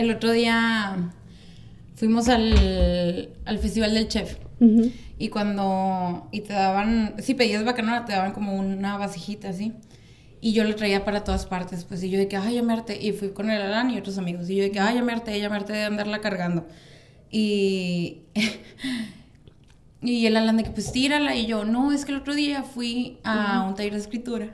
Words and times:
El 0.00 0.10
otro 0.10 0.32
día 0.32 1.12
fuimos 1.94 2.30
al, 2.30 3.28
al 3.44 3.58
Festival 3.58 3.92
del 3.92 4.08
Chef. 4.08 4.38
Y 5.18 5.28
cuando, 5.28 6.26
y 6.32 6.40
te 6.40 6.54
daban, 6.54 7.16
si 7.18 7.34
pedías 7.34 7.66
bacanora, 7.66 8.06
te 8.06 8.12
daban 8.12 8.32
como 8.32 8.54
una 8.54 8.96
vasijita 8.96 9.50
así. 9.50 9.74
Y 10.40 10.54
yo 10.54 10.64
lo 10.64 10.74
traía 10.74 11.04
para 11.04 11.22
todas 11.22 11.44
partes, 11.44 11.84
pues, 11.84 12.02
y 12.02 12.08
yo 12.08 12.18
de 12.18 12.28
que, 12.28 12.38
ay, 12.38 12.54
llamarte. 12.54 12.98
Y 12.98 13.12
fui 13.12 13.32
con 13.32 13.50
el 13.50 13.60
Alan 13.60 13.90
y 13.90 13.98
otros 13.98 14.16
amigos. 14.16 14.48
Y 14.48 14.56
yo 14.56 14.62
de 14.62 14.70
que, 14.70 14.80
ay, 14.80 14.94
llamarte, 14.94 15.38
llamarte 15.38 15.74
de 15.74 15.84
andarla 15.84 16.22
cargando. 16.22 16.66
Y, 17.30 18.20
y 20.00 20.24
el 20.24 20.38
Alan 20.38 20.56
de 20.56 20.64
que, 20.64 20.70
pues, 20.70 20.92
tírala. 20.92 21.36
Y 21.36 21.44
yo, 21.44 21.66
no, 21.66 21.92
es 21.92 22.06
que 22.06 22.12
el 22.12 22.18
otro 22.18 22.34
día 22.34 22.62
fui 22.62 23.18
a 23.22 23.66
un 23.68 23.74
taller 23.74 23.92
de 23.92 23.98
escritura. 23.98 24.48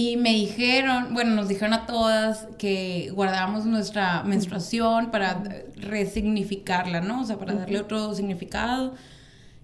Y 0.00 0.16
me 0.16 0.30
dijeron, 0.30 1.12
bueno, 1.12 1.34
nos 1.34 1.48
dijeron 1.48 1.74
a 1.74 1.84
todas 1.84 2.46
que 2.56 3.10
guardábamos 3.12 3.66
nuestra 3.66 4.22
menstruación 4.22 5.10
para 5.10 5.42
resignificarla, 5.74 7.00
¿no? 7.00 7.22
O 7.22 7.24
sea, 7.24 7.36
para 7.36 7.54
darle 7.54 7.80
otro 7.80 8.14
significado 8.14 8.94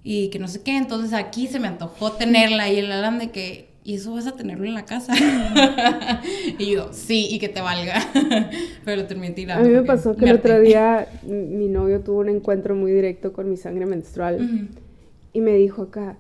y 0.03 0.31
que 0.31 0.41
no 0.41 0.49
sé 0.49 0.61
qué. 0.63 0.77
Entonces 0.77 1.13
aquí 1.13 1.47
se 1.47 1.61
me 1.61 1.69
antojó 1.69 2.11
tenerla 2.11 2.69
y 2.69 2.81
el 2.81 2.91
Alan 2.91 3.21
de 3.21 3.31
que, 3.31 3.69
¿y 3.85 3.95
eso 3.95 4.13
vas 4.13 4.27
a 4.27 4.33
tenerlo 4.33 4.65
en 4.65 4.75
la 4.75 4.85
casa? 4.85 5.15
y 6.59 6.73
yo, 6.73 6.89
sí, 6.93 7.29
y 7.31 7.39
que 7.39 7.49
te 7.49 7.61
valga. 7.61 8.05
Pero 8.85 9.07
terminé 9.07 9.35
tirando. 9.35 9.65
A 9.65 9.69
mí 9.69 9.73
me 9.73 9.85
pasó 9.85 10.17
que 10.17 10.25
el 10.25 10.35
otro 10.35 10.59
día 10.59 11.07
mi 11.23 11.69
novio 11.69 12.01
tuvo 12.01 12.19
un 12.19 12.31
encuentro 12.31 12.75
muy 12.75 12.91
directo 12.91 13.33
con 13.33 13.49
mi 13.49 13.57
sangre 13.57 13.87
menstrual 13.87 14.69
y 15.33 15.41
me 15.41 15.53
dijo 15.53 15.83
acá, 15.83 16.17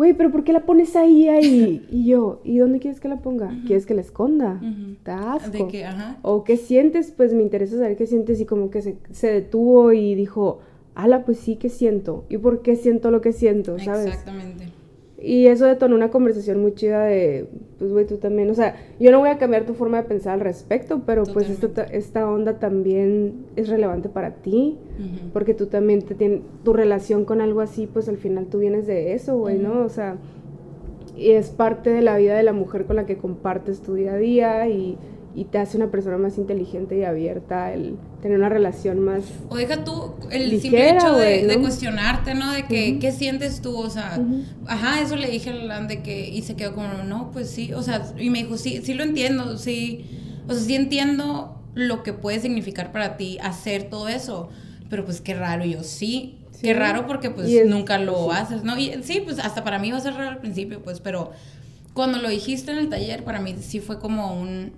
güey, 0.00 0.14
pero 0.14 0.30
¿por 0.30 0.44
qué 0.44 0.54
la 0.54 0.60
pones 0.60 0.96
ahí, 0.96 1.28
ahí? 1.28 1.86
Y 1.90 2.06
yo, 2.06 2.40
¿y 2.42 2.56
dónde 2.56 2.78
quieres 2.78 3.00
que 3.00 3.08
la 3.08 3.18
ponga? 3.18 3.54
¿Quieres 3.66 3.84
que 3.84 3.92
la 3.92 4.00
esconda? 4.00 4.58
asco? 5.04 5.50
¿De 5.50 5.84
Ajá. 5.84 6.16
¿O 6.22 6.42
qué 6.42 6.56
sientes? 6.56 7.12
Pues 7.14 7.34
me 7.34 7.42
interesa 7.42 7.76
saber 7.76 7.98
qué 7.98 8.06
sientes 8.06 8.40
y 8.40 8.46
como 8.46 8.70
que 8.70 8.80
se, 8.80 8.96
se 9.10 9.30
detuvo 9.30 9.92
y 9.92 10.14
dijo, 10.14 10.60
ala, 10.94 11.26
pues 11.26 11.36
sí, 11.36 11.56
¿qué 11.56 11.68
siento? 11.68 12.24
¿Y 12.30 12.38
por 12.38 12.62
qué 12.62 12.76
siento 12.76 13.10
lo 13.10 13.20
que 13.20 13.34
siento? 13.34 13.78
¿Sabes? 13.78 14.06
Exactamente. 14.06 14.79
Y 15.22 15.48
eso 15.48 15.66
detonó 15.66 15.94
una 15.94 16.10
conversación 16.10 16.62
muy 16.62 16.74
chida 16.74 17.04
de, 17.04 17.46
pues, 17.78 17.92
güey, 17.92 18.06
tú 18.06 18.16
también, 18.16 18.48
o 18.50 18.54
sea, 18.54 18.76
yo 18.98 19.10
no 19.10 19.18
voy 19.18 19.28
a 19.28 19.36
cambiar 19.36 19.66
tu 19.66 19.74
forma 19.74 19.98
de 19.98 20.08
pensar 20.08 20.32
al 20.32 20.40
respecto, 20.40 21.02
pero 21.04 21.24
pues 21.24 21.50
esta, 21.50 21.82
esta 21.84 22.30
onda 22.30 22.58
también 22.58 23.44
es 23.54 23.68
relevante 23.68 24.08
para 24.08 24.34
ti, 24.36 24.78
porque 25.34 25.52
tú 25.52 25.66
también 25.66 26.00
te 26.02 26.14
tienes, 26.14 26.40
tu 26.64 26.72
relación 26.72 27.26
con 27.26 27.42
algo 27.42 27.60
así, 27.60 27.86
pues 27.86 28.08
al 28.08 28.16
final 28.16 28.46
tú 28.46 28.60
vienes 28.60 28.86
de 28.86 29.12
eso, 29.12 29.36
güey, 29.36 29.58
¿no? 29.58 29.84
O 29.84 29.90
sea, 29.90 30.16
y 31.16 31.32
es 31.32 31.50
parte 31.50 31.90
de 31.90 32.00
la 32.00 32.16
vida 32.16 32.34
de 32.34 32.42
la 32.42 32.54
mujer 32.54 32.86
con 32.86 32.96
la 32.96 33.04
que 33.04 33.18
compartes 33.18 33.82
tu 33.82 33.94
día 33.94 34.14
a 34.14 34.16
día 34.16 34.68
y 34.68 34.96
y 35.34 35.44
te 35.44 35.58
hace 35.58 35.76
una 35.76 35.90
persona 35.90 36.18
más 36.18 36.38
inteligente 36.38 36.98
y 36.98 37.04
abierta, 37.04 37.72
el 37.72 37.96
tener 38.20 38.38
una 38.38 38.48
relación 38.48 39.00
más... 39.00 39.22
O 39.48 39.56
deja 39.56 39.84
tú 39.84 40.14
el 40.30 40.60
simple 40.60 40.90
hecho 40.90 41.14
de, 41.14 41.56
cuestionarte, 41.60 42.34
¿no? 42.34 42.52
De 42.52 42.64
que, 42.64 42.98
¿qué 42.98 43.12
sientes 43.12 43.60
tú? 43.62 43.76
O 43.76 43.90
sea, 43.90 44.20
ajá, 44.66 45.00
eso 45.00 45.16
le 45.16 45.30
dije 45.30 45.50
a 45.50 45.54
Lan 45.54 45.86
de 45.86 46.02
que, 46.02 46.28
y 46.28 46.42
se 46.42 46.56
quedó 46.56 46.74
como, 46.74 46.88
no, 47.04 47.30
pues 47.30 47.48
sí, 47.48 47.72
o 47.72 47.82
sea, 47.82 48.12
y 48.18 48.30
me 48.30 48.42
dijo, 48.42 48.56
sí, 48.56 48.80
sí 48.82 48.94
lo 48.94 49.04
entiendo, 49.04 49.56
sí, 49.56 50.04
o 50.48 50.52
sea, 50.52 50.62
sí 50.62 50.74
entiendo 50.74 51.62
lo 51.74 52.02
que 52.02 52.12
puede 52.12 52.40
significar 52.40 52.90
para 52.90 53.16
ti 53.16 53.38
hacer 53.40 53.84
todo 53.84 54.08
eso, 54.08 54.48
pero 54.88 55.04
pues 55.04 55.20
qué 55.20 55.34
raro, 55.34 55.64
y 55.64 55.74
yo 55.74 55.84
sí, 55.84 56.36
Qué 56.60 56.74
raro 56.74 57.06
porque 57.06 57.30
pues 57.30 57.48
nunca 57.66 57.98
lo 57.98 58.32
haces, 58.32 58.64
¿no? 58.64 58.78
Y 58.78 59.02
sí, 59.02 59.22
pues 59.24 59.38
hasta 59.38 59.64
para 59.64 59.78
mí 59.78 59.90
va 59.92 59.96
a 59.96 60.00
ser 60.00 60.12
raro 60.12 60.28
al 60.28 60.40
principio, 60.40 60.82
pues, 60.82 61.00
pero 61.00 61.30
cuando 61.94 62.18
lo 62.18 62.28
dijiste 62.28 62.72
en 62.72 62.78
el 62.78 62.88
taller, 62.90 63.24
para 63.24 63.40
mí 63.40 63.56
sí 63.60 63.80
fue 63.80 63.98
como 63.98 64.34
un, 64.34 64.72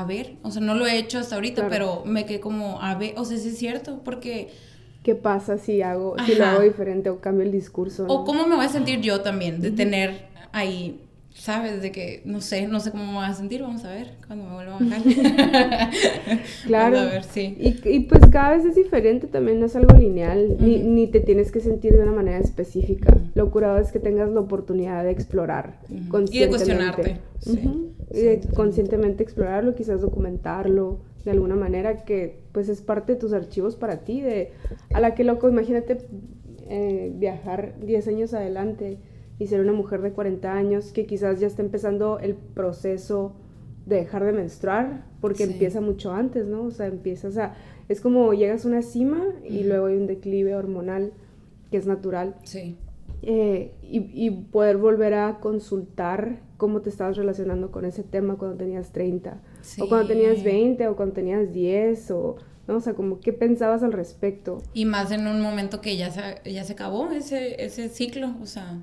a 0.00 0.04
ver, 0.04 0.36
o 0.42 0.50
sea, 0.50 0.60
no 0.62 0.74
lo 0.74 0.86
he 0.86 0.98
hecho 0.98 1.18
hasta 1.18 1.34
ahorita, 1.34 1.68
pero 1.68 2.02
me 2.04 2.26
quedé 2.26 2.40
como, 2.40 2.80
a 2.82 2.94
ver, 2.94 3.14
o 3.16 3.24
sea, 3.24 3.38
sí 3.38 3.48
es 3.48 3.58
cierto, 3.58 4.00
porque... 4.04 4.50
¿Qué 5.04 5.14
pasa 5.14 5.58
si 5.58 5.82
hago, 5.82 6.16
si 6.24 6.34
lo 6.34 6.46
hago 6.46 6.62
diferente 6.62 7.10
o 7.10 7.20
cambio 7.20 7.44
el 7.44 7.52
discurso? 7.52 8.06
O 8.08 8.24
cómo 8.24 8.46
me 8.46 8.56
voy 8.56 8.64
a 8.64 8.70
sentir 8.70 9.02
yo 9.02 9.20
también 9.20 9.60
de 9.60 9.70
tener 9.70 10.28
ahí 10.50 10.98
¿sabes? 11.34 11.82
De 11.82 11.90
que 11.92 12.22
no 12.24 12.40
sé, 12.40 12.66
no 12.68 12.80
sé 12.80 12.92
cómo 12.92 13.04
me 13.04 13.14
voy 13.14 13.24
a 13.24 13.34
sentir, 13.34 13.60
vamos 13.60 13.84
a 13.84 13.90
ver 13.90 14.12
cuando 14.26 14.46
me 14.46 14.54
vuelva 14.54 14.76
a 14.76 14.78
bajar. 14.78 15.02
claro. 16.66 16.98
a 16.98 17.04
ver, 17.06 17.24
sí. 17.24 17.56
Y, 17.58 17.88
y, 17.88 18.00
pues 18.00 18.22
cada 18.30 18.56
vez 18.56 18.64
es 18.64 18.76
diferente, 18.76 19.26
también 19.26 19.60
no 19.60 19.66
es 19.66 19.76
algo 19.76 19.96
lineal, 19.98 20.56
ni, 20.60 20.78
ni, 20.78 21.08
te 21.08 21.20
tienes 21.20 21.52
que 21.52 21.60
sentir 21.60 21.92
de 21.92 22.02
una 22.02 22.12
manera 22.12 22.38
específica. 22.38 23.14
Lo 23.34 23.50
curado 23.50 23.78
es 23.78 23.92
que 23.92 23.98
tengas 23.98 24.30
la 24.30 24.40
oportunidad 24.40 25.04
de 25.04 25.10
explorar 25.10 25.80
conscientemente. 26.08 26.36
Y 26.36 26.40
de 26.40 26.48
cuestionarte. 26.48 27.20
Sí. 27.40 27.90
Y 28.12 28.20
de 28.20 28.40
conscientemente 28.54 29.22
explorarlo, 29.22 29.74
quizás 29.74 30.00
documentarlo 30.00 31.00
de 31.24 31.32
alguna 31.32 31.56
manera 31.56 32.04
que 32.04 32.38
pues 32.52 32.68
es 32.68 32.80
parte 32.80 33.14
de 33.14 33.18
tus 33.18 33.32
archivos 33.32 33.76
para 33.76 34.04
ti, 34.04 34.20
de 34.20 34.52
a 34.92 35.00
la 35.00 35.14
que 35.14 35.24
loco, 35.24 35.48
imagínate 35.48 35.98
eh, 36.68 37.12
viajar 37.16 37.74
10 37.80 38.08
años 38.08 38.34
adelante 38.34 38.98
y 39.38 39.46
ser 39.46 39.60
una 39.60 39.72
mujer 39.72 40.00
de 40.02 40.12
40 40.12 40.52
años 40.52 40.92
que 40.92 41.06
quizás 41.06 41.40
ya 41.40 41.46
está 41.46 41.62
empezando 41.62 42.18
el 42.18 42.34
proceso 42.34 43.34
de 43.86 43.96
dejar 43.96 44.24
de 44.24 44.32
menstruar, 44.32 45.04
porque 45.20 45.44
empieza 45.44 45.80
mucho 45.80 46.12
antes, 46.12 46.46
¿no? 46.46 46.62
O 46.64 46.70
sea, 46.70 46.86
empiezas 46.86 47.36
a... 47.36 47.54
Es 47.88 48.00
como 48.00 48.32
llegas 48.32 48.64
a 48.64 48.68
una 48.68 48.82
cima 48.82 49.22
y 49.44 49.64
luego 49.64 49.86
hay 49.86 49.96
un 49.96 50.06
declive 50.06 50.54
hormonal 50.54 51.12
que 51.70 51.76
es 51.76 51.86
natural. 51.86 52.36
Sí. 52.44 52.78
Eh, 53.22 53.72
y, 53.82 54.30
poder 54.30 54.76
volver 54.76 55.14
a 55.14 55.40
consultar 55.40 56.40
cómo 56.56 56.82
te 56.82 56.90
estabas 56.90 57.16
relacionando 57.16 57.70
con 57.70 57.84
ese 57.84 58.02
tema 58.02 58.36
cuando 58.36 58.58
tenías 58.58 58.92
30, 58.92 59.40
o 59.80 59.88
cuando 59.88 60.08
tenías 60.08 60.42
20, 60.42 60.88
o 60.88 60.96
cuando 60.96 61.14
tenías 61.14 61.50
10, 61.52 62.10
o, 62.10 62.36
¿no? 62.68 62.76
O 62.76 62.80
sea, 62.80 62.92
como 62.92 63.20
qué 63.20 63.32
pensabas 63.32 63.82
al 63.82 63.92
respecto. 63.92 64.62
Y 64.74 64.84
más 64.84 65.10
en 65.10 65.26
un 65.26 65.40
momento 65.40 65.80
que 65.80 65.96
ya 65.96 66.10
se, 66.10 66.50
ya 66.50 66.64
se 66.64 66.74
acabó 66.74 67.10
ese, 67.10 67.64
ese 67.64 67.88
ciclo, 67.88 68.34
o 68.42 68.46
sea... 68.46 68.82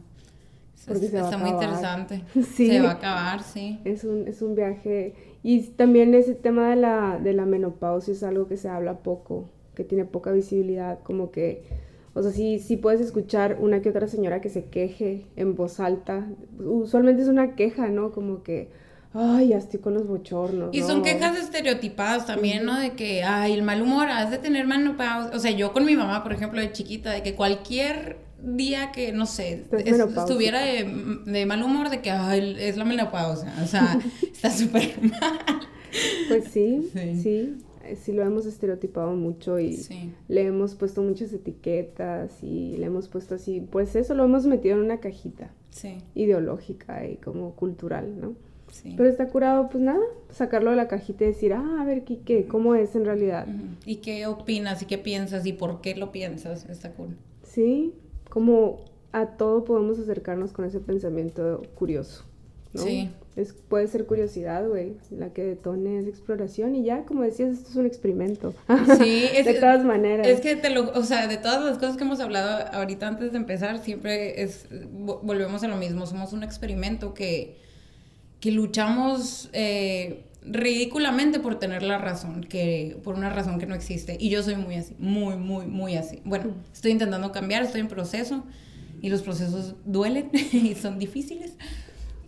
Porque 0.88 1.06
está 1.06 1.38
muy 1.38 1.50
interesante. 1.50 2.24
Sí. 2.34 2.68
Se 2.68 2.82
va 2.82 2.90
a 2.90 2.94
acabar, 2.94 3.44
sí. 3.44 3.80
Es 3.86 4.04
un, 4.04 4.28
es 4.28 4.42
un 4.42 4.56
viaje. 4.56 5.14
Y 5.44 5.62
también 5.62 6.14
ese 6.14 6.36
tema 6.36 6.70
de 6.70 6.76
la, 6.76 7.20
de 7.22 7.34
la 7.34 7.46
menopausia 7.46 8.14
es 8.14 8.24
algo 8.24 8.48
que 8.48 8.58
se 8.58 8.70
habla 8.70 9.00
poco, 9.00 9.50
que 9.76 9.84
tiene 9.84 10.06
poca 10.06 10.32
visibilidad, 10.32 11.00
como 11.04 11.32
que, 11.32 11.64
o 12.14 12.22
sea, 12.22 12.32
sí, 12.32 12.60
sí 12.60 12.78
puedes 12.78 13.02
escuchar 13.02 13.58
una 13.60 13.82
que 13.82 13.90
otra 13.90 14.08
señora 14.08 14.42
que 14.42 14.50
se 14.50 14.66
queje 14.66 15.26
en 15.36 15.56
voz 15.56 15.80
alta. 15.80 16.28
Usualmente 16.60 17.22
es 17.22 17.28
una 17.28 17.56
queja, 17.56 17.88
¿no? 17.88 18.12
Como 18.12 18.44
que, 18.44 18.70
ay, 19.14 19.50
ya 19.50 19.58
estoy 19.58 19.80
con 19.80 19.94
los 19.94 20.08
bochornos. 20.08 20.70
Y 20.74 20.82
son 20.82 21.04
quejas 21.04 21.38
estereotipadas 21.38 22.26
también, 22.26 22.66
¿no? 22.66 22.78
De 22.78 22.92
que, 22.92 23.24
ay, 23.24 23.54
el 23.54 23.64
mal 23.64 23.82
humor, 23.82 24.10
has 24.10 24.30
de 24.30 24.38
tener 24.38 24.68
menopausia. 24.68 25.36
O 25.36 25.40
sea, 25.40 25.52
yo 25.52 25.74
con 25.74 25.86
mi 25.86 25.96
mamá, 25.96 26.24
por 26.24 26.34
ejemplo, 26.34 26.60
de 26.60 26.72
chiquita, 26.72 27.12
de 27.12 27.24
que 27.24 27.36
cualquier 27.36 28.18
día 28.44 28.92
que, 28.92 29.12
no 29.12 29.26
sé, 29.26 29.66
estuviera 29.86 30.62
de, 30.62 31.46
mal 31.46 31.64
humor 31.64 31.90
de 31.90 32.02
que 32.02 32.10
es 32.60 32.78
la 32.78 32.86
menopausia, 32.86 33.54
o 33.64 33.68
sea, 33.68 34.00
está 34.22 34.52
súper 34.52 35.00
mal. 35.02 35.40
Pues 36.30 36.46
sí, 36.46 36.90
sí, 36.94 37.58
sí, 37.96 38.12
lo 38.14 38.24
hemos 38.24 38.46
estereotipado 38.46 39.14
mucho 39.16 39.60
y 39.60 39.78
le 40.28 40.46
hemos 40.46 40.76
puesto 40.76 41.02
muchas 41.02 41.34
etiquetas 41.34 42.44
y 42.44 42.78
le 42.78 42.86
hemos 42.86 43.08
puesto 43.08 43.36
así, 43.36 43.60
pues 43.60 43.96
eso 43.96 44.14
lo 44.14 44.24
hemos 44.24 44.46
metido 44.46 44.76
en 44.76 44.84
una 44.84 45.00
cajita 45.00 45.52
ideológica 46.16 47.06
y 47.08 47.18
como 47.18 47.56
cultural, 47.56 48.20
¿no? 48.20 48.36
Pero 48.84 49.10
está 49.10 49.28
curado, 49.28 49.70
pues 49.70 49.84
nada, 49.84 50.00
sacarlo 50.30 50.70
de 50.70 50.78
la 50.78 50.88
cajita 50.88 51.26
y 51.26 51.28
decir, 51.28 51.54
ah, 51.54 51.82
a 51.82 51.86
ver, 51.86 52.04
¿qué, 52.04 52.46
cómo 52.48 52.76
es 52.76 52.96
en 52.96 53.06
realidad? 53.06 53.46
¿Y 53.86 53.98
qué 53.98 54.26
opinas 54.28 54.82
y 54.82 54.86
qué 54.86 54.98
piensas 54.98 55.46
y 55.46 55.54
por 55.54 55.82
qué 55.82 55.96
lo 55.96 56.12
piensas? 56.12 56.70
Está 56.70 56.94
cool. 56.94 57.18
Sí, 57.44 57.94
como 58.32 58.80
a 59.12 59.26
todo 59.26 59.66
podemos 59.66 60.00
acercarnos 60.00 60.54
con 60.54 60.64
ese 60.64 60.80
pensamiento 60.80 61.62
curioso. 61.76 62.24
¿no? 62.74 62.84
Sí. 62.84 63.10
Es, 63.36 63.54
puede 63.54 63.88
ser 63.88 64.06
curiosidad, 64.06 64.66
güey, 64.66 64.94
la 65.10 65.34
que 65.34 65.44
detone 65.44 66.00
es 66.00 66.08
exploración 66.08 66.74
y 66.76 66.84
ya, 66.84 67.04
como 67.04 67.24
decías, 67.24 67.52
esto 67.52 67.70
es 67.70 67.76
un 67.76 67.86
experimento. 67.86 68.54
Sí, 69.02 69.26
es, 69.36 69.46
de 69.46 69.56
todas 69.56 69.84
maneras. 69.84 70.26
Es 70.28 70.40
que 70.40 70.56
te 70.56 70.70
lo, 70.70 70.90
o 70.92 71.04
sea, 71.04 71.28
de 71.28 71.36
todas 71.36 71.62
las 71.62 71.78
cosas 71.78 71.98
que 71.98 72.04
hemos 72.04 72.22
hablado 72.22 72.66
ahorita 72.74 73.06
antes 73.06 73.34
de 73.34 73.38
empezar, 73.38 73.80
siempre 73.80 74.42
es, 74.42 74.68
volvemos 74.92 75.62
a 75.64 75.68
lo 75.68 75.76
mismo, 75.76 76.06
somos 76.06 76.32
un 76.32 76.44
experimento 76.44 77.14
que, 77.14 77.58
que 78.40 78.52
luchamos 78.52 79.50
eh, 79.52 80.24
ridículamente 80.44 81.40
por 81.40 81.60
tener 81.60 81.84
la 81.84 81.98
razón, 81.98 82.44
que 82.44 82.98
por 83.04 83.16
una 83.16 83.30
razón 83.30 83.60
que 83.60 83.66
no 83.66 83.76
existe. 83.76 84.18
Y 84.20 84.30
yo 84.30 84.44
soy 84.44 84.56
muy 84.56 84.76
así, 84.76 84.96
muy, 85.00 85.36
muy, 85.36 85.66
muy 85.66 85.96
así. 85.96 86.22
Bueno, 86.26 86.56
estoy 86.74 86.92
intentando 86.92 87.32
cambiar, 87.32 87.64
estoy 87.64 87.82
en 87.82 87.88
proceso 87.88 88.44
y 89.02 89.10
los 89.10 89.22
procesos 89.22 89.76
duelen 89.86 90.30
y 90.52 90.76
son 90.76 91.00
difíciles, 91.00 91.54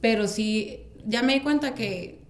pero 0.01 0.27
sí, 0.27 0.81
ya 1.05 1.23
me 1.23 1.33
di 1.33 1.39
cuenta 1.41 1.73
que 1.73 2.21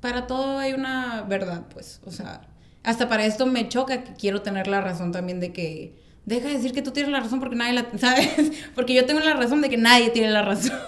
para 0.00 0.26
todo 0.26 0.58
hay 0.58 0.72
una 0.72 1.22
verdad, 1.22 1.66
pues, 1.72 2.00
o 2.04 2.10
sea, 2.10 2.48
hasta 2.82 3.08
para 3.08 3.24
esto 3.24 3.46
me 3.46 3.68
choca 3.68 4.02
que 4.02 4.14
quiero 4.14 4.42
tener 4.42 4.66
la 4.66 4.80
razón 4.80 5.12
también 5.12 5.38
de 5.38 5.52
que 5.52 6.01
deja 6.26 6.48
de 6.48 6.54
decir 6.54 6.72
que 6.72 6.82
tú 6.82 6.90
tienes 6.90 7.12
la 7.12 7.20
razón 7.20 7.40
porque 7.40 7.56
nadie 7.56 7.74
la, 7.74 7.86
¿sabes? 7.98 8.52
Porque 8.74 8.94
yo 8.94 9.06
tengo 9.06 9.20
la 9.20 9.34
razón 9.34 9.60
de 9.62 9.68
que 9.68 9.76
nadie 9.76 10.10
tiene 10.10 10.30
la 10.30 10.42
razón. 10.42 10.78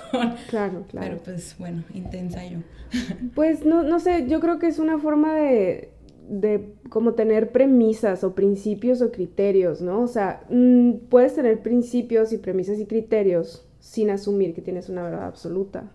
Claro, 0.49 0.85
claro. 0.89 1.07
Pero 1.07 1.19
pues 1.19 1.57
bueno, 1.59 1.85
intensa 1.93 2.45
yo. 2.47 2.59
Pues 3.35 3.65
no, 3.65 3.83
no 3.83 3.99
sé, 3.99 4.27
yo 4.29 4.39
creo 4.39 4.61
que 4.61 4.69
es 4.69 4.79
una 4.79 4.99
forma 4.99 5.35
de, 5.35 5.91
de 6.29 6.75
como 6.89 7.15
tener 7.15 7.51
premisas 7.51 8.23
o 8.25 8.35
principios 8.35 9.03
o 9.03 9.11
criterios, 9.11 9.81
¿no? 9.81 10.01
O 10.03 10.07
sea, 10.07 10.45
mm, 10.49 11.09
puedes 11.09 11.35
tener 11.35 11.61
principios 11.63 12.33
y 12.33 12.39
premisas 12.39 12.79
y 12.79 12.87
criterios 12.87 13.67
sin 13.85 14.11
asumir 14.11 14.55
que 14.55 14.63
tienes 14.63 14.89
una 14.89 15.03
verdad 15.03 15.27
absoluta, 15.27 15.91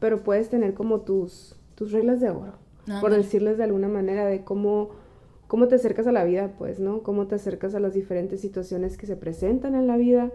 pero 0.00 0.22
puedes 0.24 0.48
tener 0.48 0.72
como 0.72 1.02
tus, 1.02 1.56
tus 1.74 1.92
reglas 1.92 2.18
de 2.20 2.30
oro, 2.30 2.54
por 3.02 3.14
decirles 3.14 3.58
de 3.58 3.64
alguna 3.64 3.86
manera, 3.86 4.24
de 4.24 4.44
cómo, 4.44 4.92
cómo 5.54 5.68
te 5.68 5.76
acercas 5.76 6.08
a 6.08 6.10
la 6.10 6.24
vida, 6.24 6.50
pues, 6.58 6.80
¿no? 6.80 7.04
Cómo 7.04 7.28
te 7.28 7.36
acercas 7.36 7.76
a 7.76 7.78
las 7.78 7.94
diferentes 7.94 8.40
situaciones 8.40 8.96
que 8.96 9.06
se 9.06 9.14
presentan 9.14 9.76
en 9.76 9.86
la 9.86 9.96
vida. 9.96 10.32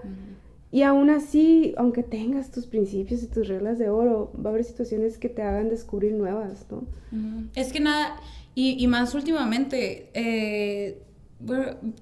Y 0.71 0.83
aún 0.83 1.09
así, 1.09 1.73
aunque 1.75 2.03
tengas 2.03 2.51
tus 2.51 2.67
principios 2.67 3.21
y 3.23 3.27
tus 3.27 3.49
reglas 3.49 3.77
de 3.77 3.89
oro, 3.89 4.31
va 4.37 4.49
a 4.49 4.53
haber 4.53 4.63
situaciones 4.63 5.17
que 5.17 5.27
te 5.27 5.41
hagan 5.41 5.67
descubrir 5.67 6.13
nuevas, 6.13 6.65
¿no? 6.71 6.85
Es 7.53 7.73
que 7.73 7.81
nada, 7.81 8.15
y, 8.55 8.87
más 8.87 9.13
últimamente, 9.13 10.09
eh, 10.13 11.03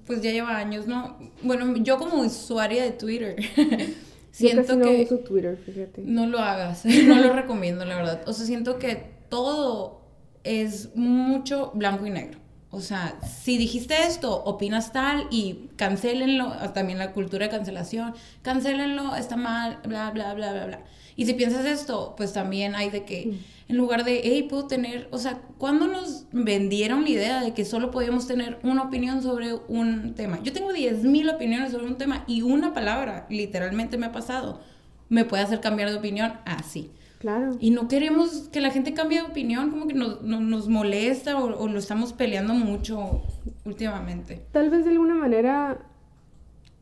pues 0.06 0.22
ya 0.22 0.30
lleva 0.30 0.56
años, 0.56 0.86
¿no? 0.86 1.18
Bueno, 1.42 1.76
yo 1.78 1.98
como 1.98 2.20
usuaria 2.20 2.84
de 2.84 2.92
Twitter, 2.92 3.34
siento 4.30 4.76
no 4.76 4.84
que... 4.84 5.02
uso 5.02 5.18
Twitter, 5.18 5.56
fíjate. 5.56 6.02
No 6.04 6.28
lo 6.28 6.38
hagas, 6.38 6.84
no 7.08 7.16
lo 7.16 7.32
recomiendo, 7.32 7.84
la 7.84 7.96
verdad. 7.96 8.22
O 8.28 8.32
sea, 8.32 8.46
siento 8.46 8.78
que 8.78 9.10
todo 9.28 10.02
es 10.44 10.94
mucho 10.94 11.72
blanco 11.74 12.06
y 12.06 12.10
negro. 12.10 12.46
O 12.70 12.80
sea, 12.80 13.18
si 13.22 13.56
dijiste 13.56 13.94
esto, 14.04 14.44
opinas 14.44 14.92
tal 14.92 15.26
y 15.30 15.70
cancelenlo, 15.76 16.52
también 16.74 16.98
la 16.98 17.12
cultura 17.12 17.46
de 17.46 17.50
cancelación, 17.50 18.14
cancelenlo, 18.42 19.14
está 19.16 19.36
mal, 19.36 19.78
bla, 19.86 20.10
bla, 20.10 20.34
bla, 20.34 20.52
bla, 20.52 20.66
bla. 20.66 20.80
Y 21.16 21.24
si 21.24 21.34
piensas 21.34 21.64
esto, 21.64 22.14
pues 22.16 22.32
también 22.32 22.76
hay 22.76 22.90
de 22.90 23.04
que 23.04 23.38
en 23.68 23.76
lugar 23.76 24.04
de, 24.04 24.20
hey, 24.22 24.46
puedo 24.48 24.66
tener, 24.66 25.08
o 25.10 25.18
sea, 25.18 25.40
¿cuándo 25.56 25.86
nos 25.86 26.26
vendieron 26.30 27.04
la 27.04 27.10
idea 27.10 27.42
de 27.42 27.54
que 27.54 27.64
solo 27.64 27.90
podíamos 27.90 28.28
tener 28.28 28.58
una 28.62 28.82
opinión 28.82 29.22
sobre 29.22 29.54
un 29.54 30.14
tema? 30.14 30.38
Yo 30.42 30.52
tengo 30.52 30.70
10.000 30.70 31.34
opiniones 31.34 31.72
sobre 31.72 31.86
un 31.86 31.96
tema 31.96 32.22
y 32.28 32.42
una 32.42 32.74
palabra, 32.74 33.26
literalmente 33.30 33.96
me 33.96 34.06
ha 34.06 34.12
pasado, 34.12 34.60
me 35.08 35.24
puede 35.24 35.42
hacer 35.42 35.60
cambiar 35.60 35.90
de 35.90 35.96
opinión 35.96 36.34
así. 36.44 36.90
Claro. 37.18 37.56
Y 37.58 37.70
no 37.70 37.88
queremos 37.88 38.48
que 38.52 38.60
la 38.60 38.70
gente 38.70 38.94
cambie 38.94 39.20
de 39.20 39.26
opinión, 39.26 39.70
como 39.70 39.88
que 39.88 39.94
nos, 39.94 40.22
nos 40.22 40.68
molesta 40.68 41.42
o, 41.42 41.66
lo 41.66 41.78
estamos 41.78 42.12
peleando 42.12 42.54
mucho 42.54 43.22
últimamente. 43.64 44.40
Tal 44.52 44.70
vez 44.70 44.84
de 44.84 44.92
alguna 44.92 45.14
manera 45.14 45.78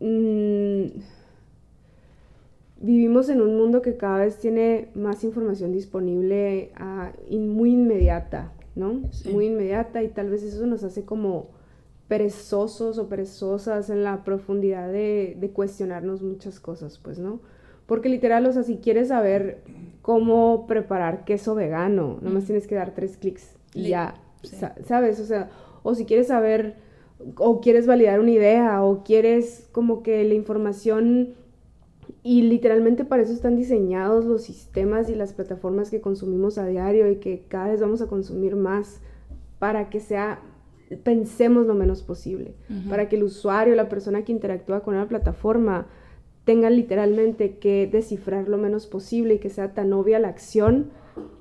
mm, 0.00 0.84
vivimos 2.80 3.30
en 3.30 3.40
un 3.40 3.56
mundo 3.56 3.80
que 3.80 3.96
cada 3.96 4.18
vez 4.18 4.38
tiene 4.38 4.88
más 4.94 5.24
información 5.24 5.72
disponible 5.72 6.70
ah, 6.76 7.12
muy 7.30 7.72
inmediata, 7.72 8.52
¿no? 8.74 9.00
Muy 9.32 9.46
inmediata 9.46 10.02
y 10.02 10.08
tal 10.08 10.28
vez 10.28 10.42
eso 10.42 10.66
nos 10.66 10.84
hace 10.84 11.06
como 11.06 11.48
perezosos 12.08 12.98
o 12.98 13.08
perezosas 13.08 13.88
en 13.88 14.04
la 14.04 14.22
profundidad 14.22 14.92
de, 14.92 15.34
de 15.40 15.50
cuestionarnos 15.50 16.22
muchas 16.22 16.60
cosas, 16.60 16.98
pues, 16.98 17.18
¿no? 17.18 17.40
Porque 17.86 18.08
literal, 18.08 18.44
o 18.46 18.52
sea, 18.52 18.64
si 18.64 18.76
quieres 18.76 19.08
saber 19.08 19.62
cómo 20.06 20.68
preparar 20.68 21.24
queso 21.24 21.56
vegano, 21.56 22.18
nomás 22.22 22.44
tienes 22.44 22.68
que 22.68 22.76
dar 22.76 22.94
tres 22.94 23.16
clics 23.16 23.56
y 23.74 23.88
ya, 23.88 24.14
¿sabes? 24.84 25.18
O 25.18 25.24
sea, 25.24 25.50
o 25.82 25.96
si 25.96 26.04
quieres 26.04 26.28
saber, 26.28 26.76
o 27.34 27.60
quieres 27.60 27.88
validar 27.88 28.20
una 28.20 28.30
idea, 28.30 28.84
o 28.84 29.02
quieres 29.02 29.68
como 29.72 30.04
que 30.04 30.22
la 30.22 30.34
información, 30.34 31.34
y 32.22 32.42
literalmente 32.42 33.04
para 33.04 33.24
eso 33.24 33.32
están 33.32 33.56
diseñados 33.56 34.26
los 34.26 34.44
sistemas 34.44 35.10
y 35.10 35.16
las 35.16 35.32
plataformas 35.32 35.90
que 35.90 36.00
consumimos 36.00 36.56
a 36.56 36.68
diario 36.68 37.10
y 37.10 37.16
que 37.16 37.42
cada 37.48 37.72
vez 37.72 37.80
vamos 37.80 38.00
a 38.00 38.06
consumir 38.06 38.54
más 38.54 39.00
para 39.58 39.90
que 39.90 39.98
sea 39.98 40.40
pensemos 41.02 41.66
lo 41.66 41.74
menos 41.74 42.04
posible, 42.04 42.54
para 42.88 43.08
que 43.08 43.16
el 43.16 43.24
usuario, 43.24 43.74
la 43.74 43.88
persona 43.88 44.24
que 44.24 44.30
interactúa 44.30 44.84
con 44.84 44.94
la 44.94 45.08
plataforma, 45.08 45.88
tengan 46.46 46.76
literalmente 46.76 47.58
que 47.58 47.88
descifrar 47.88 48.48
lo 48.48 48.56
menos 48.56 48.86
posible 48.86 49.34
y 49.34 49.38
que 49.40 49.50
sea 49.50 49.74
tan 49.74 49.92
obvia 49.92 50.20
la 50.20 50.28
acción 50.28 50.90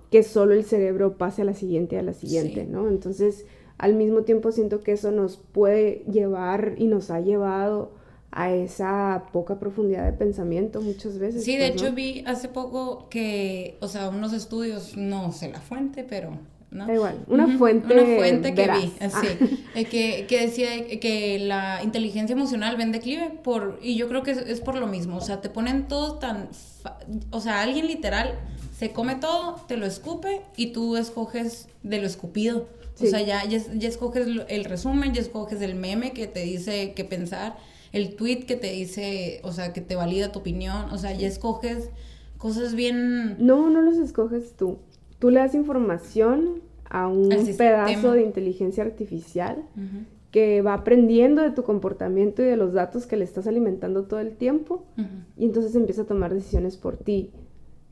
que 0.10 0.24
solo 0.24 0.56
el 0.56 0.66
cerebro 0.66 1.16
pase 1.16 1.44
a 1.44 1.46
la 1.46 1.54
siguiente, 1.54 2.00
a 2.00 2.02
la 2.02 2.14
siguiente, 2.14 2.66
¿no? 2.66 2.88
Entonces, 2.88 3.46
al 3.78 3.94
mismo 3.94 4.24
tiempo 4.24 4.52
siento 4.52 4.82
que 4.82 4.94
eso 4.94 5.12
nos 5.12 5.38
puede 5.38 6.04
llevar 6.12 6.74
y 6.80 6.88
nos 6.88 7.12
ha 7.12 7.22
llevado 7.22 7.92
a 8.32 8.52
esa 8.52 9.26
poca 9.32 9.60
profundidad 9.60 10.06
de 10.06 10.18
pensamiento 10.18 10.82
muchas 10.82 11.20
veces. 11.20 11.44
Sí, 11.44 11.56
de 11.56 11.70
pues, 11.70 11.84
hecho 11.84 11.94
vi 11.94 12.24
hace 12.26 12.48
poco 12.48 13.08
que, 13.10 13.78
o 13.82 13.88
sea, 13.88 14.10
unos 14.10 14.34
estudios, 14.34 14.98
no 14.98 15.32
sé 15.32 15.50
la 15.50 15.62
fuente, 15.62 16.04
pero 16.04 16.32
Da 16.76 16.94
igual, 16.94 17.24
una 17.28 17.58
fuente. 17.58 17.94
Una 17.94 18.18
fuente 18.18 18.54
que 18.54 18.70
vi, 18.70 18.94
así, 19.00 19.28
ah. 19.28 19.46
eh, 19.76 19.86
que, 19.86 20.26
que, 20.28 20.42
decía 20.42 21.00
que 21.00 21.40
la 21.40 21.82
inteligencia 21.84 22.34
emocional 22.34 22.76
ven 22.76 22.92
declive 22.92 23.32
por, 23.44 23.80
y 23.82 23.96
yo 23.96 24.10
creo 24.10 24.24
que 24.24 24.32
es, 24.32 24.60
por 24.60 24.76
lo 24.76 24.88
mismo, 24.88 25.18
o 25.18 25.22
sea, 25.22 25.40
te 25.40 25.50
ponen 25.50 25.88
todo 25.88 26.16
tan, 26.16 26.50
o 27.32 27.40
sea, 27.40 27.62
alguien 27.62 27.88
literal 27.88 28.38
se 28.78 28.92
come 28.92 29.16
todo, 29.16 29.56
te 29.68 29.78
lo 29.78 29.86
escupe 29.86 30.42
y 30.58 30.68
tú 30.68 30.98
escoges 30.98 31.70
de 31.84 32.00
lo 32.00 32.08
escupido. 32.08 32.68
O 33.02 33.06
sea, 33.06 33.22
ya, 33.22 33.44
ya, 33.44 33.60
ya, 33.74 33.90
escoges 33.90 34.26
el 34.48 34.64
resumen, 34.64 35.14
ya 35.14 35.22
escoges 35.22 35.62
el 35.62 35.76
meme 35.76 36.14
que 36.14 36.28
te 36.28 36.42
dice 36.42 36.94
qué 36.96 37.04
pensar, 37.04 37.58
el 37.92 38.16
tweet 38.16 38.46
que 38.46 38.56
te 38.56 38.72
dice, 38.72 39.42
o 39.44 39.52
sea, 39.52 39.74
que 39.74 39.82
te 39.82 39.96
valida 39.96 40.32
tu 40.32 40.40
opinión, 40.40 40.90
o 40.92 40.98
sea, 40.98 41.12
ya 41.12 41.28
escoges 41.28 41.90
cosas 42.38 42.74
bien... 42.74 43.38
No, 43.46 43.70
no 43.70 43.82
los 43.82 43.98
escoges 43.98 44.54
tú. 44.56 44.80
Tú 45.20 45.30
le 45.30 45.40
das 45.40 45.56
información 45.56 46.62
a 46.90 47.08
un 47.08 47.30
pedazo 47.58 48.12
de 48.14 48.24
inteligencia 48.24 48.84
artificial 48.84 49.64
que 50.32 50.62
va 50.62 50.74
aprendiendo 50.74 51.42
de 51.42 51.52
tu 51.52 51.64
comportamiento 51.64 52.42
y 52.42 52.46
de 52.46 52.58
los 52.58 52.74
datos 52.74 53.06
que 53.06 53.18
le 53.18 53.24
estás 53.24 53.48
alimentando 53.48 54.04
todo 54.04 54.20
el 54.20 54.36
tiempo 54.36 54.86
y 55.38 55.46
entonces 55.46 55.76
empieza 55.76 56.04
a 56.04 56.06
tomar 56.06 56.34
decisiones 56.34 56.78
por 56.78 56.98
ti 56.98 57.32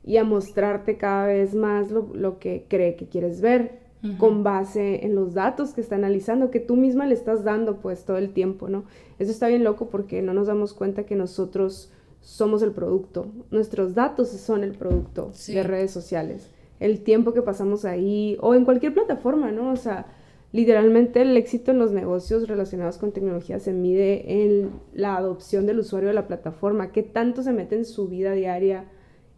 y 0.04 0.18
a 0.18 0.24
mostrarte 0.24 0.98
cada 0.98 1.26
vez 1.26 1.54
más 1.54 1.90
lo, 1.90 2.38
que 2.38 2.66
cree 2.68 2.96
que 2.96 3.08
quieres 3.08 3.40
ver 3.40 3.82
con 4.18 4.42
base 4.42 5.06
en 5.06 5.14
los 5.14 5.32
datos 5.32 5.72
que 5.72 5.80
está 5.80 5.94
analizando, 5.94 6.50
que 6.50 6.60
tú 6.60 6.76
misma 6.76 7.06
le 7.06 7.14
estás 7.14 7.42
dando 7.42 7.80
pues 7.80 8.04
todo 8.04 8.18
el 8.18 8.34
tiempo, 8.34 8.68
¿no? 8.68 8.84
Eso 9.18 9.30
está 9.30 9.48
bien 9.48 9.64
loco 9.64 9.88
porque 9.88 10.20
no 10.20 10.34
nos 10.34 10.46
damos 10.46 10.74
cuenta 10.74 11.04
que 11.06 11.16
nosotros 11.16 11.90
somos 12.20 12.62
el 12.62 12.72
producto, 12.72 13.28
nuestros 13.50 13.94
datos 13.94 14.28
son 14.28 14.62
el 14.62 14.72
producto 14.72 15.32
de 15.48 15.62
redes 15.62 15.90
sociales 15.90 16.53
el 16.80 17.00
tiempo 17.00 17.32
que 17.32 17.42
pasamos 17.42 17.84
ahí 17.84 18.36
o 18.40 18.54
en 18.54 18.64
cualquier 18.64 18.94
plataforma, 18.94 19.50
¿no? 19.52 19.72
O 19.72 19.76
sea, 19.76 20.06
literalmente 20.52 21.22
el 21.22 21.36
éxito 21.36 21.70
en 21.70 21.78
los 21.78 21.92
negocios 21.92 22.48
relacionados 22.48 22.98
con 22.98 23.12
tecnología 23.12 23.58
se 23.58 23.72
mide 23.72 24.44
en 24.44 24.70
la 24.92 25.16
adopción 25.16 25.66
del 25.66 25.80
usuario 25.80 26.08
de 26.08 26.14
la 26.14 26.26
plataforma, 26.26 26.92
qué 26.92 27.02
tanto 27.02 27.42
se 27.42 27.52
mete 27.52 27.76
en 27.76 27.84
su 27.84 28.08
vida 28.08 28.32
diaria 28.32 28.84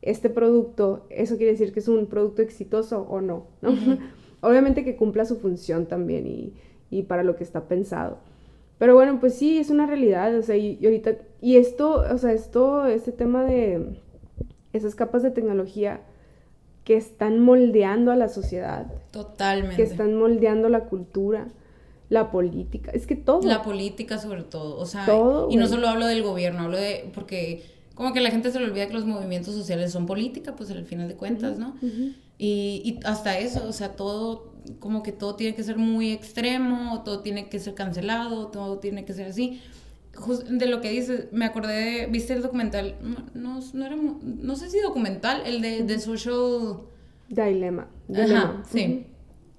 este 0.02 0.31
producto, 0.31 1.07
eso 1.11 1.37
quiere 1.37 1.52
decir 1.52 1.73
que 1.73 1.81
es 1.81 1.88
un 1.88 2.07
producto 2.07 2.43
exitoso 2.43 3.07
o 3.09 3.21
no, 3.21 3.47
¿no? 3.62 3.71
Obviamente 4.43 4.85
que 4.85 4.97
cumpla 4.97 5.25
su 5.25 5.37
función 5.37 5.87
también 5.87 6.26
y, 6.26 6.52
y, 6.90 7.05
para 7.05 7.23
lo 7.23 7.35
que 7.35 7.45
está 7.45 7.66
pensado. 7.66 8.19
Pero 8.78 8.95
bueno, 8.95 9.19
pues 9.19 9.35
sí, 9.35 9.59
es 9.59 9.71
una 9.71 9.87
realidad, 9.87 10.37
o 10.37 10.43
sea, 10.43 10.57
y, 10.57 10.78
y 10.81 10.85
ahorita, 10.85 11.16
y 11.40 11.57
esto, 11.57 12.05
o 12.12 12.19
sea, 12.19 12.33
esto, 12.33 12.87
este 12.87 13.11
tema 13.11 13.45
de 13.45 13.99
esas 14.75 14.95
capas 14.95 15.23
de 15.23 15.31
tecnología, 15.31 16.02
que 16.87 16.97
están 16.97 17.40
moldeando 17.40 18.12
a 18.12 18.16
la 18.16 18.28
sociedad. 18.28 18.87
Totalmente. 19.11 19.75
Que 19.75 19.83
están 19.83 20.14
moldeando 20.14 20.69
la 20.69 20.85
cultura, 20.85 21.49
la 22.09 22.31
política. 22.31 22.93
Es 22.93 23.09
que 23.09 23.16
todo. 23.16 23.43
La 23.43 23.64
política 23.64 24.19
sobre 24.19 24.45
todo. 24.45 24.78
O 24.78 24.87
sea, 24.87 25.05
y 25.50 25.57
no 25.57 25.66
solo 25.66 25.88
hablo 25.88 26.07
del 26.07 26.23
gobierno, 26.23 26.61
hablo 26.61 26.78
de. 26.78 27.11
Porque 27.12 27.64
como 27.97 28.12
que 28.12 28.21
la 28.21 28.31
gente 28.31 28.52
se 28.52 28.61
le 28.61 28.66
olvida 28.66 28.87
que 28.87 28.93
los 28.93 29.05
movimientos 29.05 29.52
sociales 29.52 29.90
son 29.90 30.07
política, 30.07 30.55
pues 30.55 30.71
al 30.71 30.85
final 30.85 31.09
de 31.09 31.16
cuentas, 31.16 31.59
¿no? 31.59 31.75
y, 32.38 32.83
y, 32.85 33.00
hasta 33.05 33.37
eso, 33.38 33.66
o 33.66 33.73
sea, 33.73 33.97
todo, 33.97 34.52
como 34.78 35.02
que 35.02 35.11
todo 35.11 35.35
tiene 35.35 35.57
que 35.57 35.64
ser 35.64 35.78
muy 35.78 36.12
extremo, 36.12 37.02
todo 37.05 37.21
tiene 37.21 37.49
que 37.49 37.59
ser 37.59 37.75
cancelado, 37.75 38.49
todo 38.49 38.78
tiene 38.78 39.05
que 39.05 39.12
ser 39.12 39.26
así 39.28 39.61
de 40.49 40.66
lo 40.66 40.80
que 40.80 40.90
dices, 40.90 41.26
me 41.32 41.44
acordé, 41.44 42.06
¿viste 42.06 42.32
el 42.32 42.42
documental? 42.42 42.96
No, 43.35 43.61
no, 43.73 43.85
era, 43.85 43.96
no 43.96 44.56
sé 44.56 44.70
si 44.70 44.80
documental, 44.80 45.42
el 45.46 45.62
de, 45.62 45.82
de 45.85 45.99
Social... 45.99 46.80
Dilemma. 47.28 47.88
Ajá, 48.14 48.62
sí. 48.70 49.06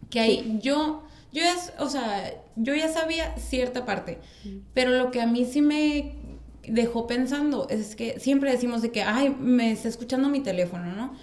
Que 0.09 0.19
ahí 0.19 0.59
yo, 0.61 1.03
yo 1.33 1.41
ya, 1.41 1.55
o 1.79 1.89
sea, 1.89 2.33
yo 2.55 2.73
ya 2.73 2.87
sabía 2.87 3.37
cierta 3.37 3.85
parte, 3.85 4.19
pero 4.73 4.91
lo 4.91 5.11
que 5.11 5.21
a 5.21 5.27
mí 5.27 5.45
sí 5.45 5.61
me 5.61 6.15
dejó 6.67 7.07
pensando 7.07 7.67
es 7.69 7.95
que 7.95 8.19
siempre 8.19 8.51
decimos 8.51 8.81
de 8.81 8.91
que, 8.91 9.03
ay, 9.03 9.35
me 9.39 9.71
está 9.71 9.87
escuchando 9.87 10.29
mi 10.29 10.41
teléfono, 10.41 10.93
¿no? 10.93 11.13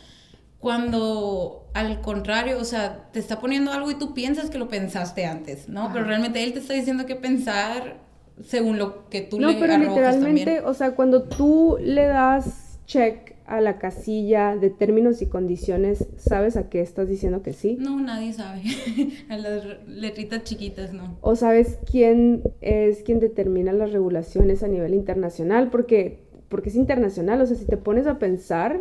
Cuando 0.58 1.68
al 1.74 2.00
contrario, 2.00 2.58
o 2.58 2.64
sea, 2.64 3.10
te 3.10 3.18
está 3.18 3.40
poniendo 3.40 3.72
algo 3.72 3.90
y 3.90 3.96
tú 3.96 4.14
piensas 4.14 4.48
que 4.48 4.58
lo 4.58 4.68
pensaste 4.68 5.26
antes, 5.26 5.68
¿no? 5.68 5.90
Pero 5.92 6.04
realmente 6.04 6.42
él 6.42 6.52
te 6.52 6.60
está 6.60 6.74
diciendo 6.74 7.04
que 7.04 7.16
pensar 7.16 8.03
según 8.42 8.78
lo 8.78 9.08
que 9.08 9.20
tú 9.22 9.40
no, 9.40 9.48
le 9.48 9.58
pero 9.58 9.78
literalmente, 9.78 10.60
o 10.60 10.74
sea, 10.74 10.94
cuando 10.94 11.24
tú 11.24 11.76
le 11.80 12.06
das 12.06 12.80
check 12.86 13.34
a 13.46 13.60
la 13.60 13.78
casilla 13.78 14.56
de 14.56 14.70
términos 14.70 15.20
y 15.20 15.26
condiciones, 15.26 16.06
¿sabes 16.16 16.56
a 16.56 16.68
qué 16.70 16.80
estás 16.80 17.08
diciendo 17.08 17.42
que 17.42 17.52
sí? 17.52 17.76
No, 17.78 18.00
nadie 18.00 18.32
sabe. 18.32 18.62
a 19.28 19.36
las 19.36 19.64
letritas 19.86 20.44
chiquitas, 20.44 20.92
no. 20.92 21.18
¿O 21.20 21.36
sabes 21.36 21.78
quién 21.90 22.42
es 22.60 23.02
quien 23.02 23.20
determina 23.20 23.72
las 23.72 23.92
regulaciones 23.92 24.62
a 24.62 24.68
nivel 24.68 24.94
internacional? 24.94 25.70
Porque, 25.70 26.24
porque 26.48 26.70
es 26.70 26.76
internacional, 26.76 27.40
o 27.40 27.46
sea, 27.46 27.56
si 27.56 27.66
te 27.66 27.76
pones 27.76 28.06
a 28.06 28.18
pensar, 28.18 28.80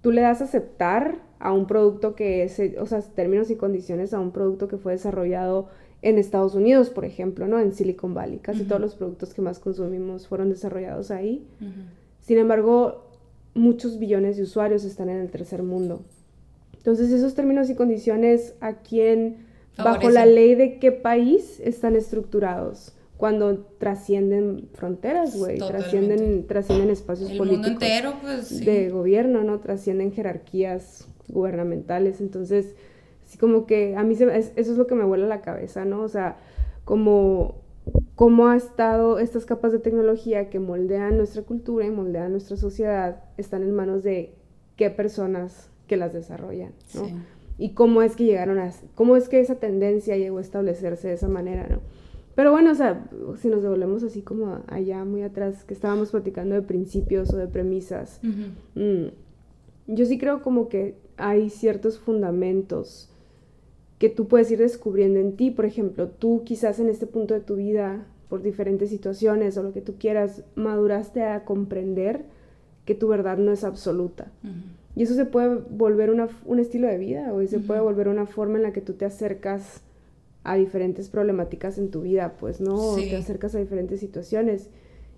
tú 0.00 0.12
le 0.12 0.20
das 0.20 0.40
a 0.40 0.44
aceptar 0.44 1.18
a 1.40 1.52
un 1.52 1.66
producto 1.66 2.14
que 2.14 2.44
es, 2.44 2.60
o 2.78 2.86
sea, 2.86 3.00
términos 3.00 3.50
y 3.50 3.56
condiciones 3.56 4.14
a 4.14 4.20
un 4.20 4.30
producto 4.30 4.68
que 4.68 4.78
fue 4.78 4.92
desarrollado 4.92 5.68
en 6.04 6.18
Estados 6.18 6.54
Unidos, 6.54 6.90
por 6.90 7.06
ejemplo, 7.06 7.48
¿no? 7.48 7.58
En 7.58 7.72
Silicon 7.72 8.12
Valley. 8.12 8.38
Casi 8.38 8.64
todos 8.64 8.80
los 8.80 8.94
productos 8.94 9.32
que 9.32 9.40
más 9.40 9.58
consumimos 9.58 10.28
fueron 10.28 10.50
desarrollados 10.50 11.10
ahí. 11.10 11.46
Sin 12.20 12.36
embargo, 12.36 13.06
muchos 13.54 13.98
billones 13.98 14.36
de 14.36 14.42
usuarios 14.42 14.84
están 14.84 15.08
en 15.08 15.16
el 15.16 15.30
tercer 15.30 15.62
mundo. 15.62 16.02
Entonces, 16.76 17.10
esos 17.10 17.34
términos 17.34 17.70
y 17.70 17.74
condiciones, 17.74 18.54
¿a 18.60 18.74
quién, 18.74 19.46
bajo 19.78 20.10
la 20.10 20.26
ley 20.26 20.54
de 20.54 20.78
qué 20.78 20.92
país 20.92 21.58
están 21.60 21.96
estructurados? 21.96 22.92
Cuando 23.16 23.60
trascienden 23.78 24.68
fronteras, 24.74 25.38
güey, 25.38 25.56
trascienden, 25.56 26.46
trascienden 26.46 26.90
espacios 26.90 27.30
el 27.30 27.38
políticos. 27.38 27.70
Mundo 27.70 27.86
entero, 27.86 28.14
pues, 28.20 28.62
De 28.62 28.90
gobierno, 28.90 29.42
¿no? 29.42 29.60
Trascienden 29.60 30.12
jerarquías 30.12 31.08
gubernamentales. 31.28 32.20
Entonces, 32.20 32.74
como 33.38 33.66
que 33.66 33.96
a 33.96 34.02
mí 34.02 34.14
se, 34.14 34.24
eso 34.36 34.52
es 34.56 34.78
lo 34.78 34.86
que 34.86 34.94
me 34.94 35.04
vuela 35.04 35.26
la 35.26 35.40
cabeza, 35.40 35.84
¿no? 35.84 36.02
O 36.02 36.08
sea, 36.08 36.36
como 36.84 37.64
cómo 38.14 38.48
ha 38.48 38.56
estado 38.56 39.18
estas 39.18 39.44
capas 39.44 39.72
de 39.72 39.78
tecnología 39.78 40.48
que 40.50 40.60
moldean 40.60 41.16
nuestra 41.16 41.42
cultura 41.42 41.86
y 41.86 41.90
moldean 41.90 42.32
nuestra 42.32 42.56
sociedad 42.56 43.24
están 43.36 43.62
en 43.62 43.72
manos 43.72 44.02
de 44.02 44.32
qué 44.76 44.90
personas 44.90 45.70
que 45.86 45.96
las 45.96 46.12
desarrollan, 46.12 46.72
¿no? 46.94 47.02
Y 47.58 47.70
cómo 47.70 48.02
es 48.02 48.16
que 48.16 48.24
llegaron 48.24 48.58
a, 48.58 48.72
cómo 48.94 49.16
es 49.16 49.28
que 49.28 49.40
esa 49.40 49.56
tendencia 49.56 50.16
llegó 50.16 50.38
a 50.38 50.40
establecerse 50.40 51.08
de 51.08 51.14
esa 51.14 51.28
manera, 51.28 51.66
¿no? 51.68 51.80
Pero 52.34 52.50
bueno, 52.50 52.72
o 52.72 52.74
sea, 52.74 53.06
si 53.40 53.48
nos 53.48 53.62
devolvemos 53.62 54.02
así 54.02 54.22
como 54.22 54.60
allá 54.66 55.04
muy 55.04 55.22
atrás, 55.22 55.64
que 55.64 55.74
estábamos 55.74 56.10
platicando 56.10 56.56
de 56.56 56.62
principios 56.62 57.32
o 57.32 57.36
de 57.36 57.46
premisas, 57.46 58.18
mm, 58.74 59.06
yo 59.86 60.06
sí 60.06 60.18
creo 60.18 60.42
como 60.42 60.68
que 60.68 60.96
hay 61.16 61.48
ciertos 61.50 62.00
fundamentos 62.00 63.13
que 64.04 64.10
tú 64.10 64.28
puedes 64.28 64.50
ir 64.50 64.58
descubriendo 64.58 65.18
en 65.18 65.34
ti. 65.34 65.50
Por 65.50 65.64
ejemplo, 65.64 66.08
tú 66.08 66.42
quizás 66.44 66.78
en 66.78 66.90
este 66.90 67.06
punto 67.06 67.32
de 67.32 67.40
tu 67.40 67.56
vida, 67.56 68.06
por 68.28 68.42
diferentes 68.42 68.90
situaciones 68.90 69.56
o 69.56 69.62
lo 69.62 69.72
que 69.72 69.80
tú 69.80 69.94
quieras, 69.98 70.44
maduraste 70.56 71.22
a 71.22 71.46
comprender 71.46 72.26
que 72.84 72.94
tu 72.94 73.08
verdad 73.08 73.38
no 73.38 73.50
es 73.50 73.64
absoluta. 73.64 74.30
Y 74.94 75.04
eso 75.04 75.14
se 75.14 75.24
puede 75.24 75.54
volver 75.70 76.10
un 76.10 76.58
estilo 76.58 76.86
de 76.86 76.98
vida 76.98 77.32
o 77.32 77.42
se 77.46 77.60
puede 77.60 77.80
volver 77.80 78.08
una 78.08 78.26
forma 78.26 78.58
en 78.58 78.64
la 78.64 78.74
que 78.74 78.82
tú 78.82 78.92
te 78.92 79.06
acercas 79.06 79.80
a 80.42 80.56
diferentes 80.56 81.08
problemáticas 81.08 81.78
en 81.78 81.90
tu 81.90 82.02
vida, 82.02 82.34
pues, 82.38 82.60
¿no? 82.60 82.96
te 82.96 83.16
acercas 83.16 83.54
a 83.54 83.58
diferentes 83.58 84.00
situaciones. 84.00 84.68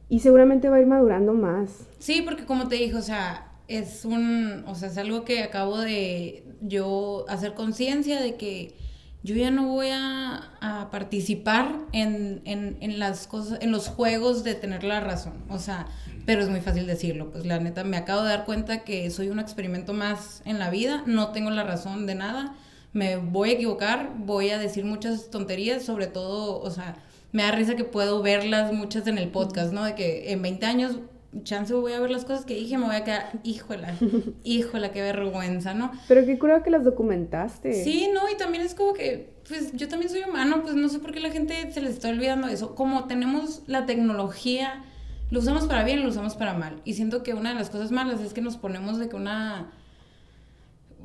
Y 0.09 0.21
seguramente 0.21 0.69
va 0.69 0.77
a 0.77 0.81
ir 0.81 0.87
madurando 0.87 1.35
más. 1.35 1.89
Sí, 1.99 2.23
porque 2.25 2.47
como 2.47 2.69
te 2.69 2.77
dije, 2.77 2.95
o 2.95 3.03
sea, 3.03 3.46
es 3.69 4.05
un, 4.05 4.65
o 4.67 4.75
sea, 4.75 4.89
es 4.89 4.99
algo 4.99 5.25
que 5.25 5.43
acabo 5.43 5.79
de 5.79 6.45
yo 6.61 7.25
hacer 7.29 7.55
conciencia 7.55 8.21
de 8.21 8.37
que 8.37 8.75
yo 9.23 9.35
ya 9.35 9.51
no 9.51 9.67
voy 9.67 9.89
a, 9.91 10.53
a 10.61 10.91
participar 10.91 11.81
en, 11.93 12.43
en, 12.45 12.77
en, 12.81 12.99
las 13.01 13.27
cosas, 13.27 13.59
en 13.61 13.73
los 13.73 13.89
juegos 13.89 14.45
de 14.45 14.55
tener 14.55 14.85
la 14.85 15.01
razón. 15.01 15.45
O 15.49 15.59
sea, 15.59 15.89
pero 16.27 16.43
es 16.43 16.49
muy 16.49 16.61
fácil 16.61 16.87
decirlo. 16.87 17.33
Pues 17.33 17.45
la 17.45 17.59
neta, 17.59 17.83
me 17.83 17.97
acabo 17.97 18.23
de 18.23 18.29
dar 18.29 18.45
cuenta 18.45 18.85
que 18.85 19.11
soy 19.11 19.29
un 19.29 19.41
experimento 19.41 19.93
más 19.93 20.43
en 20.45 20.61
la 20.61 20.71
vida, 20.71 21.03
no 21.07 21.33
tengo 21.33 21.51
la 21.51 21.65
razón 21.65 22.07
de 22.07 22.15
nada, 22.15 22.55
me 22.93 23.17
voy 23.17 23.51
a 23.51 23.53
equivocar, 23.55 24.13
voy 24.17 24.51
a 24.51 24.59
decir 24.59 24.85
muchas 24.85 25.29
tonterías, 25.29 25.85
sobre 25.85 26.07
todo, 26.07 26.61
o 26.61 26.71
sea, 26.71 26.97
me 27.33 27.43
da 27.43 27.51
risa 27.51 27.75
que 27.75 27.85
puedo 27.85 28.23
verlas 28.23 28.73
muchas 28.73 29.07
en 29.09 29.19
el 29.19 29.29
podcast, 29.29 29.73
¿no? 29.73 29.85
De 29.85 29.95
que 29.95 30.33
en 30.33 30.41
20 30.41 30.67
años 30.67 30.97
chance 31.43 31.73
voy 31.75 31.93
a 31.93 32.01
ver 32.01 32.11
las 32.11 32.25
cosas 32.25 32.45
que 32.45 32.55
dije, 32.55 32.79
me 32.79 32.87
voy 32.87 32.97
a 32.97 33.05
quedar, 33.05 33.41
híjola, 33.43 33.95
híjola, 34.45 34.93
qué 34.93 35.03
vergüenza, 35.03 35.75
¿no? 35.75 35.93
Pero 36.09 36.25
qué 36.25 36.39
curado 36.39 36.63
que 36.63 36.71
las 36.71 36.85
documentaste. 36.85 37.85
Sí, 37.85 38.09
no, 38.13 38.29
y 38.31 38.37
también 38.37 38.65
es 38.65 38.75
como 38.75 38.93
que, 38.93 39.35
pues 39.49 39.73
yo 39.73 39.89
también 39.89 40.11
soy 40.11 40.23
humano, 40.23 40.63
pues 40.63 40.75
no 40.75 40.89
sé 40.89 40.99
por 40.99 41.13
qué 41.13 41.21
la 41.21 41.31
gente 41.31 41.71
se 41.73 41.81
les 41.81 41.95
está 41.95 42.09
olvidando 42.09 42.49
eso. 42.49 42.75
Como 42.75 43.05
tenemos 43.07 43.63
la 43.67 43.87
tecnología, 43.87 44.85
lo 45.31 45.41
usamos 45.41 45.67
para 45.67 45.85
bien, 45.85 46.03
lo 46.03 46.09
usamos 46.09 46.35
para 46.37 46.55
mal. 46.55 46.81
Y 46.85 46.95
siento 46.95 47.23
que 47.23 47.35
una 47.35 47.51
de 47.51 47.57
las 47.57 47.71
cosas 47.71 47.91
malas 47.91 48.21
es 48.21 48.33
que 48.33 48.41
nos 48.41 48.57
ponemos 48.57 48.99
de 48.99 49.09
que 49.09 49.17
una 49.17 49.73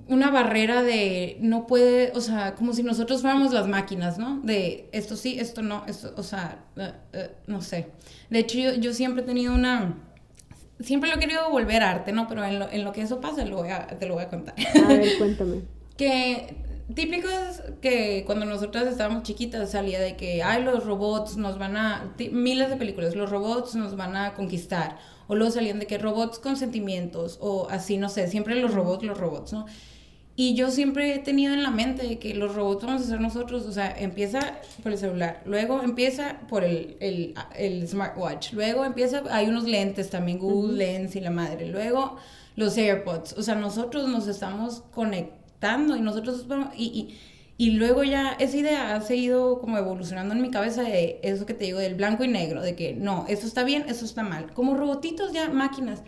una 0.08 0.30
barrera 0.30 0.84
de 0.84 1.38
no 1.40 1.68
puede, 1.68 2.12
o 2.16 2.22
sea, 2.22 2.56
como 2.56 2.74
si 2.74 2.84
nosotros 2.84 3.22
fuéramos 3.22 3.54
las 3.54 3.68
máquinas, 3.68 4.18
¿no? 4.18 4.42
De 4.44 4.90
esto 4.92 5.16
sí, 5.16 5.40
esto 5.40 5.62
no, 5.62 5.86
esto, 5.88 6.14
o 6.18 6.24
sea, 6.24 6.66
eh, 6.76 6.92
eh, 7.14 7.32
no 7.48 7.62
sé. 7.62 7.88
De 8.30 8.40
hecho, 8.40 8.58
yo, 8.58 8.74
yo 8.74 8.94
siempre 8.94 9.24
he 9.24 9.26
tenido 9.26 9.54
una 9.54 9.96
siempre 10.84 11.10
lo 11.10 11.16
he 11.16 11.20
querido 11.20 11.50
volver 11.50 11.84
arte, 11.84 12.12
¿no? 12.12 12.28
Pero 12.28 12.44
en 12.44 12.60
lo, 12.60 12.70
en 12.70 12.84
lo 12.84 12.92
que 12.92 13.02
eso 13.02 13.20
pasa, 13.22 13.46
lo 13.46 13.58
voy 13.58 13.70
a, 13.70 13.88
te 13.88 14.06
lo 14.06 14.16
voy 14.16 14.24
a 14.24 14.30
contar. 14.30 14.56
A 14.84 14.88
ver, 14.88 15.08
cuéntame. 15.18 15.62
que 15.98 16.56
típico 16.94 17.28
es 17.30 17.64
que 17.82 18.24
cuando 18.26 18.46
nosotras 18.46 18.88
estábamos 18.88 19.24
chiquitas 19.24 19.72
salía 19.72 20.00
de 20.00 20.16
que, 20.16 20.44
ay, 20.44 20.64
los 20.64 20.86
robots 20.86 21.38
nos 21.38 21.58
van 21.58 21.78
a, 21.78 22.14
miles 22.32 22.70
de 22.70 22.78
películas, 22.78 23.16
los 23.16 23.30
robots 23.30 23.76
nos 23.76 23.96
van 23.96 24.16
a 24.16 24.34
conquistar. 24.34 24.98
O 25.28 25.36
luego 25.36 25.52
salían 25.52 25.80
de 25.80 25.88
que 25.88 25.98
robots 25.98 26.40
con 26.40 26.58
sentimientos, 26.58 27.38
o 27.42 27.68
así, 27.70 27.98
no 27.98 28.10
sé, 28.10 28.28
siempre 28.28 28.56
los 28.56 28.74
robots, 28.74 29.04
los 29.04 29.18
robots, 29.18 29.54
¿no? 29.54 29.66
Y 30.42 30.56
yo 30.56 30.72
siempre 30.72 31.14
he 31.14 31.20
tenido 31.20 31.54
en 31.54 31.62
la 31.62 31.70
mente 31.70 32.18
que 32.18 32.34
los 32.34 32.56
robots 32.56 32.84
vamos 32.84 33.04
a 33.04 33.06
ser 33.06 33.22
nosotros, 33.22 33.64
o 33.68 33.72
sea, 33.72 33.96
empieza 33.96 34.40
por 34.82 34.92
el 34.92 34.98
celular, 34.98 35.44
luego 35.46 35.84
empieza 35.84 36.40
por 36.50 36.64
el, 36.64 36.98
el, 37.00 37.36
el 37.56 37.88
smartwatch, 37.88 38.54
luego 38.54 38.84
empieza, 38.84 39.22
hay 39.30 39.50
unos 39.50 39.66
lentes 39.66 40.10
también, 40.10 40.40
Google 40.40 40.78
Lens 40.78 41.16
y 41.16 41.20
la 41.20 41.30
madre, 41.30 41.68
luego 41.68 42.18
los 42.56 42.76
AirPods, 42.76 43.34
o 43.34 43.44
sea, 43.44 43.54
nosotros 43.54 44.10
nos 44.10 44.28
estamos 44.28 44.82
conectando 44.92 45.96
y 45.96 46.02
nosotros, 46.02 46.48
y, 46.76 46.86
y, 46.86 47.20
y 47.64 47.72
luego 47.74 48.04
ya 48.04 48.32
esa 48.40 48.58
idea 48.58 48.96
ha 48.96 49.02
seguido 49.02 49.60
como 49.60 49.78
evolucionando 49.78 50.34
en 50.34 50.42
mi 50.42 50.50
cabeza 50.50 50.82
de 50.82 51.20
eso 51.22 51.46
que 51.46 51.54
te 51.54 51.66
digo, 51.66 51.78
del 51.78 51.94
blanco 51.94 52.24
y 52.24 52.30
negro, 52.30 52.64
de 52.64 52.76
que 52.76 52.96
no, 52.96 53.26
eso 53.28 53.46
está 53.46 53.64
bien, 53.64 53.86
eso 53.88 54.06
está 54.06 54.24
mal, 54.24 54.52
como 54.56 54.76
robotitos 54.76 55.34
ya, 55.34 55.50
máquinas 55.50 56.02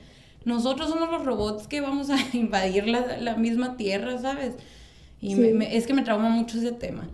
nosotros 0.46 0.90
somos 0.90 1.10
los 1.12 1.26
robots 1.26 1.68
que 1.68 1.82
vamos 1.82 2.10
a 2.10 2.18
invadir 2.34 2.88
la, 2.88 3.36
misma 3.38 3.78
tierra, 3.78 4.18
¿sabes? 4.18 4.56
Y 5.20 5.42
es 5.64 5.88
que 5.88 5.94
me 5.94 6.04
trauma 6.04 6.30
mucho 6.30 6.58
ese 6.58 6.74
tema. 6.74 7.08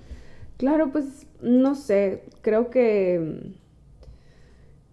Claro, 0.58 0.92
pues 0.92 1.28
no 1.42 1.76
sé, 1.76 2.24
creo 2.42 2.70
que 2.70 3.54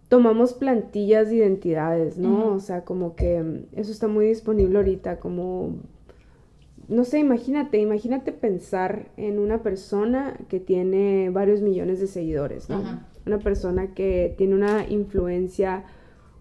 tomamos 0.09 0.53
plantillas 0.53 1.29
de 1.29 1.37
identidades, 1.37 2.19
¿no? 2.19 2.53
O 2.53 2.61
sea, 2.61 2.85
como 2.85 3.17
que 3.17 3.65
eso 3.73 3.91
está 3.91 4.07
muy 4.07 4.27
disponible 4.27 4.77
ahorita, 4.77 5.19
como, 5.19 5.77
no 6.89 7.05
sé, 7.05 7.19
imagínate, 7.19 7.79
imagínate 7.79 8.33
pensar 8.33 9.09
en 9.17 9.39
una 9.39 9.63
persona 9.63 10.39
que 10.49 10.61
tiene 10.61 11.31
varios 11.31 11.63
millones 11.63 12.01
de 12.01 12.07
seguidores, 12.07 12.69
¿no? 12.69 13.01
Una 13.27 13.39
persona 13.39 13.95
que 13.95 14.35
tiene 14.39 14.55
una 14.55 14.87
influencia 14.89 15.85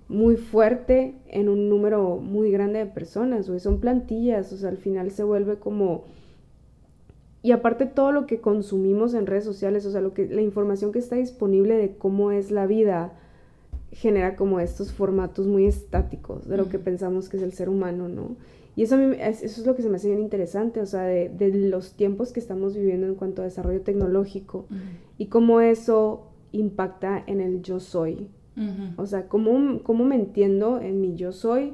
muy 0.08 0.38
fuerte 0.38 1.16
en 1.28 1.50
un 1.50 1.70
número 1.70 2.18
muy 2.18 2.52
grande 2.52 2.80
de 2.80 2.86
personas, 2.86 3.50
o 3.50 3.60
son 3.60 3.80
plantillas, 3.80 4.52
o 4.54 4.58
sea, 4.58 4.70
al 4.70 4.78
final 4.78 5.12
se 5.12 5.24
vuelve 5.24 5.58
como... 5.58 6.04
Y 7.42 7.52
aparte 7.52 7.86
todo 7.86 8.12
lo 8.12 8.26
que 8.26 8.42
consumimos 8.42 9.14
en 9.14 9.28
redes 9.28 9.44
sociales, 9.44 9.86
o 9.86 9.92
sea, 9.92 10.02
lo 10.02 10.14
que, 10.14 10.28
la 10.28 10.42
información 10.42 10.92
que 10.92 11.00
está 11.00 11.16
disponible 11.16 11.76
de 11.76 11.96
cómo 11.96 12.32
es 12.32 12.50
la 12.50 12.66
vida, 12.66 13.14
genera 13.92 14.36
como 14.36 14.60
estos 14.60 14.92
formatos 14.92 15.48
muy 15.48 15.66
estáticos 15.66 16.48
de 16.48 16.58
lo 16.58 16.70
que 16.70 16.80
pensamos 16.80 17.30
que 17.30 17.38
es 17.38 17.44
el 17.44 17.54
ser 17.54 17.70
humano, 17.70 18.10
¿no? 18.10 18.36
Y 18.76 18.84
eso, 18.84 18.96
a 18.96 18.98
mí, 18.98 19.16
eso 19.20 19.46
es 19.46 19.66
lo 19.66 19.74
que 19.76 19.82
se 19.82 19.90
me 19.90 19.96
hace 19.96 20.10
bien 20.10 20.20
interesante, 20.20 20.82
o 20.82 20.86
sea, 20.86 21.04
de, 21.04 21.30
de 21.30 21.50
los 21.70 21.94
tiempos 21.94 22.34
que 22.34 22.42
estamos 22.42 22.76
viviendo 22.76 23.08
en 23.08 23.16
cuanto 23.16 23.42
a 23.42 23.46
desarrollo 23.46 23.82
tecnológico 23.82 24.66
y 25.18 25.28
cómo 25.28 25.62
eso 25.62 26.28
impacta 26.52 27.24
en 27.26 27.40
el 27.40 27.62
yo 27.62 27.80
soy, 27.80 28.28
o 28.98 29.06
sea, 29.06 29.28
¿cómo, 29.28 29.82
¿cómo, 29.84 30.06
me 30.06 30.16
entiendo 30.16 30.80
en 30.80 31.02
mi 31.02 31.16
yo 31.16 31.32
soy? 31.32 31.74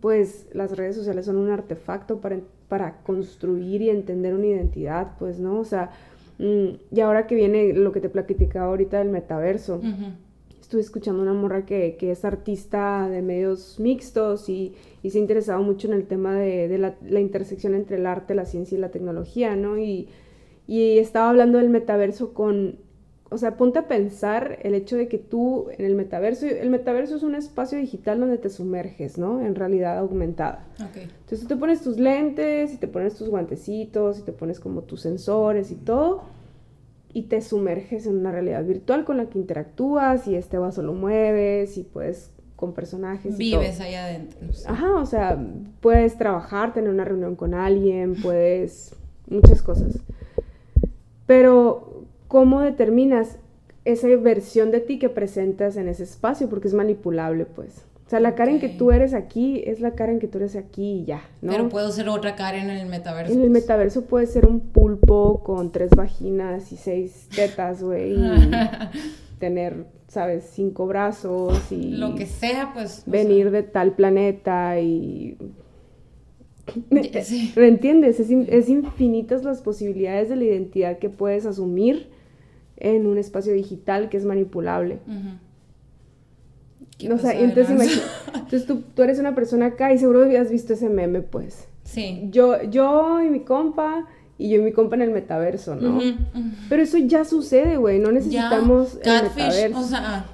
Pues 0.00 0.48
las 0.52 0.76
redes 0.76 0.96
sociales 0.96 1.26
son 1.26 1.36
un 1.36 1.50
artefacto 1.50 2.20
para, 2.20 2.40
para 2.68 3.02
construir 3.02 3.82
y 3.82 3.90
entender 3.90 4.34
una 4.34 4.46
identidad, 4.46 5.12
pues, 5.18 5.40
¿no? 5.40 5.58
O 5.58 5.64
sea, 5.64 5.90
mm, 6.38 6.94
y 6.94 7.00
ahora 7.00 7.26
que 7.26 7.34
viene 7.34 7.72
lo 7.72 7.92
que 7.92 8.00
te 8.00 8.08
platicaba 8.08 8.66
ahorita 8.66 8.98
del 8.98 9.08
metaverso, 9.08 9.80
estuve 10.60 10.80
escuchando 10.80 11.22
una 11.22 11.34
morra 11.34 11.66
que, 11.66 11.96
que, 11.98 12.10
es 12.10 12.24
artista 12.24 13.08
de 13.08 13.20
medios 13.20 13.78
mixtos 13.78 14.48
y, 14.48 14.74
y, 15.02 15.10
se 15.10 15.18
ha 15.18 15.20
interesado 15.20 15.62
mucho 15.62 15.88
en 15.88 15.94
el 15.94 16.06
tema 16.06 16.34
de, 16.34 16.68
de 16.68 16.78
la, 16.78 16.94
la, 17.02 17.20
intersección 17.20 17.74
entre 17.74 17.96
el 17.96 18.06
arte, 18.06 18.34
la 18.34 18.46
ciencia 18.46 18.76
y 18.76 18.80
la 18.80 18.90
tecnología, 18.90 19.56
¿no? 19.56 19.78
Y, 19.78 20.08
y 20.66 20.98
estaba 20.98 21.28
hablando 21.28 21.58
del 21.58 21.68
metaverso 21.68 22.32
con 22.32 22.76
o 23.30 23.38
sea, 23.38 23.56
ponte 23.56 23.78
a 23.78 23.88
pensar 23.88 24.58
el 24.62 24.74
hecho 24.74 24.96
de 24.96 25.08
que 25.08 25.18
tú 25.18 25.68
en 25.76 25.84
el 25.84 25.94
metaverso, 25.94 26.46
el 26.46 26.70
metaverso 26.70 27.16
es 27.16 27.22
un 27.22 27.34
espacio 27.34 27.78
digital 27.78 28.20
donde 28.20 28.38
te 28.38 28.50
sumerges, 28.50 29.18
¿no? 29.18 29.40
En 29.40 29.54
realidad 29.54 29.98
aumentada. 29.98 30.66
Entonces 30.78 31.40
tú 31.40 31.46
te 31.46 31.56
pones 31.56 31.82
tus 31.82 31.98
lentes 31.98 32.72
y 32.74 32.76
te 32.76 32.86
pones 32.86 33.14
tus 33.14 33.28
guantecitos 33.28 34.18
y 34.18 34.22
te 34.22 34.32
pones 34.32 34.60
como 34.60 34.82
tus 34.82 35.00
sensores 35.00 35.70
y 35.70 35.76
todo 35.76 36.22
y 37.14 37.22
te 37.22 37.40
sumerges 37.40 38.06
en 38.06 38.18
una 38.18 38.32
realidad 38.32 38.64
virtual 38.64 39.04
con 39.04 39.16
la 39.16 39.26
que 39.26 39.38
interactúas 39.38 40.26
y 40.26 40.34
este 40.34 40.58
vaso 40.58 40.82
lo 40.82 40.92
mueves 40.92 41.78
y 41.78 41.84
puedes 41.84 42.30
con 42.56 42.72
personajes. 42.72 43.36
Vives 43.36 43.80
ahí 43.80 43.94
adentro. 43.94 44.40
Ajá, 44.66 44.96
o 44.96 45.06
sea, 45.06 45.38
puedes 45.80 46.18
trabajar, 46.18 46.72
tener 46.74 46.90
una 46.90 47.04
reunión 47.04 47.36
con 47.36 47.54
alguien, 47.54 48.16
puedes 48.16 48.94
muchas 49.28 49.62
cosas. 49.62 49.98
Pero 51.26 51.93
cómo 52.34 52.62
determinas 52.62 53.38
esa 53.84 54.08
versión 54.16 54.72
de 54.72 54.80
ti 54.80 54.98
que 54.98 55.08
presentas 55.08 55.76
en 55.76 55.86
ese 55.86 56.02
espacio, 56.02 56.48
porque 56.48 56.66
es 56.66 56.74
manipulable, 56.74 57.46
pues. 57.46 57.84
O 58.04 58.10
sea, 58.10 58.18
la 58.18 58.34
cara 58.34 58.50
en 58.50 58.58
que 58.58 58.68
tú 58.68 58.90
eres 58.90 59.14
aquí 59.14 59.62
es 59.64 59.78
la 59.78 59.92
cara 59.92 60.10
en 60.10 60.18
que 60.18 60.26
tú 60.26 60.38
eres 60.38 60.56
aquí 60.56 61.02
y 61.02 61.04
ya, 61.04 61.22
¿no? 61.42 61.52
Pero 61.52 61.68
puedo 61.68 61.92
ser 61.92 62.08
otra 62.08 62.34
cara 62.34 62.60
en 62.60 62.70
el 62.70 62.88
metaverso. 62.88 63.32
En 63.32 63.40
el 63.40 63.50
pues. 63.52 63.62
metaverso 63.62 64.06
puede 64.06 64.26
ser 64.26 64.46
un 64.46 64.58
pulpo 64.58 65.44
con 65.44 65.70
tres 65.70 65.90
vaginas 65.90 66.72
y 66.72 66.76
seis 66.76 67.28
tetas, 67.32 67.84
güey, 67.84 68.14
y 68.14 68.50
tener, 69.38 69.86
¿sabes? 70.08 70.50
Cinco 70.52 70.88
brazos 70.88 71.70
y... 71.70 71.90
Lo 71.90 72.16
que 72.16 72.26
sea, 72.26 72.72
pues. 72.74 73.04
Venir 73.06 73.52
de 73.52 73.62
tal 73.62 73.92
planeta 73.92 74.80
y... 74.80 75.38
¿Me, 76.90 77.68
entiendes? 77.68 78.18
Es, 78.18 78.28
es 78.28 78.68
infinitas 78.68 79.44
las 79.44 79.62
posibilidades 79.62 80.28
de 80.30 80.34
la 80.34 80.42
identidad 80.42 80.98
que 80.98 81.10
puedes 81.10 81.46
asumir 81.46 82.12
en 82.76 83.06
un 83.06 83.18
espacio 83.18 83.52
digital 83.52 84.08
que 84.08 84.16
es 84.16 84.24
manipulable. 84.24 84.98
o 87.10 87.18
sea, 87.18 87.32
entonces, 87.38 88.02
entonces 88.34 88.66
tú, 88.66 88.82
tú, 88.94 89.02
eres 89.02 89.18
una 89.18 89.34
persona 89.34 89.66
acá 89.66 89.92
y 89.92 89.98
seguro 89.98 90.24
habías 90.24 90.50
visto 90.50 90.72
ese 90.72 90.88
meme, 90.88 91.22
pues. 91.22 91.68
Sí. 91.84 92.28
Yo, 92.30 92.62
yo 92.62 93.22
y 93.22 93.28
mi 93.28 93.40
compa 93.40 94.06
y 94.38 94.50
yo 94.50 94.60
y 94.60 94.62
mi 94.62 94.72
compa 94.72 94.96
en 94.96 95.02
el 95.02 95.10
metaverso, 95.10 95.76
¿no? 95.76 96.00
Pero 96.68 96.82
eso 96.82 96.98
ya 96.98 97.24
sucede, 97.24 97.76
güey, 97.76 97.98
no 97.98 98.10
necesitamos 98.10 98.98
el 99.02 99.22
metaverso. 99.22 99.78
O 99.78 99.84
sea, 99.84 100.26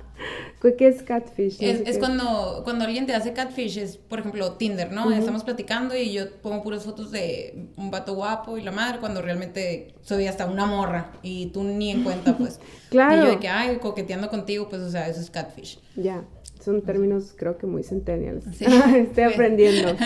¿Qué 0.60 0.88
es 0.88 1.02
catfish? 1.02 1.56
es, 1.60 1.96
cuando, 1.98 2.60
cuando 2.64 2.84
alguien 2.84 3.06
te 3.06 3.14
hace 3.14 3.32
catfish, 3.32 3.78
es 3.78 3.96
por 3.96 4.20
ejemplo 4.20 4.52
Tinder, 4.52 4.92
¿no? 4.92 5.10
Estamos 5.10 5.42
platicando 5.42 5.96
y 5.96 6.12
yo 6.12 6.30
pongo 6.42 6.62
puras 6.62 6.84
fotos 6.84 7.10
de 7.10 7.68
un 7.76 7.90
vato 7.90 8.14
guapo 8.14 8.58
y 8.58 8.62
la 8.62 8.70
madre 8.70 8.98
cuando 9.00 9.22
realmente 9.22 9.94
soy 10.02 10.26
hasta 10.26 10.46
una 10.46 10.66
morra 10.66 11.12
y 11.22 11.46
tú 11.46 11.62
ni 11.62 11.90
en 11.90 12.04
cuenta, 12.04 12.36
pues. 12.36 12.60
claro. 12.90 13.10
Y 13.22 13.24
yo 13.24 13.30
de 13.30 13.38
que, 13.38 13.48
ay, 13.48 13.78
coqueteando 13.78 14.28
contigo, 14.28 14.68
pues, 14.68 14.82
o 14.82 14.90
sea, 14.90 15.08
eso 15.08 15.20
es 15.20 15.30
catfish. 15.30 15.80
Ya. 15.96 16.24
Son 16.62 16.82
términos, 16.82 17.32
creo 17.36 17.56
que 17.56 17.66
muy 17.66 17.82
centennials. 17.82 18.44
Sí. 18.54 18.64
Estoy 18.94 19.24
aprendiendo. 19.24 19.96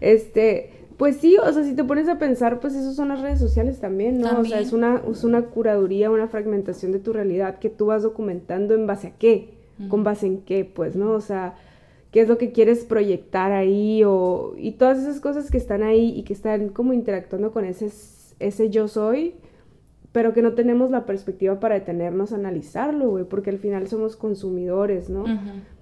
este, 0.00 0.79
pues 1.00 1.16
sí, 1.16 1.38
o 1.38 1.50
sea, 1.50 1.64
si 1.64 1.74
te 1.74 1.82
pones 1.82 2.10
a 2.10 2.18
pensar, 2.18 2.60
pues 2.60 2.74
eso 2.74 2.92
son 2.92 3.08
las 3.08 3.22
redes 3.22 3.38
sociales 3.38 3.80
también, 3.80 4.20
¿no? 4.20 4.40
O 4.40 4.44
sea, 4.44 4.60
es 4.60 4.74
una, 4.74 5.00
es 5.10 5.24
una 5.24 5.46
curaduría, 5.46 6.10
una 6.10 6.28
fragmentación 6.28 6.92
de 6.92 6.98
tu 6.98 7.14
realidad 7.14 7.58
que 7.58 7.70
tú 7.70 7.86
vas 7.86 8.02
documentando 8.02 8.74
en 8.74 8.86
base 8.86 9.06
a 9.06 9.10
qué, 9.12 9.54
con 9.88 10.04
base 10.04 10.26
en 10.26 10.42
qué, 10.42 10.66
pues, 10.66 10.96
¿no? 10.96 11.12
O 11.12 11.22
sea, 11.22 11.54
qué 12.10 12.20
es 12.20 12.28
lo 12.28 12.36
que 12.36 12.52
quieres 12.52 12.84
proyectar 12.84 13.50
ahí 13.50 14.02
o, 14.04 14.52
y 14.58 14.72
todas 14.72 14.98
esas 14.98 15.20
cosas 15.20 15.50
que 15.50 15.56
están 15.56 15.82
ahí 15.82 16.12
y 16.14 16.22
que 16.22 16.34
están 16.34 16.68
como 16.68 16.92
interactuando 16.92 17.50
con 17.50 17.64
ese, 17.64 17.90
ese 18.38 18.68
yo 18.68 18.86
soy, 18.86 19.36
pero 20.12 20.34
que 20.34 20.42
no 20.42 20.52
tenemos 20.52 20.90
la 20.90 21.06
perspectiva 21.06 21.60
para 21.60 21.76
detenernos 21.76 22.34
a 22.34 22.36
analizarlo, 22.36 23.08
güey, 23.08 23.24
porque 23.24 23.48
al 23.48 23.58
final 23.58 23.88
somos 23.88 24.16
consumidores, 24.16 25.08
¿no? 25.08 25.24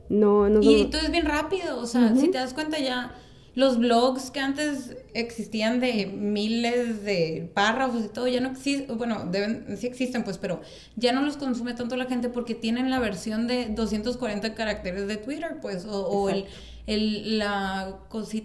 No, 0.09 0.49
no 0.49 0.61
Y 0.63 0.85
todo 0.85 1.01
es 1.01 1.11
bien 1.11 1.27
rápido, 1.27 1.81
o 1.81 1.87
sea, 1.87 2.15
si 2.15 2.29
te 2.29 2.39
das 2.39 2.55
cuenta 2.55 2.79
ya 2.79 3.17
los 3.59 3.77
blogs 3.77 4.31
que 4.31 4.39
antes 4.39 4.97
existían 5.15 5.81
de 5.81 6.07
miles 6.07 7.03
de 7.03 7.51
párrafos 7.55 8.05
y 8.05 8.09
todo, 8.09 8.29
ya 8.29 8.41
no 8.41 8.51
existen, 8.53 8.97
bueno, 8.97 9.27
deben, 9.29 9.77
sí 9.77 9.89
existen 9.89 10.23
pues, 10.23 10.39
pero 10.39 10.61
ya 10.95 11.11
no 11.11 11.23
los 11.23 11.37
consume 11.37 11.75
tanto 11.75 11.97
la 11.97 12.05
gente 12.05 12.29
porque 12.29 12.55
tienen 12.55 12.89
la 12.89 13.01
versión 13.01 13.49
de 13.49 13.67
240 13.71 14.55
caracteres 14.55 15.09
de 15.09 15.17
Twitter, 15.17 15.57
pues, 15.61 15.85
o, 15.87 16.31
el, 16.31 16.45
el, 16.87 17.39
la 17.39 17.99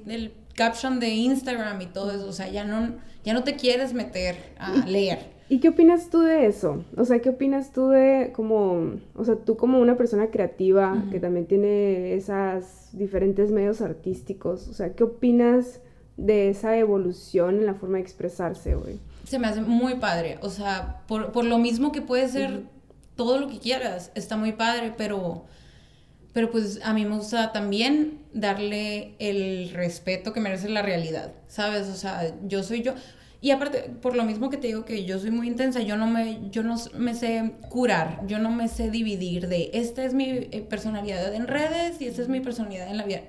el 0.07 0.33
caption 0.55 0.99
de 0.99 1.09
Instagram 1.09 1.79
y 1.79 1.85
todo 1.85 2.09
eso, 2.09 2.25
o 2.25 2.33
sea, 2.33 2.49
ya 2.49 2.63
no, 2.63 2.95
ya 3.23 3.33
no 3.33 3.43
te 3.43 3.55
quieres 3.55 3.93
meter 3.93 4.55
a 4.57 4.71
leer. 4.87 5.32
¿Y 5.53 5.59
qué 5.59 5.69
opinas 5.69 6.09
tú 6.09 6.21
de 6.21 6.47
eso? 6.47 6.83
O 6.97 7.05
sea, 7.05 7.19
¿qué 7.19 7.29
opinas 7.29 7.71
tú 7.73 7.89
de 7.89 8.31
como, 8.35 8.95
o 9.13 9.23
sea, 9.23 9.35
tú 9.35 9.55
como 9.55 9.79
una 9.79 9.97
persona 9.97 10.31
creativa 10.31 11.05
que 11.11 11.19
también 11.19 11.45
tiene 11.45 12.15
esas 12.15 12.89
diferentes 12.91 13.51
medios 13.51 13.79
artísticos, 13.79 14.67
o 14.67 14.73
sea, 14.73 14.95
¿qué 14.95 15.03
opinas 15.03 15.79
de 16.17 16.49
esa 16.49 16.75
evolución 16.75 17.59
en 17.59 17.67
la 17.67 17.75
forma 17.75 17.97
de 17.97 18.01
expresarse, 18.01 18.73
güey? 18.73 18.97
Se 19.25 19.37
me 19.37 19.45
hace 19.45 19.61
muy 19.61 19.93
padre, 19.97 20.39
o 20.41 20.49
sea, 20.49 21.03
por, 21.05 21.45
lo 21.45 21.59
mismo 21.59 21.91
que 21.91 22.01
puede 22.01 22.29
ser 22.29 22.63
todo 23.15 23.37
lo 23.37 23.47
que 23.47 23.59
quieras, 23.59 24.11
está 24.15 24.37
muy 24.37 24.53
padre, 24.53 24.95
pero, 24.97 25.45
pero 26.33 26.49
pues 26.49 26.79
a 26.83 26.95
mí 26.95 27.05
me 27.05 27.15
gusta 27.15 27.51
también 27.51 28.21
darle 28.33 29.13
el 29.19 29.69
respeto 29.69 30.33
que 30.33 30.39
merece 30.39 30.67
la 30.69 30.81
realidad, 30.81 31.31
¿sabes? 31.47 31.89
O 31.89 31.95
sea, 31.95 32.33
yo 32.47 32.63
soy 32.63 32.81
yo 32.81 32.93
y 33.43 33.51
aparte, 33.51 33.91
por 34.01 34.15
lo 34.15 34.23
mismo 34.23 34.49
que 34.49 34.55
te 34.55 34.67
digo 34.67 34.85
que 34.85 35.03
yo 35.03 35.19
soy 35.19 35.29
muy 35.29 35.49
intensa, 35.49 35.81
yo 35.81 35.97
no 35.97 36.07
me, 36.07 36.39
yo 36.49 36.63
no 36.63 36.77
me 36.97 37.13
sé 37.13 37.55
curar, 37.67 38.21
yo 38.25 38.39
no 38.39 38.49
me 38.49 38.69
sé 38.69 38.89
dividir 38.89 39.49
de 39.49 39.69
esta 39.73 40.05
es 40.05 40.13
mi 40.13 40.29
eh, 40.29 40.65
personalidad 40.69 41.35
en 41.35 41.47
redes 41.47 41.99
y 41.99 42.05
esta 42.07 42.21
es 42.21 42.29
mi 42.29 42.39
personalidad 42.39 42.89
en 42.89 42.95
la 42.95 43.03
vida. 43.03 43.23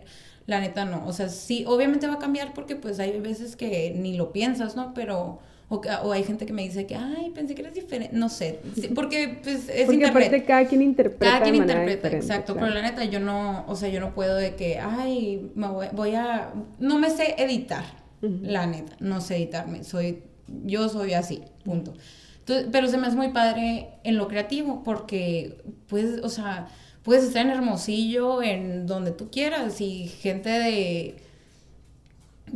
La 0.47 0.61
neta 0.61 0.85
no, 0.85 1.05
o 1.05 1.13
sea, 1.13 1.29
sí, 1.29 1.65
obviamente 1.67 2.07
va 2.07 2.15
a 2.15 2.19
cambiar 2.21 2.55
porque 2.55 2.77
pues 2.77 3.01
hay 3.01 3.19
veces 3.19 3.57
que 3.57 3.93
ni 3.97 4.17
lo 4.17 4.33
piensas, 4.33 4.77
¿no? 4.77 4.95
Pero... 4.95 5.41
O, 5.71 5.81
o, 6.05 6.13
hay 6.13 6.23
gente 6.25 6.45
que 6.45 6.53
me 6.53 6.63
dice 6.63 6.87
que, 6.87 6.95
ay, 6.95 7.33
pensé 7.35 7.55
que 7.55 7.63
eres 7.63 7.73
diferente, 7.73 8.15
no 8.15 8.29
sé, 8.29 8.61
porque 8.95 9.41
pues 9.43 9.71
es 9.71 9.87
porque 9.87 10.05
aparte 10.05 10.45
cada 10.45 10.67
quien 10.67 10.83
interpreta 10.83 11.25
Cada 11.25 11.43
quien 11.43 11.55
interpreta, 11.55 12.09
exacto, 12.09 12.55
pero 12.55 12.69
la 12.69 12.83
neta 12.83 13.03
yo 13.05 13.19
no, 13.19 13.65
o 13.67 13.75
sea, 13.75 13.89
yo 13.89 13.99
no 13.99 14.15
puedo 14.15 14.37
de 14.37 14.57
que, 14.57 14.79
ay, 14.79 15.51
me 15.55 15.67
voy, 15.69 15.87
voy 15.93 16.15
a, 16.17 16.53
no 16.79 16.99
me 16.99 17.09
sé 17.09 17.35
editar, 17.39 18.04
la 18.43 18.67
neta, 18.67 18.97
no 19.01 19.21
sé 19.21 19.37
editarme, 19.37 19.85
soy, 19.85 20.23
yo 20.65 20.89
soy 20.89 21.15
así, 21.15 21.43
punto. 21.65 21.95
pero 22.73 22.89
se 22.89 22.97
me 22.99 23.07
hace 23.07 23.17
muy 23.17 23.29
padre 23.29 23.89
en 24.05 24.17
lo 24.17 24.29
creativo 24.29 24.83
porque 24.85 25.63
puedes, 25.89 26.23
o 26.23 26.29
sea, 26.29 26.69
puedes 27.03 27.25
estar 27.25 27.45
en 27.47 27.53
Hermosillo, 27.53 28.43
en 28.43 28.87
donde 28.87 29.11
tú 29.13 29.31
quieras 29.31 29.81
y 29.81 30.09
gente 30.09 30.51
de 30.51 31.17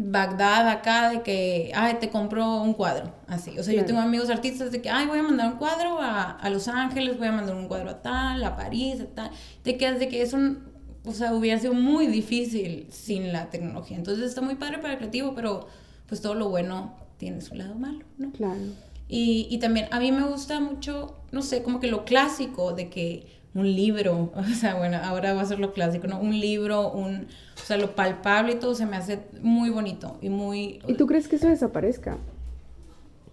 Bagdad 0.00 0.68
acá 0.68 1.11
de 1.11 1.22
que, 1.22 1.72
ay, 1.74 1.96
te 1.98 2.09
compro 2.11 2.62
un 2.62 2.74
cuadro, 2.74 3.12
así. 3.26 3.59
O 3.59 3.62
sea, 3.62 3.74
yo 3.74 3.85
tengo 3.85 4.00
amigos 4.00 4.31
artistas 4.31 4.70
de 4.70 4.81
que, 4.81 4.90
ay, 4.90 5.07
voy 5.07 5.18
a 5.18 5.22
mandar 5.22 5.52
un 5.52 5.59
cuadro 5.59 5.98
a, 6.00 6.31
a, 6.31 6.50
Los 6.50 6.68
Ángeles, 6.68 7.18
voy 7.18 7.26
a 7.26 7.33
mandar 7.33 7.57
un 7.57 7.66
cuadro 7.66 7.90
a 7.90 8.02
tal, 8.02 8.44
a 8.44 8.54
París, 8.54 9.00
a 9.00 9.07
tal. 9.07 9.31
Te 9.62 9.76
quedas 9.76 9.98
de 9.98 10.09
que 10.09 10.22
es 10.22 10.35
un, 10.35 10.67
o 11.08 11.12
sea, 11.12 11.34
hubiera 11.34 11.58
sido 11.58 11.74
muy 11.74 12.06
difícil 12.06 12.86
sin 12.90 13.32
la 13.32 13.50
tecnología. 13.50 13.96
Entonces 13.96 14.24
está 14.26 14.40
muy 14.40 14.56
padre 14.56 14.78
para 14.78 14.92
el 14.94 14.98
creativo, 14.98 15.34
pero 15.34 15.66
pues 16.06 16.20
todo 16.20 16.34
lo 16.34 16.48
bueno 16.48 16.94
tiene 17.16 17.40
su 17.40 17.54
lado 17.54 17.74
malo, 17.74 18.04
¿no? 18.18 18.30
Claro. 18.32 18.60
Y, 19.08 19.46
y 19.50 19.58
también 19.58 19.88
a 19.90 20.00
mí 20.00 20.12
me 20.12 20.24
gusta 20.24 20.60
mucho, 20.60 21.16
no 21.32 21.42
sé, 21.42 21.62
como 21.62 21.80
que 21.80 21.88
lo 21.88 22.04
clásico 22.04 22.72
de 22.72 22.90
que 22.90 23.26
un 23.54 23.74
libro, 23.74 24.32
o 24.36 24.44
sea, 24.44 24.74
bueno, 24.74 24.98
ahora 25.02 25.34
va 25.34 25.42
a 25.42 25.46
ser 25.46 25.58
lo 25.58 25.72
clásico, 25.72 26.06
¿no? 26.06 26.20
Un 26.20 26.38
libro, 26.38 26.90
un, 26.92 27.26
o 27.56 27.66
sea, 27.66 27.76
lo 27.76 27.94
palpable 27.94 28.52
y 28.52 28.56
todo 28.56 28.74
se 28.74 28.86
me 28.86 28.96
hace 28.96 29.20
muy 29.40 29.70
bonito 29.70 30.18
y 30.20 30.28
muy... 30.28 30.80
¿Y 30.86 30.94
tú 30.94 31.06
crees 31.06 31.28
que 31.28 31.36
eso 31.36 31.48
desaparezca? 31.48 32.18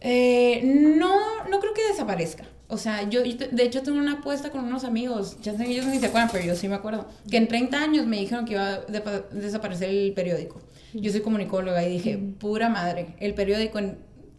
Eh, 0.01 0.61
no, 0.63 1.43
no 1.49 1.59
creo 1.59 1.73
que 1.73 1.87
desaparezca. 1.89 2.45
O 2.67 2.77
sea, 2.77 3.07
yo, 3.07 3.21
de 3.21 3.63
hecho 3.63 3.83
tengo 3.83 3.99
una 3.99 4.13
apuesta 4.13 4.49
con 4.49 4.63
unos 4.63 4.83
amigos, 4.85 5.37
ya 5.41 5.55
sé 5.55 5.65
que 5.65 5.71
ellos 5.71 5.85
ni 5.85 5.99
se 5.99 6.07
acuerdan, 6.07 6.29
pero 6.31 6.45
yo 6.45 6.55
sí 6.55 6.67
me 6.67 6.75
acuerdo, 6.75 7.07
que 7.29 7.37
en 7.37 7.47
30 7.47 7.79
años 7.79 8.07
me 8.07 8.17
dijeron 8.17 8.45
que 8.45 8.53
iba 8.53 8.67
a 8.67 8.81
desaparecer 9.31 9.89
el 9.89 10.13
periódico. 10.13 10.61
Yo 10.93 11.11
soy 11.11 11.21
comunicóloga 11.21 11.85
y 11.85 11.91
dije, 11.91 12.17
pura 12.39 12.69
madre, 12.69 13.15
el 13.19 13.35
periódico 13.35 13.79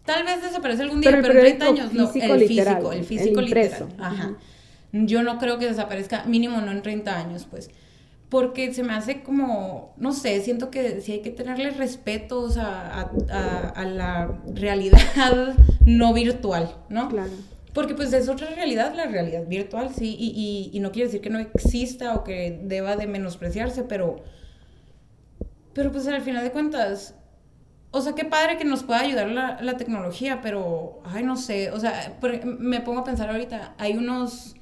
tal 0.04 0.24
vez 0.24 0.42
desaparece 0.42 0.82
algún 0.82 1.00
día, 1.00 1.10
pero, 1.10 1.34
en 1.34 1.40
30 1.40 1.66
años 1.66 1.92
no, 1.92 2.10
el 2.12 2.48
físico, 2.48 2.92
el 2.92 3.04
físico 3.04 3.40
literal. 3.40 3.88
Ajá. 3.98 4.36
Yo 4.92 5.22
no 5.22 5.38
creo 5.38 5.58
que 5.58 5.66
desaparezca, 5.66 6.24
mínimo 6.24 6.60
no 6.60 6.72
en 6.72 6.82
30 6.82 7.16
años, 7.16 7.46
pues. 7.48 7.70
Porque 8.28 8.74
se 8.74 8.82
me 8.82 8.92
hace 8.92 9.22
como, 9.22 9.94
no 9.98 10.12
sé, 10.12 10.40
siento 10.40 10.70
que 10.70 11.00
sí 11.00 11.12
hay 11.12 11.20
que 11.20 11.30
tenerle 11.30 11.70
respeto 11.70 12.48
a, 12.58 13.08
a, 13.30 13.68
a 13.68 13.84
la 13.84 14.40
realidad 14.52 15.54
no 15.84 16.12
virtual, 16.12 16.74
¿no? 16.88 17.08
Claro. 17.08 17.30
Porque 17.76 17.94
pues 17.94 18.10
es 18.14 18.30
otra 18.30 18.48
realidad, 18.54 18.94
la 18.96 19.04
realidad 19.04 19.46
virtual, 19.46 19.90
sí, 19.94 20.16
y, 20.18 20.70
y, 20.72 20.80
no 20.80 20.92
quiere 20.92 21.08
decir 21.08 21.20
que 21.20 21.28
no 21.28 21.38
exista 21.38 22.14
o 22.14 22.24
que 22.24 22.58
deba 22.62 22.96
de 22.96 23.06
menospreciarse, 23.06 23.82
pero, 23.82 24.24
pero 25.74 25.92
pues 25.92 26.08
al 26.08 26.22
final 26.22 26.42
de 26.42 26.52
cuentas, 26.52 27.14
o 27.90 28.00
sea, 28.00 28.14
qué 28.14 28.24
padre 28.24 28.56
que 28.56 28.64
nos 28.64 28.82
pueda 28.82 29.00
ayudar 29.00 29.28
la, 29.28 29.60
la 29.60 29.76
tecnología, 29.76 30.40
pero, 30.40 31.02
ay, 31.04 31.22
no 31.22 31.36
sé, 31.36 31.70
o 31.70 31.78
sea, 31.78 32.16
me 32.44 32.80
pongo 32.80 33.00
a 33.00 33.04
pensar 33.04 33.28
ahorita, 33.28 33.74
hay 33.76 33.98
unos, 33.98 34.54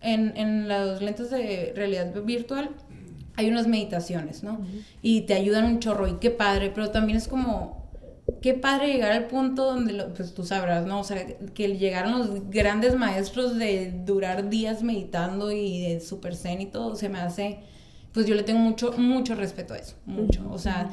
en, 0.00 0.36
en 0.36 0.68
los 0.68 1.02
lentes 1.02 1.30
de 1.30 1.72
realidad 1.74 2.14
virtual, 2.22 2.70
hay 3.34 3.50
unas 3.50 3.66
meditaciones, 3.66 4.44
¿no? 4.44 4.60
Y 5.02 5.22
te 5.22 5.34
ayudan 5.34 5.64
un 5.64 5.80
chorro, 5.80 6.06
y 6.06 6.18
qué 6.20 6.30
padre, 6.30 6.70
pero 6.72 6.92
también 6.92 7.18
es 7.18 7.26
como, 7.26 7.85
qué 8.42 8.54
padre 8.54 8.92
llegar 8.92 9.12
al 9.12 9.26
punto 9.26 9.64
donde, 9.64 10.04
pues 10.16 10.34
tú 10.34 10.44
sabrás, 10.44 10.86
¿no? 10.86 11.00
O 11.00 11.04
sea, 11.04 11.24
que 11.54 11.76
llegaron 11.76 12.18
los 12.18 12.50
grandes 12.50 12.96
maestros 12.96 13.56
de 13.56 13.92
durar 14.04 14.50
días 14.50 14.82
meditando 14.82 15.52
y 15.52 15.80
de 15.80 16.00
super 16.00 16.34
zen 16.34 16.60
y 16.60 16.66
todo, 16.66 16.96
se 16.96 17.08
me 17.08 17.18
hace, 17.18 17.60
pues 18.12 18.26
yo 18.26 18.34
le 18.34 18.42
tengo 18.42 18.60
mucho, 18.60 18.92
mucho 18.98 19.34
respeto 19.34 19.74
a 19.74 19.78
eso, 19.78 19.94
mucho. 20.06 20.42
O 20.50 20.58
sea, 20.58 20.90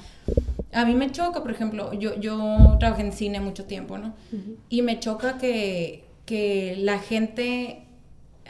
a 0.71 0.85
mí 0.85 0.93
me 0.93 1.11
choca, 1.11 1.41
por 1.41 1.51
ejemplo, 1.51 1.93
yo, 1.93 2.19
yo 2.19 2.77
trabajé 2.79 3.03
en 3.03 3.13
cine 3.13 3.39
mucho 3.39 3.65
tiempo, 3.65 3.97
¿no? 3.97 4.13
Y 4.69 4.81
me 4.81 4.99
choca 4.99 5.37
que, 5.37 6.05
que 6.25 6.75
la 6.77 6.99
gente 6.99 7.83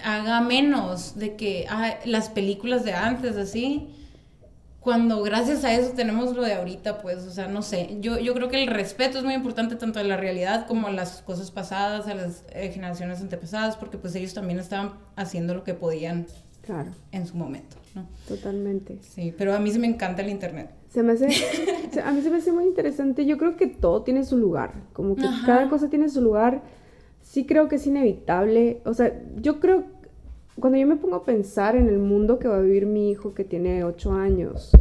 haga 0.04 0.42
menos 0.42 1.16
de 1.18 1.36
que 1.36 1.66
ah, 1.70 1.98
las 2.06 2.30
películas 2.30 2.84
de 2.84 2.94
antes, 2.94 3.38
así, 3.38 3.90
cuando 4.84 5.24
gracias 5.24 5.64
a 5.64 5.74
eso 5.74 5.94
tenemos 5.96 6.36
lo 6.36 6.44
de 6.44 6.54
ahorita, 6.56 7.02
pues, 7.02 7.26
o 7.26 7.32
sea, 7.32 7.48
no 7.48 7.62
sé, 7.62 7.98
yo, 8.02 8.20
yo 8.20 8.34
creo 8.34 8.50
que 8.50 8.62
el 8.62 8.68
respeto 8.68 9.18
es 9.18 9.24
muy 9.24 9.34
importante 9.34 9.78
tanto 9.78 10.00
a 10.00 10.04
la 10.04 10.18
realidad 10.18 10.68
como 10.68 10.88
a 10.88 10.92
las 10.92 11.22
cosas 11.22 11.52
pasadas, 11.52 12.08
a 12.08 12.16
las 12.16 12.44
eh, 12.50 12.70
generaciones 12.70 13.22
antepasadas, 13.22 13.78
porque 13.78 13.98
pues 13.98 14.14
ellos 14.16 14.34
también 14.34 14.60
estaban 14.60 14.96
haciendo 15.16 15.54
lo 15.54 15.64
que 15.64 15.74
podían 15.74 16.28
claro. 16.62 16.92
en 17.14 17.26
su 17.26 17.38
momento, 17.38 17.78
¿no? 17.96 18.06
Totalmente. 18.28 19.00
Sí, 19.02 19.34
pero 19.38 19.56
a 19.56 19.60
mí 19.60 19.72
sí 19.72 19.80
me 19.80 19.88
encanta 19.88 20.22
el 20.22 20.30
Internet. 20.30 20.70
Se 20.90 21.02
me 21.02 21.14
hace, 21.14 21.28
a 22.04 22.12
mí 22.12 22.22
se 22.22 22.30
me 22.30 22.38
hace 22.38 22.52
muy 22.52 22.66
interesante, 22.66 23.26
yo 23.26 23.38
creo 23.38 23.56
que 23.56 23.68
todo 23.68 24.04
tiene 24.04 24.26
su 24.26 24.38
lugar, 24.38 24.74
como 24.92 25.16
que 25.16 25.24
cada 25.46 25.70
cosa 25.70 25.90
tiene 25.90 26.10
su 26.10 26.20
lugar, 26.20 26.62
sí 27.22 27.46
creo 27.46 27.70
que 27.70 27.78
es 27.78 27.88
inevitable, 27.88 28.82
o 28.84 28.94
sea, 28.94 29.18
yo 29.38 29.62
creo 29.62 29.86
cuando 30.60 30.78
yo 30.78 30.88
me 30.88 30.96
pongo 30.96 31.16
a 31.16 31.24
pensar 31.24 31.76
en 31.76 31.88
el 31.88 32.00
mundo 32.00 32.40
que 32.40 32.48
va 32.48 32.58
a 32.58 32.62
vivir 32.62 32.86
mi 32.86 33.10
hijo 33.10 33.34
que 33.34 33.44
tiene 33.44 33.84
ocho 33.84 34.14
años, 34.14 34.72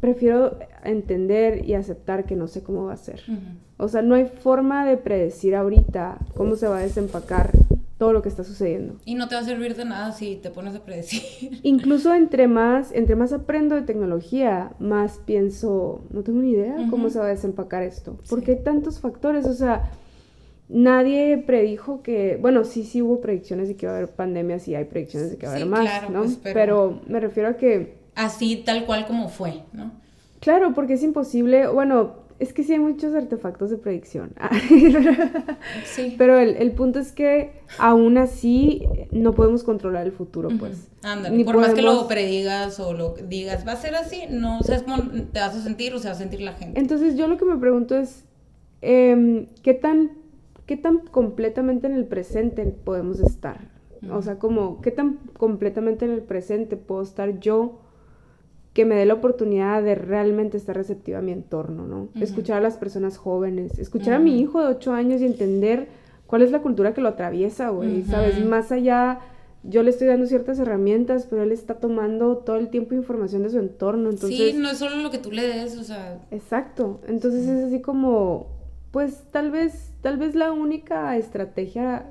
prefiero 0.00 0.58
entender 0.84 1.64
y 1.64 1.74
aceptar 1.74 2.24
que 2.24 2.36
no 2.36 2.46
sé 2.46 2.62
cómo 2.62 2.84
va 2.84 2.92
a 2.92 2.96
ser. 2.96 3.22
O 3.76 3.88
sea, 3.88 4.02
no 4.02 4.14
hay 4.14 4.26
forma 4.26 4.86
de 4.86 4.96
predecir 4.96 5.56
ahorita 5.56 6.18
cómo 6.36 6.56
se 6.56 6.68
va 6.68 6.78
a 6.78 6.82
desempacar 6.82 7.50
todo 7.98 8.12
lo 8.12 8.22
que 8.22 8.28
está 8.28 8.44
sucediendo. 8.44 8.96
Y 9.04 9.14
no 9.14 9.28
te 9.28 9.34
va 9.34 9.40
a 9.40 9.44
servir 9.44 9.74
de 9.76 9.84
nada 9.84 10.12
si 10.12 10.36
te 10.36 10.50
pones 10.50 10.74
a 10.74 10.84
predecir. 10.84 11.22
Incluso 11.62 12.12
entre 12.14 12.48
más, 12.48 12.92
entre 12.92 13.16
más 13.16 13.32
aprendo 13.32 13.74
de 13.74 13.82
tecnología, 13.82 14.72
más 14.78 15.18
pienso, 15.24 16.04
no 16.10 16.22
tengo 16.22 16.40
ni 16.40 16.50
idea 16.50 16.76
cómo 16.90 17.08
se 17.10 17.18
va 17.18 17.26
a 17.26 17.28
desempacar 17.28 17.82
esto. 17.82 18.18
Porque 18.28 18.52
hay 18.52 18.62
tantos 18.62 19.00
factores, 19.00 19.46
o 19.46 19.54
sea, 19.54 19.90
nadie 20.74 21.38
predijo 21.38 22.02
que, 22.02 22.36
bueno, 22.40 22.64
sí, 22.64 22.82
sí 22.84 23.00
hubo 23.00 23.20
predicciones 23.20 23.68
de 23.68 23.76
que 23.76 23.86
iba 23.86 23.92
a 23.94 23.96
haber 23.96 24.10
pandemia, 24.10 24.58
sí 24.58 24.74
hay 24.74 24.84
predicciones 24.84 25.30
de 25.30 25.38
que 25.38 25.46
va 25.46 25.52
a 25.52 25.54
haber 25.56 25.68
más, 25.68 26.10
¿no? 26.10 26.22
Pues, 26.22 26.38
pero... 26.42 27.00
me 27.06 27.20
refiero 27.20 27.48
a 27.48 27.56
que... 27.56 27.96
Así 28.16 28.62
tal 28.66 28.84
cual 28.84 29.06
como 29.06 29.28
fue, 29.28 29.62
¿no? 29.72 29.92
Claro, 30.40 30.74
porque 30.74 30.94
es 30.94 31.02
imposible, 31.02 31.68
bueno, 31.68 32.24
es 32.40 32.52
que 32.52 32.64
sí 32.64 32.72
hay 32.72 32.80
muchos 32.80 33.14
artefactos 33.14 33.70
de 33.70 33.76
predicción. 33.76 34.34
sí. 35.84 36.16
Pero 36.18 36.38
el, 36.40 36.72
punto 36.72 36.98
es 36.98 37.12
que 37.12 37.52
aún 37.78 38.18
así 38.18 38.84
no 39.12 39.32
podemos 39.32 39.62
controlar 39.62 40.06
el 40.06 40.12
futuro, 40.12 40.48
pues. 40.58 40.88
Ándale, 41.02 41.44
por 41.44 41.56
más 41.56 41.72
que 41.72 41.82
lo 41.82 42.08
predigas 42.08 42.80
o 42.80 42.92
lo 42.92 43.14
digas, 43.14 43.66
va 43.66 43.72
a 43.72 43.76
ser 43.76 43.94
así, 43.94 44.22
no 44.28 44.60
sabes 44.62 44.82
cómo 44.82 45.02
te 45.32 45.38
vas 45.38 45.54
a 45.54 45.62
sentir 45.62 45.94
o 45.94 46.00
se 46.00 46.08
va 46.08 46.14
a 46.14 46.18
sentir 46.18 46.40
la 46.40 46.54
gente. 46.54 46.80
Entonces 46.80 47.16
yo 47.16 47.28
lo 47.28 47.38
que 47.38 47.44
me 47.44 47.56
pregunto 47.56 47.96
es, 47.96 48.24
em, 48.82 49.46
¿qué 49.62 49.72
tan 49.72 50.23
qué 50.66 50.76
tan 50.76 50.98
completamente 50.98 51.86
en 51.86 51.94
el 51.94 52.06
presente 52.06 52.64
podemos 52.64 53.20
estar. 53.20 53.72
O 54.10 54.20
sea, 54.20 54.38
como, 54.38 54.82
¿qué 54.82 54.90
tan 54.90 55.18
completamente 55.38 56.04
en 56.04 56.10
el 56.10 56.20
presente 56.20 56.76
puedo 56.76 57.02
estar 57.02 57.40
yo 57.40 57.80
que 58.74 58.84
me 58.84 58.96
dé 58.96 59.06
la 59.06 59.14
oportunidad 59.14 59.82
de 59.82 59.94
realmente 59.94 60.56
estar 60.56 60.76
receptiva 60.76 61.20
a 61.20 61.22
mi 61.22 61.32
entorno, 61.32 61.86
¿no? 61.86 62.08
Escuchar 62.20 62.58
a 62.58 62.60
las 62.60 62.76
personas 62.76 63.16
jóvenes, 63.16 63.78
escuchar 63.78 64.14
a 64.14 64.18
mi 64.18 64.40
hijo 64.40 64.60
de 64.60 64.66
8 64.66 64.92
años 64.92 65.22
y 65.22 65.26
entender 65.26 65.88
cuál 66.26 66.42
es 66.42 66.50
la 66.50 66.60
cultura 66.60 66.92
que 66.92 67.00
lo 67.00 67.08
atraviesa, 67.08 67.70
güey, 67.70 68.02
¿sabes? 68.02 68.44
Más 68.44 68.72
allá, 68.72 69.20
yo 69.62 69.82
le 69.84 69.90
estoy 69.90 70.08
dando 70.08 70.26
ciertas 70.26 70.58
herramientas, 70.58 71.26
pero 71.30 71.44
él 71.44 71.52
está 71.52 71.74
tomando 71.74 72.38
todo 72.38 72.56
el 72.56 72.68
tiempo 72.68 72.94
información 72.94 73.44
de 73.44 73.50
su 73.50 73.58
entorno, 73.58 74.10
entonces... 74.10 74.36
Sí, 74.36 74.52
no 74.58 74.68
es 74.68 74.78
solo 74.78 74.96
lo 74.96 75.10
que 75.10 75.18
tú 75.18 75.30
le 75.30 75.46
des, 75.46 75.78
o 75.78 75.84
sea... 75.84 76.20
Exacto, 76.32 77.00
entonces 77.06 77.48
es 77.48 77.64
así 77.66 77.80
como, 77.80 78.48
pues 78.90 79.22
tal 79.30 79.52
vez 79.52 79.93
Tal 80.04 80.18
vez 80.18 80.34
la 80.34 80.52
única 80.52 81.16
estrategia 81.16 82.04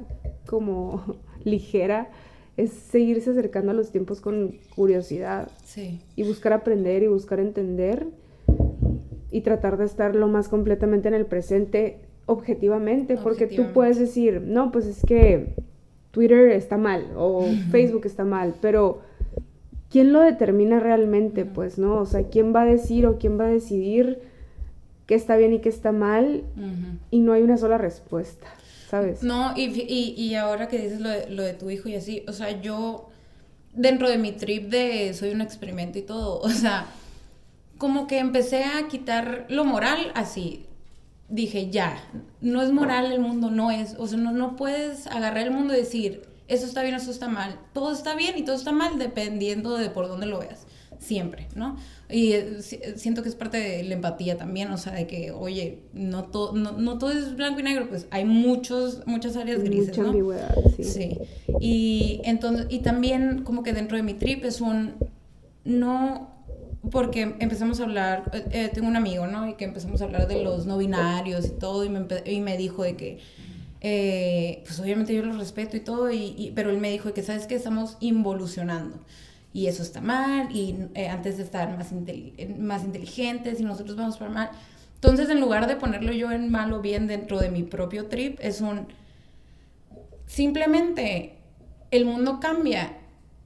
como 0.47 1.19
ligera 1.43 2.09
es 2.57 2.71
seguirse 2.71 3.29
acercando 3.29 3.69
a 3.69 3.75
los 3.75 3.91
tiempos 3.91 4.19
con 4.19 4.55
curiosidad. 4.75 5.51
Sí. 5.63 6.01
Y 6.15 6.23
buscar 6.23 6.53
aprender 6.53 7.03
y 7.03 7.07
buscar 7.07 7.39
entender 7.39 8.07
y 9.29 9.41
tratar 9.41 9.77
de 9.77 9.85
estar 9.85 10.15
lo 10.15 10.27
más 10.27 10.49
completamente 10.49 11.07
en 11.07 11.13
el 11.13 11.27
presente 11.27 11.99
objetivamente, 12.25 13.15
porque 13.15 13.45
tú 13.45 13.67
puedes 13.75 13.99
decir, 13.99 14.41
no, 14.41 14.71
pues 14.71 14.87
es 14.87 15.03
que 15.05 15.53
Twitter 16.09 16.49
está 16.49 16.77
mal 16.77 17.11
o 17.15 17.45
Facebook 17.69 18.07
está 18.07 18.25
mal, 18.25 18.55
pero 18.59 19.01
¿quién 19.91 20.13
lo 20.13 20.21
determina 20.21 20.79
realmente? 20.79 21.45
Pues 21.45 21.77
no, 21.77 21.99
o 21.99 22.05
sea, 22.07 22.23
¿quién 22.23 22.55
va 22.55 22.63
a 22.63 22.65
decir 22.65 23.05
o 23.05 23.19
quién 23.19 23.39
va 23.39 23.45
a 23.45 23.49
decidir? 23.49 24.32
Qué 25.05 25.15
está 25.15 25.35
bien 25.35 25.53
y 25.53 25.59
qué 25.59 25.69
está 25.69 25.91
mal 25.91 26.43
y 27.11 27.19
no 27.19 27.33
hay 27.33 27.43
una 27.43 27.57
sola 27.57 27.77
respuesta, 27.77 28.47
¿sabes? 28.89 29.23
No, 29.23 29.53
y, 29.55 29.65
y, 29.65 30.35
ahora 30.35 30.67
que 30.67 30.79
dices 30.79 31.01
lo 31.01 31.09
de, 31.09 31.29
lo 31.29 31.43
de 31.43 31.53
tu 31.53 31.69
hijo 31.69 31.89
y 31.89 31.95
así, 31.95 32.23
o 32.27 32.33
sea, 32.33 32.61
yo 32.61 33.09
dentro 33.73 34.09
de 34.09 34.17
mi 34.17 34.31
trip 34.31 34.69
de 34.69 35.13
soy 35.13 35.31
un 35.31 35.41
experimento 35.41 35.99
y 35.99 36.03
todo, 36.03 36.39
o 36.39 36.49
sea, 36.49 36.87
como 37.77 38.07
que 38.07 38.19
empecé 38.19 38.63
a 38.63 38.87
quitar 38.87 39.45
lo 39.49 39.65
moral 39.65 40.11
así. 40.15 40.65
Dije, 41.29 41.69
ya, 41.71 41.97
no 42.41 42.61
es 42.61 42.71
moral 42.71 43.11
el 43.11 43.19
mundo, 43.19 43.49
no 43.49 43.71
es, 43.71 43.95
o 43.97 44.07
sea, 44.07 44.19
no, 44.19 44.31
no 44.31 44.55
puedes 44.55 45.07
agarrar 45.07 45.45
el 45.47 45.51
mundo 45.51 45.73
y 45.73 45.77
decir, 45.77 46.21
eso 46.47 46.65
está 46.65 46.83
bien, 46.83 46.95
eso 46.95 47.11
está 47.11 47.27
mal. 47.27 47.59
Todo 47.73 47.91
está 47.91 48.15
bien 48.15 48.37
y 48.37 48.43
todo 48.43 48.55
está 48.55 48.71
mal 48.71 48.99
dependiendo 48.99 49.77
de 49.77 49.89
por 49.89 50.07
dónde 50.07 50.27
lo 50.27 50.39
veas, 50.39 50.67
siempre, 51.03 51.47
¿no? 51.55 51.77
Y 52.09 52.33
eh, 52.33 52.61
siento 52.95 53.23
que 53.23 53.29
es 53.29 53.35
parte 53.35 53.57
de 53.57 53.83
la 53.83 53.95
empatía 53.95 54.37
también, 54.37 54.71
o 54.71 54.77
sea, 54.77 54.93
de 54.93 55.07
que, 55.07 55.31
oye, 55.31 55.79
no, 55.93 56.25
todo 56.25 56.53
no, 56.53 56.97
todo 56.97 57.11
es 57.11 57.35
blanco 57.35 57.59
y 57.59 57.63
negro, 57.63 57.87
pues 57.89 58.07
hay 58.11 58.25
muchos, 58.25 59.05
muchas 59.05 59.35
áreas 59.35 59.63
grises, 59.63 59.97
Mucha 59.97 60.09
ambigüedad, 60.09 60.55
sí. 60.77 60.83
sí. 60.83 61.17
Y, 61.59 62.21
entonces, 62.23 62.67
y 62.69 62.79
también 62.79 63.43
como 63.43 63.63
que 63.63 63.73
dentro 63.73 63.97
de 63.97 64.03
mi 64.03 64.13
trip 64.13 64.45
es 64.45 64.61
un, 64.61 64.95
no, 65.65 66.29
porque 66.91 67.35
empezamos 67.39 67.79
a 67.79 67.83
hablar, 67.83 68.31
eh, 68.33 68.45
eh, 68.51 68.71
tengo 68.73 68.87
un 68.87 68.95
amigo, 68.95 69.27
¿no? 69.27 69.49
Y 69.49 69.55
que 69.55 69.65
empezamos 69.65 70.01
a 70.01 70.05
hablar 70.05 70.27
de 70.27 70.43
los 70.43 70.65
no 70.65 70.77
binarios 70.77 71.47
y 71.47 71.51
todo, 71.51 71.83
y 71.83 71.89
me, 71.89 72.05
y 72.25 72.39
me 72.41 72.57
dijo 72.57 72.83
de 72.83 72.95
que, 72.95 74.61
pues 74.65 74.79
obviamente 74.79 75.13
yo 75.13 75.23
los 75.23 75.37
respeto 75.37 75.75
y 75.77 75.81
todo, 75.81 76.11
y, 76.11 76.51
pero 76.55 76.69
él 76.69 76.77
me 76.77 76.91
dijo 76.91 77.09
de 77.09 77.13
que, 77.13 77.23
¿sabes 77.23 77.47
que 77.47 77.55
Estamos 77.55 77.97
involucionando 77.99 78.99
y 79.53 79.67
eso 79.67 79.83
está 79.83 80.01
mal, 80.01 80.53
y 80.53 80.75
eh, 80.95 81.07
antes 81.07 81.37
de 81.37 81.43
estar 81.43 81.77
más, 81.77 82.83
inteligentes 82.83 83.59
y 83.59 83.63
nosotros 83.63 83.95
vamos 83.95 84.17
para 84.17 84.31
mal. 84.31 84.49
Entonces, 84.95 85.29
en 85.29 85.39
lugar 85.39 85.67
de 85.67 85.75
ponerlo 85.75 86.11
yo 86.11 86.31
en 86.31 86.49
mal 86.49 86.73
o 86.73 86.81
bien 86.81 87.07
dentro 87.07 87.39
de 87.39 87.49
mi 87.49 87.63
propio 87.63 88.07
trip, 88.07 88.39
es 88.41 88.61
un... 88.61 88.87
Simplemente 90.25 91.35
el 91.91 92.05
mundo 92.05 92.39
cambia 92.39 92.97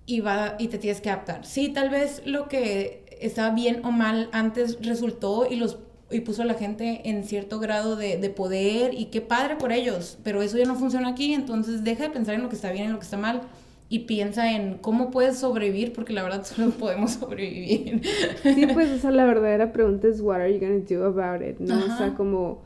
y, 0.05 0.21
va, 0.21 0.55
y 0.57 0.69
te 0.69 0.77
tienes 0.77 1.01
que 1.01 1.09
adaptar. 1.09 1.45
Sí, 1.45 1.69
tal 1.69 1.89
vez 1.89 2.21
lo 2.25 2.47
que 2.47 3.03
estaba 3.19 3.53
bien 3.53 3.83
o 3.83 3.91
mal 3.91 4.29
antes 4.31 4.77
resultó 4.81 5.47
y 5.49 5.57
los 5.57 5.79
y 6.09 6.21
puso 6.21 6.43
a 6.43 6.45
la 6.45 6.53
gente 6.53 7.01
en 7.09 7.25
cierto 7.25 7.59
grado 7.59 7.97
de, 7.97 8.15
de, 8.15 8.29
poder 8.29 8.93
y 8.93 9.07
qué 9.07 9.19
padre 9.19 9.57
por 9.57 9.73
ellos, 9.73 10.17
pero 10.23 10.41
eso 10.41 10.57
ya 10.57 10.63
no 10.63 10.75
funciona 10.75 11.09
aquí, 11.09 11.33
entonces 11.33 11.83
deja 11.83 12.03
de 12.03 12.11
pensar 12.11 12.35
en 12.35 12.43
lo 12.43 12.47
que 12.47 12.55
está 12.55 12.71
bien 12.71 12.85
y 12.85 12.93
lo 12.93 12.99
que 12.99 13.03
está 13.03 13.17
mal 13.17 13.41
y 13.89 13.99
piensa 13.99 14.51
en 14.53 14.77
cómo 14.79 15.11
puedes 15.11 15.37
sobrevivir, 15.37 15.93
porque 15.93 16.13
la 16.13 16.23
verdad 16.23 16.43
solo 16.45 16.71
podemos 16.71 17.11
sobrevivir. 17.13 18.01
Sí, 18.43 18.67
pues, 18.73 18.91
o 18.91 18.97
sea, 18.97 19.11
la 19.11 19.25
verdadera 19.25 19.71
pregunta 19.71 20.07
es, 20.07 20.21
what 20.21 20.37
are 20.37 20.53
you 20.53 20.59
gonna 20.59 20.83
do 20.87 21.05
about 21.05 21.47
it, 21.47 21.59
¿no? 21.59 21.77
O 21.77 21.97
sea, 21.97 22.13
como, 22.15 22.61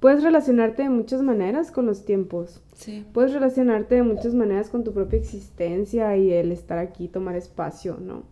puedes 0.00 0.22
relacionarte 0.22 0.82
de 0.82 0.90
muchas 0.90 1.22
maneras 1.22 1.70
con 1.70 1.86
los 1.86 2.04
tiempos. 2.04 2.60
Sí. 2.74 3.04
Puedes 3.12 3.32
relacionarte 3.32 3.96
de 3.96 4.02
muchas 4.02 4.34
maneras 4.34 4.68
con 4.68 4.84
tu 4.84 4.92
propia 4.92 5.18
existencia 5.18 6.16
y 6.16 6.32
el 6.32 6.52
estar 6.52 6.78
aquí, 6.78 7.08
tomar 7.08 7.36
espacio, 7.36 7.98
¿no? 8.00 8.24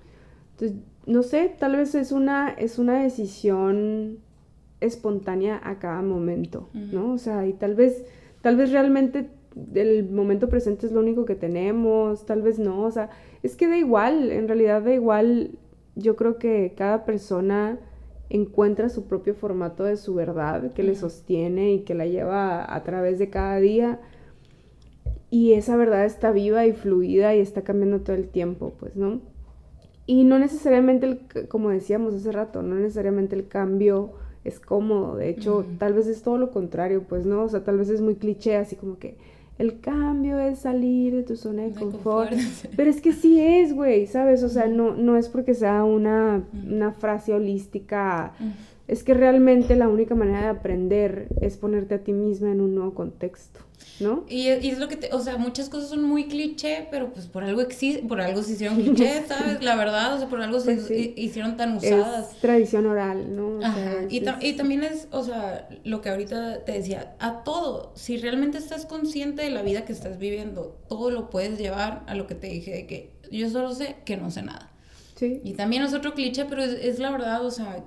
Entonces, 0.53 0.79
no 1.07 1.23
sé, 1.23 1.55
tal 1.59 1.77
vez 1.77 1.95
es 1.95 2.13
una, 2.13 2.51
es 2.51 2.79
una 2.79 3.03
decisión 3.03 4.19
espontánea 4.81 5.61
a 5.65 5.79
cada 5.79 6.03
momento, 6.03 6.69
¿no? 6.73 7.13
O 7.13 7.19
sea, 7.19 7.47
y 7.47 7.55
tal 7.55 7.75
vez, 7.75 8.05
tal 8.43 8.57
vez 8.57 8.71
realmente 8.71 9.31
el 9.75 10.11
momento 10.11 10.49
presente 10.49 10.87
es 10.87 10.93
lo 10.93 11.01
único 11.01 11.25
que 11.25 11.35
tenemos, 11.35 12.27
tal 12.27 12.43
vez 12.43 12.59
no, 12.59 12.83
o 12.83 12.91
sea, 12.91 13.11
es 13.43 13.57
que 13.57 13.69
da 13.69 13.77
igual, 13.77 14.31
en 14.33 14.49
realidad 14.49 14.83
da 14.83 14.93
igual, 14.93 15.53
yo 15.95 16.17
creo 16.17 16.39
que 16.39 16.75
cada 16.77 17.05
persona 17.05 17.79
encuentra 18.31 18.89
su 18.89 19.07
propio 19.07 19.35
formato 19.35 19.85
de 19.85 19.97
su 19.97 20.15
verdad 20.15 20.73
que 20.73 20.83
le 20.83 20.95
sostiene 20.95 21.73
y 21.73 21.81
que 21.81 21.95
la 21.95 22.07
lleva 22.07 22.75
a, 22.75 22.83
través 22.83 23.19
de 23.19 23.31
cada 23.31 23.59
día. 23.59 24.01
Y 25.31 25.53
esa 25.53 25.77
verdad 25.77 26.05
está 26.05 26.33
viva 26.33 26.67
y 26.67 26.73
fluida 26.73 27.35
y 27.35 27.41
está 27.41 27.63
cambiando 27.63 28.01
todo 28.01 28.17
el 28.17 28.29
tiempo, 28.29 28.75
pues, 28.79 28.97
¿no? 28.97 29.21
Y 30.07 30.25
no 30.25 30.39
necesariamente, 30.39 31.21
como 31.49 31.71
decíamos 31.71 32.15
hace 32.15 32.31
rato, 32.31 32.63
no 32.63 32.77
necesariamente 32.77 33.35
el 33.35 33.49
cambio 33.49 34.13
es 34.45 34.61
cómodo, 34.61 35.17
de 35.17 35.31
hecho, 35.31 35.65
tal 35.79 35.95
vez 35.95 36.07
es 36.07 36.23
todo 36.23 36.37
lo 36.37 36.51
contrario, 36.51 37.05
pues, 37.09 37.25
¿no? 37.25 37.45
O 37.45 37.49
sea, 37.49 37.65
tal 37.65 37.79
vez 37.79 37.89
es 37.89 38.03
muy 38.03 38.17
cliché, 38.17 38.57
así 38.57 38.77
como 38.77 38.99
que 38.99 39.17
el 39.59 39.81
cambio 39.81 40.39
es 40.39 40.61
salir 40.61 41.15
de 41.15 41.23
tu 41.23 41.37
zona 41.37 41.63
de, 41.63 41.73
confort. 41.73 42.33
Pero 42.77 42.91
es 42.91 43.01
que 43.01 43.13
sí 43.13 43.41
es, 43.41 43.73
güey, 43.75 44.07
¿sabes? 44.07 44.43
O 44.43 44.49
sea, 44.49 44.67
no, 44.67 44.95
no 44.95 45.17
es 45.17 45.29
porque 45.29 45.55
sea 45.55 45.85
una, 45.85 46.43
una 46.67 46.93
frase 46.93 47.33
holística. 47.33 48.33
Es 48.87 49.03
que 49.03 49.15
realmente 49.15 49.77
la 49.77 49.89
única 49.89 50.15
manera 50.15 50.43
de 50.43 50.49
aprender 50.49 51.29
es 51.41 51.57
ponerte 51.57 51.95
a 51.95 51.99
ti 52.05 52.13
misma 52.13 52.53
en 52.53 52.61
un 52.61 52.75
nuevo 52.75 52.95
contexto. 52.95 53.61
¿no? 54.01 54.25
Y, 54.29 54.49
es 54.49 54.79
lo 54.79 54.89
que 54.89 54.97
te, 54.97 55.13
o 55.13 55.21
sea, 55.21 55.37
muchas 55.37 55.69
cosas 55.69 55.91
son 55.91 56.03
muy 56.03 56.27
cliché, 56.27 56.89
pero 56.91 57.13
pues 57.13 57.27
por 57.27 57.45
algo 57.45 57.61
existe, 57.61 58.03
por 58.03 58.21
algo 58.21 58.43
se 58.43 58.53
hicieron 58.53 58.81
cliché, 58.81 59.25
¿sabes? 59.29 59.63
La 59.63 59.77
verdad, 59.77 60.15
o 60.15 60.19
sea, 60.19 60.29
por 60.29 60.41
algo 60.41 60.59
se 60.61 60.75
pues 60.75 60.91
hicieron 60.91 61.57
tan 61.57 61.77
usadas. 61.77 62.33
Es 62.33 62.41
tradición 62.41 62.87
oral, 62.87 63.35
¿no? 63.37 63.61
y, 64.09 64.23
y, 64.41 64.53
también 64.55 64.83
es, 64.83 65.09
o 65.11 65.23
sea, 65.23 65.69
lo 65.85 66.01
que 66.01 66.09
ahorita 66.09 66.65
te 66.65 66.73
decía, 66.73 67.15
a 67.21 67.45
todo, 67.45 67.93
si 67.95 68.17
realmente 68.17 68.59
estás 68.59 68.87
consciente 68.87 69.43
de 69.43 69.51
la 69.51 69.63
vida 69.63 69.85
que 69.85 69.93
estás 69.93 70.19
viviendo, 70.19 70.77
todo 70.89 71.11
lo 71.11 71.31
puedes 71.31 71.59
llevar 71.59 72.03
a 72.07 72.15
lo 72.15 72.27
que 72.27 72.35
te 72.35 72.49
dije 72.49 72.73
de 72.73 72.87
que 72.87 73.15
yo 73.31 73.49
solo 73.49 73.75
sé 73.75 73.97
que 74.05 74.17
no 74.17 74.31
sé 74.31 74.43
nada. 74.43 74.71
Sí. 75.15 75.41
Y 75.45 75.53
también 75.53 75.83
es 75.83 75.95
otro 75.95 76.15
cliché, 76.15 76.45
pero 76.45 76.63
es, 76.63 76.73
es 76.73 76.99
la 76.99 77.11
verdad, 77.13 77.45
o 77.47 77.51
sea, 77.51 77.85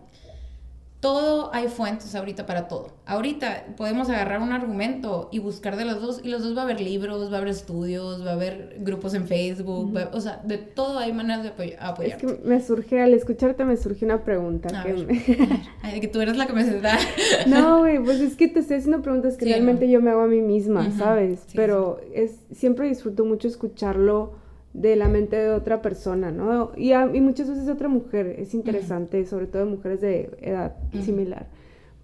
todo 0.99 1.53
hay 1.53 1.67
fuentes 1.67 2.15
ahorita 2.15 2.45
para 2.47 2.67
todo. 2.67 2.87
Ahorita 3.05 3.65
podemos 3.77 4.09
agarrar 4.09 4.41
un 4.41 4.51
argumento 4.51 5.29
y 5.31 5.39
buscar 5.39 5.77
de 5.77 5.85
los 5.85 6.01
dos, 6.01 6.21
y 6.23 6.29
los 6.29 6.41
dos 6.41 6.57
va 6.57 6.61
a 6.61 6.63
haber 6.63 6.81
libros, 6.81 7.31
va 7.31 7.35
a 7.35 7.37
haber 7.37 7.49
estudios, 7.49 8.25
va 8.25 8.31
a 8.31 8.33
haber 8.33 8.77
grupos 8.79 9.13
en 9.13 9.27
Facebook, 9.27 9.95
o 10.11 10.21
sea, 10.21 10.41
de 10.43 10.57
todo 10.57 10.97
hay 10.97 11.13
maneras 11.13 11.43
de 11.43 11.77
apoyar. 11.79 12.13
Es 12.13 12.17
que 12.17 12.39
me 12.43 12.59
surge, 12.61 13.01
al 13.01 13.13
escucharte 13.13 13.63
me 13.63 13.77
surge 13.77 14.05
una 14.05 14.23
pregunta. 14.23 14.83
que, 14.83 16.01
que 16.01 16.07
tú 16.07 16.19
eres 16.19 16.35
la 16.35 16.47
que 16.47 16.53
me 16.53 16.65
da. 16.65 16.97
no, 17.45 17.79
güey, 17.79 17.99
pues 18.03 18.19
es 18.19 18.35
que 18.35 18.47
te 18.47 18.61
estoy 18.61 18.77
haciendo 18.77 19.01
preguntas 19.01 19.37
que 19.37 19.45
realmente 19.45 19.89
yo 19.89 20.01
me 20.01 20.09
hago 20.09 20.21
a 20.21 20.27
mí 20.27 20.41
misma, 20.41 20.91
¿sabes? 20.97 21.45
Pero 21.53 22.01
es, 22.13 22.39
siempre 22.51 22.87
disfruto 22.87 23.23
mucho 23.23 23.47
escucharlo 23.47 24.46
de 24.77 24.95
la 24.95 25.07
mente 25.07 25.35
de 25.35 25.49
otra 25.49 25.81
persona, 25.81 26.29
¿no? 26.29 26.71
Y, 26.77 26.93
y 26.93 27.21
muchas 27.21 27.49
veces 27.49 27.65
de 27.65 27.71
otra 27.71 27.87
mujer, 27.87 28.35
es 28.37 28.53
interesante, 28.53 29.25
sobre 29.25 29.47
todo 29.47 29.65
de 29.65 29.71
mujeres 29.71 30.01
de 30.01 30.37
edad 30.39 30.75
similar. 31.03 31.47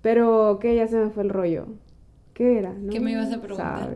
Pero 0.02 0.58
que 0.60 0.76
ya 0.76 0.88
se 0.88 0.98
me 0.98 1.10
fue 1.12 1.22
el 1.22 1.30
rollo. 1.30 1.68
¿Qué 2.34 2.58
era? 2.58 2.74
¿Qué 2.90 3.00
me 3.00 3.12
ibas 3.12 3.32
a 3.32 3.40
preguntar? 3.40 3.96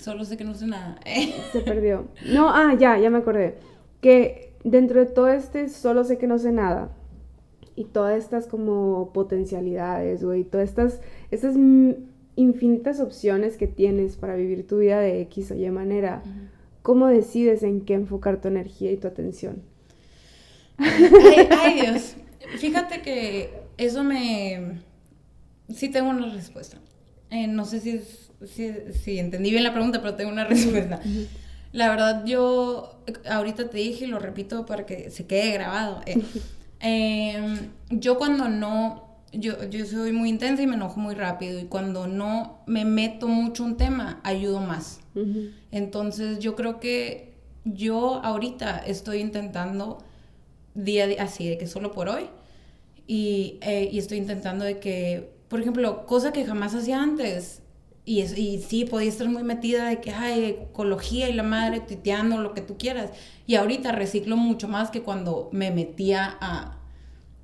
Solo 0.00 0.24
sé 0.24 0.36
que 0.36 0.44
no 0.44 0.54
sé 0.54 0.68
nada. 0.68 1.00
se 1.52 1.60
perdió. 1.64 2.06
No, 2.32 2.48
ah, 2.48 2.76
ya, 2.78 2.96
ya 2.96 3.10
me 3.10 3.18
acordé. 3.18 3.56
Que 4.00 4.54
dentro 4.62 5.00
de 5.00 5.06
todo 5.06 5.26
este 5.26 5.68
solo 5.68 6.04
sé 6.04 6.16
que 6.16 6.28
no 6.28 6.38
sé 6.38 6.52
nada. 6.52 6.92
Y 7.74 7.86
todas 7.86 8.16
estas 8.22 8.46
como 8.46 9.12
potencialidades, 9.12 10.22
güey, 10.22 10.44
todas 10.44 10.68
estas, 10.68 11.00
estas 11.32 11.56
infinitas 12.36 13.00
opciones 13.00 13.56
que 13.56 13.66
tienes 13.66 14.16
para 14.16 14.36
vivir 14.36 14.64
tu 14.64 14.78
vida 14.78 15.00
de 15.00 15.22
X 15.22 15.50
o 15.50 15.54
Y 15.56 15.68
manera. 15.72 16.22
¿Cómo 16.82 17.06
decides 17.06 17.62
en 17.62 17.82
qué 17.82 17.94
enfocar 17.94 18.40
tu 18.40 18.48
energía 18.48 18.90
y 18.90 18.96
tu 18.96 19.06
atención? 19.06 19.62
Ay, 20.78 21.80
Dios. 21.80 22.14
Fíjate 22.58 23.02
que 23.02 23.50
eso 23.76 24.02
me... 24.02 24.80
Sí 25.68 25.88
tengo 25.88 26.10
una 26.10 26.32
respuesta. 26.32 26.78
Eh, 27.30 27.46
no 27.46 27.64
sé 27.64 27.80
si, 27.80 28.02
si, 28.92 29.18
entendí 29.18 29.50
bien 29.50 29.62
la 29.62 29.72
pregunta, 29.72 30.02
pero 30.02 30.16
tengo 30.16 30.30
una 30.30 30.44
respuesta. 30.44 31.00
La 31.72 31.88
verdad, 31.88 32.24
yo 32.26 33.00
ahorita 33.30 33.70
te 33.70 33.78
dije 33.78 34.04
y 34.04 34.08
lo 34.08 34.18
repito 34.18 34.66
para 34.66 34.84
que 34.84 35.10
se 35.10 35.26
quede 35.26 35.52
grabado. 35.52 36.02
Eh, 36.04 36.20
em, 36.80 37.70
yo 37.90 38.18
cuando 38.18 38.48
no 38.48 39.11
yo, 39.32 39.64
yo 39.64 39.86
soy 39.86 40.12
muy 40.12 40.28
intensa 40.28 40.62
y 40.62 40.66
me 40.66 40.74
enojo 40.74 41.00
muy 41.00 41.14
rápido 41.14 41.58
y 41.58 41.64
cuando 41.64 42.06
no 42.06 42.60
me 42.66 42.84
meto 42.84 43.28
mucho 43.28 43.64
un 43.64 43.76
tema, 43.76 44.20
ayudo 44.24 44.60
más. 44.60 45.00
Entonces 45.70 46.38
yo 46.38 46.54
creo 46.54 46.80
que 46.80 47.34
yo 47.64 48.22
ahorita 48.24 48.78
estoy 48.78 49.18
intentando 49.18 49.98
día 50.74 51.04
a 51.04 51.06
día, 51.06 51.22
así, 51.22 51.48
de 51.48 51.58
que 51.58 51.66
solo 51.66 51.92
por 51.92 52.08
hoy, 52.08 52.24
y, 53.06 53.58
eh, 53.60 53.88
y, 53.92 53.98
estoy 53.98 54.18
intentando 54.18 54.64
de 54.64 54.78
que, 54.78 55.32
por 55.48 55.60
ejemplo, 55.60 56.06
cosa 56.06 56.32
que 56.32 56.46
jamás 56.46 56.74
hacía 56.74 57.02
antes, 57.02 57.60
y, 58.04 58.20
es, 58.20 58.36
y 58.38 58.62
sí, 58.62 58.84
podía 58.84 59.08
estar 59.08 59.28
muy 59.28 59.42
metida 59.42 59.88
de 59.88 60.00
que, 60.00 60.12
hay 60.12 60.44
ecología 60.44 61.28
y 61.28 61.34
la 61.34 61.42
madre 61.42 61.80
tuiteando, 61.80 62.38
lo 62.38 62.54
que 62.54 62.62
tú 62.62 62.78
quieras, 62.78 63.10
y 63.46 63.56
ahorita 63.56 63.92
reciclo 63.92 64.36
mucho 64.36 64.66
más 64.66 64.90
que 64.90 65.02
cuando 65.02 65.50
me 65.52 65.70
metía 65.70 66.38
a 66.40 66.78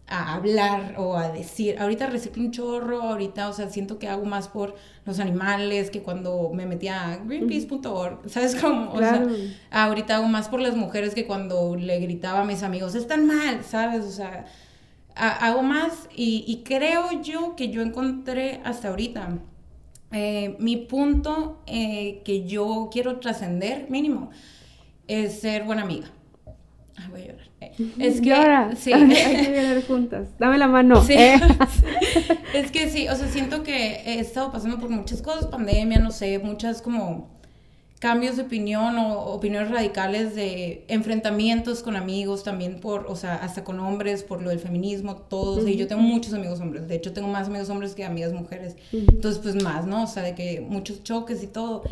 a 0.08 0.34
hablar 0.34 0.94
o 0.96 1.16
a 1.16 1.28
decir. 1.30 1.78
Ahorita 1.78 2.06
reciclo 2.06 2.42
un 2.42 2.50
chorro, 2.50 3.02
ahorita, 3.02 3.48
o 3.48 3.52
sea, 3.52 3.68
siento 3.68 3.98
que 3.98 4.08
hago 4.08 4.24
más 4.24 4.48
por 4.48 4.74
los 5.04 5.20
animales 5.20 5.90
que 5.90 6.02
cuando 6.02 6.50
me 6.52 6.66
metía 6.66 7.12
a 7.12 7.16
greenpeace.org, 7.18 8.28
¿sabes 8.28 8.56
cómo? 8.56 8.92
O 8.92 8.98
sea, 8.98 9.26
ahorita 9.70 10.16
hago 10.16 10.28
más 10.28 10.48
por 10.48 10.60
las 10.60 10.76
mujeres 10.76 11.14
que 11.14 11.26
cuando 11.26 11.76
le 11.76 12.00
gritaba 12.00 12.40
a 12.40 12.44
mis 12.44 12.62
amigos, 12.62 12.94
están 12.94 13.26
mal, 13.26 13.62
¿sabes? 13.64 14.04
O 14.04 14.10
sea, 14.10 14.46
hago 15.14 15.62
más 15.62 16.08
y, 16.14 16.62
creo 16.64 17.20
yo 17.20 17.54
que 17.54 17.70
yo 17.70 17.82
encontré 17.82 18.60
hasta 18.64 18.88
ahorita 18.88 19.38
eh, 20.12 20.56
mi 20.58 20.76
punto 20.76 21.62
eh, 21.66 22.22
que 22.24 22.46
yo 22.46 22.88
quiero 22.90 23.18
trascender, 23.20 23.90
mínimo, 23.90 24.30
es 25.06 25.40
ser 25.40 25.64
buena 25.64 25.82
amiga. 25.82 26.10
Ay, 26.96 27.08
voy 27.10 27.20
a 27.22 27.26
llorar. 27.26 27.47
Es 27.98 28.20
que 28.20 28.32
ahora 28.32 28.70
sí. 28.76 28.92
hay 28.92 29.08
que 29.08 29.52
llorar 29.54 29.86
juntas. 29.86 30.28
Dame 30.38 30.58
la 30.58 30.68
mano. 30.68 31.04
Eh. 31.08 31.40
es 32.54 32.70
que 32.70 32.88
sí, 32.88 33.08
o 33.08 33.14
sea, 33.14 33.28
siento 33.28 33.62
que 33.62 34.02
he 34.06 34.20
estado 34.20 34.52
pasando 34.52 34.78
por 34.78 34.90
muchas 34.90 35.22
cosas, 35.22 35.46
pandemia, 35.46 35.98
no 35.98 36.10
sé, 36.10 36.38
muchas 36.38 36.82
como 36.82 37.36
cambios 37.98 38.36
de 38.36 38.42
opinión 38.44 38.96
o 38.96 39.24
opiniones 39.32 39.72
radicales 39.72 40.36
de 40.36 40.84
enfrentamientos 40.86 41.82
con 41.82 41.96
amigos 41.96 42.44
también 42.44 42.78
por, 42.78 43.06
o 43.08 43.16
sea, 43.16 43.34
hasta 43.34 43.64
con 43.64 43.80
hombres, 43.80 44.22
por 44.22 44.40
lo 44.40 44.50
del 44.50 44.60
feminismo, 44.60 45.16
todos. 45.16 45.66
Y 45.66 45.76
yo 45.76 45.88
tengo 45.88 46.02
muchos 46.02 46.32
amigos 46.32 46.60
hombres, 46.60 46.86
de 46.86 46.94
hecho 46.94 47.12
tengo 47.12 47.26
más 47.26 47.48
amigos 47.48 47.68
hombres 47.70 47.96
que 47.96 48.04
amigas 48.04 48.32
mujeres. 48.32 48.76
Entonces, 48.92 49.40
pues 49.42 49.60
más, 49.62 49.86
¿no? 49.86 50.04
O 50.04 50.06
sea, 50.06 50.22
de 50.22 50.36
que 50.36 50.60
muchos 50.60 51.02
choques 51.02 51.42
y 51.42 51.48
todo. 51.48 51.82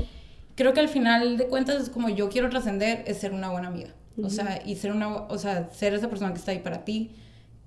Creo 0.55 0.73
que 0.73 0.81
al 0.81 0.89
final 0.89 1.37
de 1.37 1.49
cuentas 1.49 1.83
es 1.83 1.91
como 1.91 2.09
yo 2.09 2.29
quiero 2.29 2.49
trascender, 2.51 3.03
es 3.07 3.19
ser 3.19 3.33
una 3.33 3.51
buena 3.51 3.67
amiga. 3.67 3.91
O 4.23 4.31
sea, 4.31 4.63
y 4.65 4.77
ser 4.77 4.93
una, 4.93 5.09
o 5.09 5.39
sea, 5.39 5.71
ser 5.71 5.95
esa 5.95 6.09
persona 6.09 6.33
que 6.33 6.39
está 6.39 6.53
ahí 6.53 6.61
para 6.61 6.85
ti. 6.85 7.11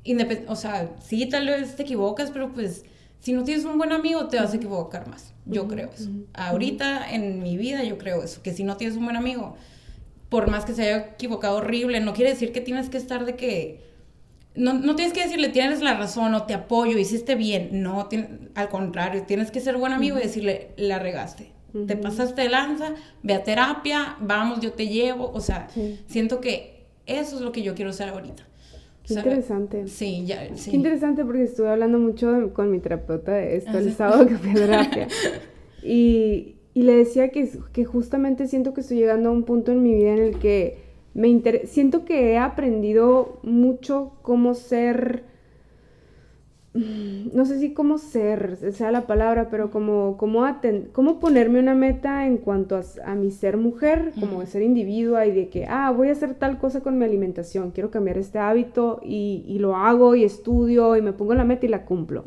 Independ 0.03 0.49
o 0.49 0.55
sea, 0.55 0.95
sí, 1.01 1.25
tal 1.27 1.47
vez 1.47 1.75
te 1.75 1.83
equivocas, 1.83 2.31
pero 2.31 2.53
pues 2.53 2.85
si 3.19 3.33
no 3.33 3.43
tienes 3.43 3.65
un 3.65 3.77
buen 3.77 3.91
amigo 3.91 4.27
te 4.27 4.37
vas 4.37 4.53
a 4.53 4.55
equivocar 4.55 5.07
más. 5.07 5.33
Yo 5.45 5.67
creo 5.67 5.89
eso. 5.93 6.09
Ahorita 6.33 7.11
en 7.11 7.43
mi 7.43 7.57
vida 7.57 7.83
yo 7.83 7.97
creo 7.97 8.23
eso, 8.23 8.41
que 8.41 8.53
si 8.53 8.63
no 8.63 8.77
tienes 8.77 8.97
un 8.97 9.05
buen 9.05 9.17
amigo, 9.17 9.55
por 10.29 10.49
más 10.49 10.65
que 10.65 10.73
se 10.73 10.83
haya 10.83 10.97
equivocado 11.13 11.57
horrible, 11.57 11.99
no 11.99 12.13
quiere 12.13 12.31
decir 12.31 12.51
que 12.51 12.61
tienes 12.61 12.89
que 12.89 12.97
estar 12.97 13.25
de 13.25 13.35
que... 13.35 13.89
No, 14.55 14.73
no 14.73 14.95
tienes 14.95 15.13
que 15.13 15.23
decirle 15.23 15.49
tienes 15.49 15.81
la 15.81 15.95
razón 15.95 16.33
o 16.33 16.43
te 16.43 16.53
apoyo, 16.53 16.97
hiciste 16.97 17.35
bien. 17.35 17.81
No, 17.81 18.09
al 18.55 18.69
contrario, 18.69 19.23
tienes 19.23 19.51
que 19.51 19.59
ser 19.59 19.77
buen 19.77 19.93
amigo 19.93 20.17
y 20.17 20.21
decirle 20.21 20.71
la 20.77 20.99
regaste 20.99 21.58
te 21.87 21.95
pasaste 21.95 22.41
de 22.41 22.49
lanza, 22.49 22.93
ve 23.23 23.33
a 23.33 23.43
terapia, 23.43 24.17
vamos, 24.19 24.59
yo 24.59 24.73
te 24.73 24.87
llevo, 24.87 25.31
o 25.31 25.41
sea, 25.41 25.67
siento 26.07 26.41
que 26.41 26.85
eso 27.05 27.35
es 27.35 27.41
lo 27.41 27.51
que 27.51 27.61
yo 27.61 27.75
quiero 27.75 27.91
hacer 27.91 28.09
ahorita. 28.09 28.47
Qué 29.03 29.15
interesante. 29.15 29.87
Sí, 29.87 30.25
ya, 30.25 30.55
sí. 30.55 30.69
Qué 30.69 30.77
interesante 30.77 31.25
porque 31.25 31.43
estuve 31.43 31.69
hablando 31.69 31.97
mucho 31.97 32.53
con 32.53 32.69
mi 32.69 32.79
terapeuta 32.79 33.33
de 33.33 33.57
esto 33.57 33.77
el 33.77 33.91
sábado 33.93 34.27
que 34.27 34.37
fui 34.37 34.51
a 34.51 34.53
terapia. 34.53 35.07
y, 35.83 36.55
y, 36.73 36.83
le 36.83 36.95
decía 36.95 37.29
que, 37.29 37.49
que 37.73 37.85
justamente 37.85 38.47
siento 38.47 38.73
que 38.73 38.81
estoy 38.81 38.97
llegando 38.97 39.29
a 39.29 39.31
un 39.31 39.43
punto 39.43 39.71
en 39.71 39.81
mi 39.81 39.95
vida 39.95 40.13
en 40.13 40.19
el 40.19 40.39
que 40.39 40.77
me 41.15 41.27
inter... 41.27 41.67
siento 41.67 42.05
que 42.05 42.33
he 42.33 42.37
aprendido 42.37 43.39
mucho 43.41 44.13
cómo 44.21 44.53
ser 44.53 45.23
no 46.73 47.45
sé 47.45 47.59
si 47.59 47.73
cómo 47.73 47.97
ser, 47.97 48.57
sea 48.73 48.91
la 48.91 49.07
palabra, 49.07 49.49
pero 49.49 49.71
como, 49.71 50.17
como, 50.17 50.45
cómo 50.91 51.19
ponerme 51.19 51.59
una 51.59 51.73
meta 51.73 52.27
en 52.27 52.37
cuanto 52.37 52.79
a, 53.03 53.15
mi 53.15 53.31
ser 53.31 53.57
mujer, 53.57 54.11
como 54.19 54.41
de 54.41 54.45
ser 54.45 54.61
individua 54.61 55.25
y 55.25 55.31
de 55.31 55.49
que, 55.49 55.65
ah, 55.67 55.91
voy 55.91 56.09
a 56.09 56.11
hacer 56.11 56.35
tal 56.35 56.59
cosa 56.59 56.81
con 56.81 56.99
mi 56.99 57.05
alimentación, 57.05 57.71
quiero 57.71 57.89
cambiar 57.89 58.19
este 58.19 58.37
hábito 58.37 59.01
y, 59.03 59.57
lo 59.59 59.75
hago 59.75 60.15
y 60.15 60.23
estudio 60.23 60.95
y 60.95 61.01
me 61.01 61.11
pongo 61.11 61.33
la 61.33 61.43
meta 61.43 61.65
y 61.65 61.69
la 61.69 61.85
cumplo. 61.85 62.23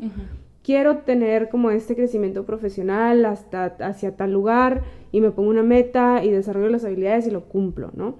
Quiero 0.61 0.99
tener 0.99 1.49
como 1.49 1.71
este 1.71 1.95
crecimiento 1.95 2.45
profesional 2.45 3.25
hasta 3.25 3.65
hacia 3.65 4.15
tal 4.15 4.33
lugar 4.33 4.83
y 5.11 5.19
me 5.21 5.31
pongo 5.31 5.49
una 5.49 5.63
meta 5.63 6.23
y 6.23 6.29
desarrollo 6.29 6.69
las 6.69 6.85
habilidades 6.85 7.27
y 7.27 7.31
lo 7.31 7.45
cumplo, 7.45 7.91
¿no? 7.95 8.15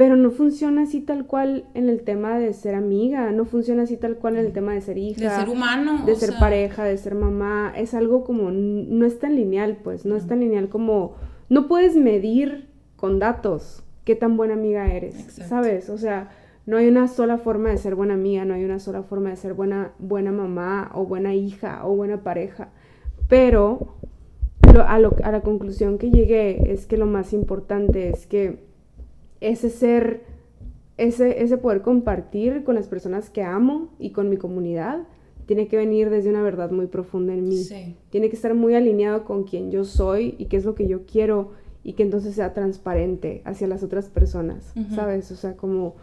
Pero 0.00 0.16
no 0.16 0.30
funciona 0.30 0.84
así 0.84 1.02
tal 1.02 1.26
cual 1.26 1.66
en 1.74 1.90
el 1.90 2.04
tema 2.04 2.38
de 2.38 2.54
ser 2.54 2.74
amiga, 2.74 3.32
no 3.32 3.44
funciona 3.44 3.82
así 3.82 3.98
tal 3.98 4.16
cual 4.16 4.38
en 4.38 4.46
el 4.46 4.52
tema 4.54 4.72
de 4.72 4.80
ser 4.80 4.96
hija. 4.96 5.20
De 5.20 5.28
ser 5.28 5.50
humano. 5.50 6.06
De 6.06 6.16
ser 6.16 6.38
pareja, 6.40 6.84
de 6.84 6.96
ser 6.96 7.14
mamá. 7.14 7.74
Es 7.76 7.92
algo 7.92 8.24
como, 8.24 8.50
no 8.50 9.04
es 9.04 9.18
tan 9.18 9.36
lineal, 9.36 9.76
pues, 9.84 10.06
no 10.06 10.16
es 10.16 10.26
tan 10.26 10.40
lineal 10.40 10.70
como, 10.70 11.16
no 11.50 11.68
puedes 11.68 11.96
medir 11.96 12.70
con 12.96 13.18
datos 13.18 13.84
qué 14.04 14.16
tan 14.16 14.38
buena 14.38 14.54
amiga 14.54 14.90
eres, 14.90 15.16
¿sabes? 15.46 15.90
O 15.90 15.98
sea, 15.98 16.30
no 16.64 16.78
hay 16.78 16.88
una 16.88 17.06
sola 17.06 17.36
forma 17.36 17.68
de 17.68 17.76
ser 17.76 17.94
buena 17.94 18.14
amiga, 18.14 18.46
no 18.46 18.54
hay 18.54 18.64
una 18.64 18.78
sola 18.78 19.02
forma 19.02 19.28
de 19.28 19.36
ser 19.36 19.52
buena, 19.52 19.92
buena 19.98 20.32
mamá 20.32 20.92
o 20.94 21.04
buena 21.04 21.34
hija 21.34 21.86
o 21.86 21.94
buena 21.94 22.22
pareja. 22.22 22.70
Pero 23.28 23.96
a, 24.78 24.94
a 24.94 25.30
la 25.30 25.40
conclusión 25.42 25.98
que 25.98 26.10
llegué 26.10 26.72
es 26.72 26.86
que 26.86 26.96
lo 26.96 27.04
más 27.04 27.34
importante 27.34 28.08
es 28.08 28.26
que 28.26 28.69
ese 29.40 29.70
ser, 29.70 30.22
ese, 30.96 31.42
ese 31.42 31.56
poder 31.58 31.82
compartir 31.82 32.64
con 32.64 32.74
las 32.74 32.88
personas 32.88 33.30
que 33.30 33.42
amo 33.42 33.88
y 33.98 34.10
con 34.10 34.28
mi 34.28 34.36
comunidad, 34.36 35.06
tiene 35.46 35.66
que 35.66 35.76
venir 35.76 36.10
desde 36.10 36.30
una 36.30 36.42
verdad 36.42 36.70
muy 36.70 36.86
profunda 36.86 37.34
en 37.34 37.48
mí. 37.48 37.64
Tiene 38.10 38.28
que 38.28 38.36
estar 38.36 38.54
muy 38.54 38.74
alineado 38.74 39.24
con 39.24 39.44
quien 39.44 39.70
yo 39.70 39.84
soy 39.84 40.36
y 40.38 40.44
qué 40.46 40.56
es 40.56 40.64
lo 40.64 40.74
que 40.76 40.86
yo 40.86 41.06
quiero 41.06 41.50
y 41.82 41.94
que 41.94 42.02
entonces 42.02 42.34
sea 42.34 42.52
transparente 42.52 43.42
hacia 43.44 43.66
las 43.66 43.82
otras 43.82 44.08
personas, 44.08 44.72
¿sabes? 44.94 45.30
O 45.32 45.36
sea, 45.36 45.56
como 45.56 45.96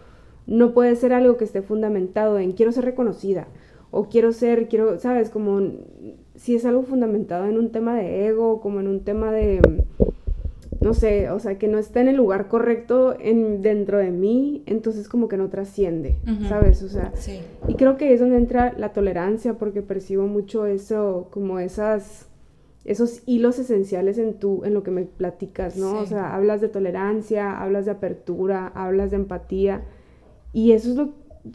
no 0.47 0.73
puede 0.73 0.95
ser 0.95 1.13
algo 1.13 1.37
que 1.37 1.45
esté 1.45 1.61
fundamentado 1.61 2.39
en 2.39 2.53
quiero 2.53 2.71
ser 2.71 2.85
reconocida 2.85 3.47
o 3.91 4.09
quiero 4.09 4.33
ser, 4.33 4.67
quiero, 4.67 4.99
¿sabes? 4.99 5.29
Como 5.29 5.61
si 6.35 6.55
es 6.55 6.65
algo 6.65 6.83
fundamentado 6.83 7.45
en 7.45 7.57
un 7.57 7.71
tema 7.71 7.95
de 7.95 8.27
ego, 8.27 8.59
como 8.59 8.79
en 8.79 8.87
un 8.87 9.01
tema 9.01 9.31
de 9.31 9.61
no 10.79 10.93
sé, 10.93 11.29
o 11.31 11.39
sea, 11.39 11.57
que 11.57 11.67
no 11.67 11.77
está 11.79 12.01
en 12.01 12.07
el 12.07 12.15
lugar 12.15 12.47
correcto 12.47 13.15
en, 13.19 13.61
dentro 13.61 13.97
de 13.97 14.11
mí, 14.11 14.63
entonces 14.65 15.07
como 15.07 15.27
que 15.27 15.37
no 15.37 15.49
trasciende, 15.49 16.17
¿sabes? 16.47 16.83
O 16.83 16.89
sea, 16.89 17.11
sí. 17.15 17.39
y 17.67 17.75
creo 17.75 17.97
que 17.97 18.13
es 18.13 18.19
donde 18.19 18.37
entra 18.37 18.73
la 18.77 18.93
tolerancia, 18.93 19.55
porque 19.55 19.81
percibo 19.81 20.27
mucho 20.27 20.65
eso, 20.65 21.29
como 21.31 21.59
esas, 21.59 22.27
esos 22.85 23.23
hilos 23.25 23.57
esenciales 23.57 24.17
en 24.19 24.35
tu, 24.35 24.63
en 24.65 24.73
lo 24.73 24.83
que 24.83 24.91
me 24.91 25.03
platicas, 25.05 25.77
¿no? 25.77 25.99
O 25.99 26.05
sea, 26.05 26.35
hablas 26.35 26.61
de 26.61 26.69
tolerancia, 26.69 27.59
hablas 27.59 27.85
de 27.85 27.91
apertura, 27.91 28.67
hablas 28.75 29.11
de 29.11 29.17
empatía, 29.17 29.83
y 30.53 30.73
eso 30.73 30.91
es 30.91 30.95
lo, 30.95 31.13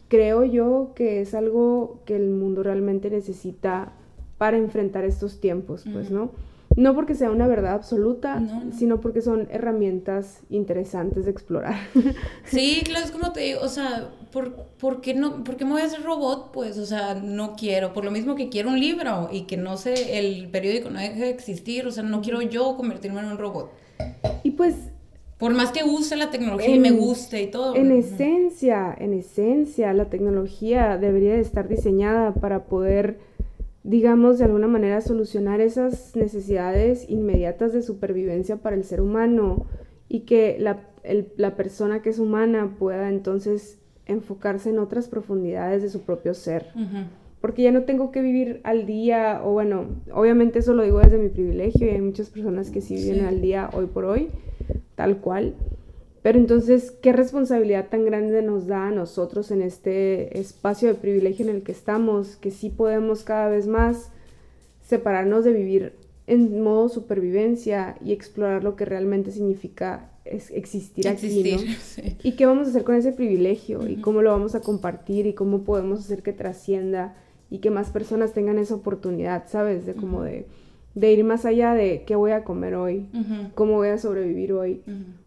creo 0.09 0.45
yo, 0.45 0.93
que 0.97 1.21
es 1.21 1.35
algo 1.35 2.01
que 2.07 2.17
el 2.17 2.31
mundo 2.31 2.63
realmente 2.63 3.09
necesita 3.09 3.93
para 4.37 4.57
enfrentar 4.57 5.05
estos 5.05 5.41
tiempos, 5.41 5.85
pues, 5.93 6.11
¿no? 6.11 6.31
No 6.77 6.95
porque 6.95 7.15
sea 7.15 7.31
una 7.31 7.47
verdad 7.47 7.75
absoluta, 7.75 8.43
sino 8.77 9.01
porque 9.01 9.21
son 9.21 9.49
herramientas 9.51 10.41
interesantes 10.51 11.25
de 11.25 11.31
explorar. 11.31 11.75
Sí, 12.45 12.83
claro, 12.85 13.05
es 13.05 13.11
como 13.11 13.33
te 13.33 13.41
digo, 13.41 13.61
o 13.63 13.69
sea, 13.69 14.11
¿por, 14.31 15.01
qué 15.01 15.15
no, 15.15 15.43
¿por 15.45 15.57
qué 15.57 15.65
me 15.65 15.73
voy 15.73 15.83
a 15.83 15.87
hacer 15.87 16.03
robot? 16.03 16.53
Pues, 16.53 16.77
o 16.79 16.85
sea, 16.85 17.15
no 17.15 17.55
quiero, 17.57 17.93
por 17.93 18.05
lo 18.05 18.11
mismo 18.11 18.35
que 18.35 18.49
quiero 18.49 18.69
un 18.69 18.79
libro 18.79 19.29
y 19.33 19.43
que 19.43 19.57
no 19.57 19.77
sé, 19.77 20.19
el 20.19 20.49
periódico 20.51 20.91
no 20.91 21.01
deje 21.01 21.21
de 21.21 21.31
existir, 21.31 21.87
o 21.87 21.91
sea, 21.91 22.03
no 22.03 22.21
quiero 22.21 22.43
yo 22.43 22.77
convertirme 22.77 23.21
en 23.21 23.27
un 23.27 23.39
robot. 23.39 23.73
Y 24.43 24.53
pues... 24.53 24.75
Por 25.39 25.55
más 25.55 25.73
que 25.73 25.83
use 25.83 26.15
la 26.15 26.31
tecnología 26.31 26.73
y 26.73 26.79
me 26.79 26.93
guste 26.93 27.43
y 27.43 27.51
todo. 27.51 27.75
En 27.75 27.91
esencia, 27.91 28.95
en 28.97 29.13
esencia, 29.13 29.93
la 29.93 30.05
tecnología 30.05 30.99
debería 30.99 31.33
de 31.33 31.41
estar 31.41 31.67
diseñada 31.67 32.33
para 32.33 32.67
poder 32.67 33.19
digamos, 33.85 34.38
de 34.38 34.45
alguna 34.45 34.68
manera 34.68 35.01
solucionar 35.01 35.61
esas 35.61 36.14
necesidades 36.14 37.09
inmediatas 37.09 37.73
de 37.73 37.83
supervivencia 37.83 38.57
para 38.57 38.77
el 38.77 38.85
ser 38.85 39.01
humano 39.01 39.66
y 40.09 40.21
que 40.21 40.57
la, 40.59 40.88
la, 41.37 41.57
persona 41.57 42.03
que 42.03 42.11
es 42.11 42.18
humana 42.18 42.77
pueda 42.79 43.09
entonces 43.09 43.81
enfocarse 44.07 44.71
en 44.71 44.79
otras 44.79 45.09
profundidades 45.09 45.83
de 45.83 45.88
su 45.88 46.03
propio 46.03 46.35
ser. 46.35 46.66
Porque 47.40 47.62
ya 47.62 47.73
no 47.73 47.83
tengo 47.83 48.12
que 48.12 48.23
vivir 48.23 48.61
al 48.62 48.87
día, 48.87 49.40
o 49.45 49.53
bueno, 49.53 49.87
obviamente 50.12 50.61
eso 50.61 50.75
lo 50.75 50.85
digo 50.85 51.01
desde 51.01 51.18
mi 51.18 51.29
privilegio 51.29 51.88
y 51.88 51.90
hay 51.90 52.01
muchas 52.01 52.31
personas 52.31 52.71
que 52.71 52.81
sí 52.81 52.95
viven 52.95 53.25
al 53.25 53.40
día 53.40 53.68
hoy 53.73 53.87
por 53.87 54.05
hoy, 54.05 54.29
tal 54.95 55.18
cual, 55.18 55.55
pero 56.23 56.39
entonces, 56.39 56.93
¿qué 57.03 57.13
responsabilidad 57.13 57.89
tan 57.89 58.05
grande 58.05 58.43
nos 58.43 58.69
da 58.69 58.87
a 58.87 58.93
nosotros 58.93 59.51
en 59.51 59.61
este 59.61 60.39
espacio 60.39 60.89
de 60.89 60.95
privilegio 60.95 61.49
en 61.49 61.57
el 61.57 61.63
que 61.63 61.73
estamos? 61.73 62.37
Que 62.37 62.53
sí 62.53 62.71
podemos 62.71 63.25
cada 63.25 63.49
vez 63.49 63.67
más 63.67 64.11
separarnos 64.87 65.45
de 65.45 65.53
vivir 65.53 65.95
en 66.29 66.63
modo 66.63 66.89
supervivencia 66.89 67.97
y 68.05 68.13
explorar 68.13 68.63
lo 68.63 68.77
que 68.77 68.85
realmente 68.85 69.33
significa 69.33 70.11
existir, 70.25 71.09
aquí, 71.09 71.57
¿Y 72.23 72.33
qué 72.33 72.47
vamos 72.47 72.69
a 72.69 72.71
hacer 72.71 72.85
con 72.85 72.95
ese 72.95 73.13
privilegio? 73.13 73.89
¿Y 73.89 73.97
cómo 73.97 74.23
lo 74.23 74.31
vamos 74.31 74.55
a 74.55 74.61
compartir? 74.61 75.27
¿Y 75.27 75.33
cómo 75.33 75.63
podemos 75.63 76.01
hacer 76.01 76.23
que 76.23 76.33
trascienda? 76.33 77.17
Y 77.51 77.59
que 77.59 77.71
más 77.71 77.91
personas 77.91 78.33
tengan 78.33 78.59
esa 78.59 78.77
oportunidad, 78.77 79.49
¿sabes? 79.49 79.85
De 79.85 79.95
como 79.95 80.23
de, 80.23 80.47
de 80.95 81.13
ir 81.13 81.25
más 81.25 81.45
allá 81.45 81.75
de 81.75 82.05
qué 82.07 82.15
voy 82.15 82.31
a 82.31 82.45
comer 82.45 82.77
hoy, 82.77 83.09
cómo 83.55 83.75
voy 83.75 83.89
a 83.89 83.99
sobrevivir 83.99 84.53
hoy. 84.53 84.83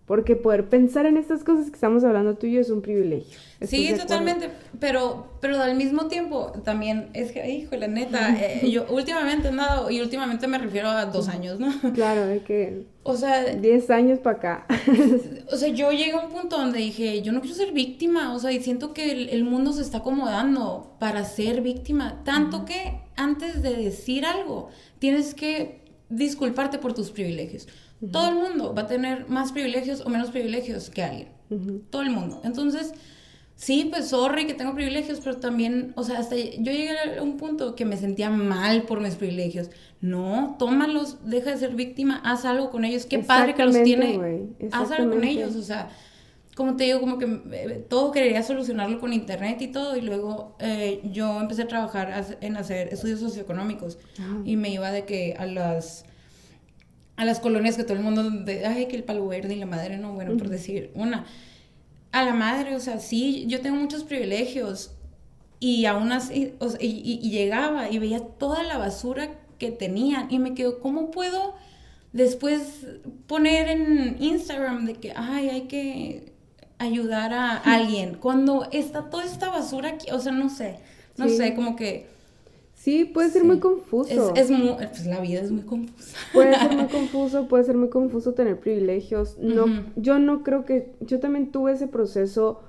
Porque 0.05 0.35
poder 0.35 0.69
pensar 0.69 1.07
en 1.07 1.17
estas 1.17 1.43
cosas 1.43 1.67
que 1.67 1.75
estamos 1.75 2.03
hablando 2.03 2.35
tú 2.35 2.45
y 2.45 2.53
yo 2.53 2.61
es 2.61 2.69
un 2.69 2.81
privilegio. 2.83 3.39
Sí, 3.61 3.91
totalmente, 3.97 4.49
pero, 4.79 5.27
pero 5.41 5.59
al 5.59 5.75
mismo 5.75 6.07
tiempo 6.07 6.51
también 6.63 7.09
es 7.13 7.31
que, 7.31 7.49
hijo, 7.49 7.75
la 7.75 7.87
neta, 7.87 8.35
eh, 8.39 8.69
yo 8.69 8.85
últimamente 8.89 9.47
he 9.47 9.51
andado, 9.51 9.89
y 9.89 10.01
últimamente 10.01 10.47
me 10.47 10.59
refiero 10.59 10.89
a 10.89 11.05
dos 11.05 11.27
años, 11.27 11.59
¿no? 11.59 11.71
Claro, 11.93 12.27
de 12.27 12.41
que... 12.43 12.85
O 13.03 13.15
sea... 13.15 13.45
Diez 13.55 13.89
años 13.89 14.19
para 14.19 14.37
acá. 14.37 14.67
o 15.51 15.55
sea, 15.55 15.69
yo 15.69 15.91
llegué 15.91 16.11
a 16.11 16.19
un 16.19 16.29
punto 16.29 16.57
donde 16.57 16.79
dije, 16.79 17.21
yo 17.21 17.31
no 17.31 17.41
quiero 17.41 17.55
ser 17.55 17.71
víctima, 17.71 18.33
o 18.33 18.39
sea, 18.39 18.51
y 18.51 18.61
siento 18.61 18.93
que 18.93 19.11
el, 19.11 19.43
mundo 19.43 19.73
se 19.73 19.81
está 19.81 19.99
acomodando 19.99 20.95
para 20.99 21.23
ser 21.23 21.61
víctima, 21.61 22.21
tanto 22.23 22.65
que 22.65 22.99
antes 23.15 23.61
de 23.61 23.75
decir 23.75 24.25
algo, 24.25 24.69
tienes 24.99 25.33
que 25.33 25.81
disculparte 26.09 26.77
por 26.77 26.93
tus 26.93 27.11
privilegios. 27.11 27.67
Todo 28.11 28.29
el 28.29 28.35
mundo 28.35 28.73
va 28.73 28.83
a 28.83 28.87
tener 28.87 29.27
más 29.29 29.51
privilegios 29.51 30.01
o 30.01 30.09
menos 30.09 30.31
privilegios 30.31 30.89
que 30.89 31.03
alguien. 31.03 31.29
Todo 31.89 32.01
el 32.01 32.09
mundo. 32.09 32.41
Entonces, 32.43 32.93
sí, 33.55 33.87
pues 33.89 34.09
sorry 34.09 34.47
que 34.47 34.53
tengo 34.53 34.73
privilegios, 34.73 35.19
pero 35.23 35.37
también, 35.37 35.93
o 35.95 36.03
sea, 36.03 36.19
hasta 36.19 36.35
yo 36.35 36.71
llegué 36.71 37.17
a 37.17 37.21
un 37.21 37.37
punto 37.37 37.75
que 37.75 37.85
me 37.85 37.97
sentía 37.97 38.29
mal 38.29 38.83
por 38.83 39.01
mis 39.01 39.15
privilegios. 39.15 39.69
No, 40.01 40.55
tómalos, 40.59 41.17
deja 41.29 41.51
de 41.51 41.57
ser 41.57 41.75
víctima, 41.75 42.21
haz 42.23 42.45
algo 42.45 42.71
con 42.71 42.85
ellos. 42.85 43.05
Qué 43.05 43.19
padre 43.19 43.53
que 43.53 43.63
los 43.63 43.83
tiene. 43.83 44.47
Haz 44.71 44.91
algo 44.91 45.11
con 45.11 45.23
ellos, 45.23 45.55
o 45.55 45.61
sea 45.61 45.89
como 46.55 46.77
te 46.77 46.85
digo, 46.85 47.01
como 47.01 47.19
que 47.19 47.25
eh, 47.51 47.85
todo 47.87 48.11
quería 48.11 48.41
solucionarlo 48.41 48.99
con 48.99 49.11
internet 49.11 49.61
y 49.61 49.67
todo, 49.67 49.97
y 49.97 50.01
luego 50.01 50.55
eh, 50.59 51.01
yo 51.11 51.41
empecé 51.41 51.63
a 51.63 51.67
trabajar 51.67 52.37
en 52.39 52.57
hacer 52.57 52.93
estudios 52.93 53.19
socioeconómicos 53.19 53.99
ah. 54.19 54.41
y 54.45 54.55
me 54.55 54.69
iba 54.69 54.91
de 54.91 55.03
que 55.03 55.35
a 55.37 55.45
las 55.45 56.05
a 57.17 57.25
las 57.25 57.39
colonias 57.39 57.77
que 57.77 57.83
todo 57.83 57.93
el 57.93 58.03
mundo, 58.03 58.29
de, 58.29 58.65
ay, 58.65 58.87
que 58.87 58.95
el 58.95 59.03
palo 59.03 59.27
verde 59.27 59.55
y 59.55 59.59
la 59.59 59.65
madre, 59.65 59.97
no, 59.97 60.13
bueno, 60.13 60.35
por 60.37 60.49
decir 60.49 60.91
una. 60.95 61.25
A 62.11 62.23
la 62.23 62.33
madre, 62.33 62.75
o 62.75 62.79
sea, 62.79 62.99
sí, 62.99 63.45
yo 63.47 63.61
tengo 63.61 63.77
muchos 63.77 64.03
privilegios 64.03 64.91
y 65.59 65.85
aún 65.85 66.11
así, 66.11 66.53
o 66.59 66.69
sea, 66.69 66.79
y, 66.81 67.29
llegaba 67.29 67.89
y 67.89 67.99
veía 67.99 68.19
toda 68.19 68.63
la 68.63 68.77
basura 68.77 69.31
que 69.57 69.71
tenían 69.71 70.27
y 70.29 70.39
me 70.39 70.53
quedo, 70.53 70.79
¿cómo 70.79 71.11
puedo 71.11 71.55
después 72.13 72.85
poner 73.27 73.69
en 73.69 74.17
Instagram 74.21 74.85
de 74.85 74.95
que, 74.95 75.13
ay, 75.15 75.49
hay 75.49 75.61
que 75.63 76.33
ayudar 76.77 77.33
a 77.33 77.57
alguien 77.75 78.15
cuando 78.15 78.67
está 78.71 79.09
toda 79.09 79.25
esta 79.25 79.49
basura 79.49 79.89
aquí? 79.89 80.11
O 80.11 80.19
sea, 80.19 80.33
no 80.33 80.49
sé, 80.49 80.79
no 81.17 81.29
sé, 81.29 81.55
como 81.55 81.75
que 81.77 82.14
Sí, 82.85 83.03
puede 83.03 83.31
ser 83.31 83.43
muy 83.43 83.57
confuso. 83.57 84.35
Es, 84.35 84.51
muy, 84.51 84.75
pues 84.77 85.07
la 85.07 85.19
vida 85.19 85.41
es 85.41 85.49
muy 85.49 85.63
confusa. 85.63 86.15
Puede 86.31 86.53
ser 86.53 86.71
muy 86.77 86.85
confuso, 86.85 87.47
puede 87.47 87.63
ser 87.63 87.77
muy 87.77 87.89
confuso 87.89 88.35
tener 88.35 88.59
privilegios. 88.59 89.39
No, 89.39 89.65
yo 89.95 90.19
no 90.19 90.43
creo 90.43 90.65
que, 90.65 90.91
yo 90.99 91.19
también 91.19 91.49
tuve 91.49 91.71
ese 91.71 91.87
proceso 91.87 92.61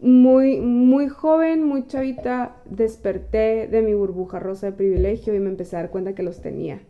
muy, 0.00 0.58
muy 0.58 1.08
joven, 1.08 1.62
muy 1.62 1.86
chavita, 1.86 2.56
desperté 2.68 3.68
de 3.68 3.82
mi 3.82 3.94
burbuja 3.94 4.40
rosa 4.40 4.66
de 4.66 4.72
privilegio 4.72 5.32
y 5.32 5.38
me 5.38 5.50
empecé 5.50 5.76
a 5.76 5.82
dar 5.82 5.90
cuenta 5.92 6.16
que 6.16 6.24
los 6.24 6.42
tenía. 6.42 6.80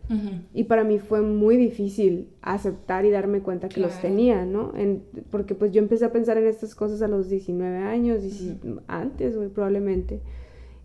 Y 0.51 0.63
para 0.63 0.83
mí 0.83 0.97
fue 0.97 1.21
muy 1.21 1.57
difícil 1.57 2.29
aceptar 2.41 3.05
y 3.05 3.11
darme 3.11 3.41
cuenta 3.41 3.69
que 3.69 3.81
los 3.81 4.01
tenía, 4.01 4.47
¿no? 4.47 4.73
porque 5.29 5.53
pues 5.53 5.73
yo 5.73 5.79
empecé 5.79 6.05
a 6.05 6.11
pensar 6.11 6.39
en 6.39 6.47
estas 6.47 6.73
cosas 6.73 7.03
a 7.03 7.07
los 7.07 7.29
19 7.29 7.77
años, 7.77 8.23
y 8.23 8.57
antes, 8.87 9.35
probablemente. 9.53 10.21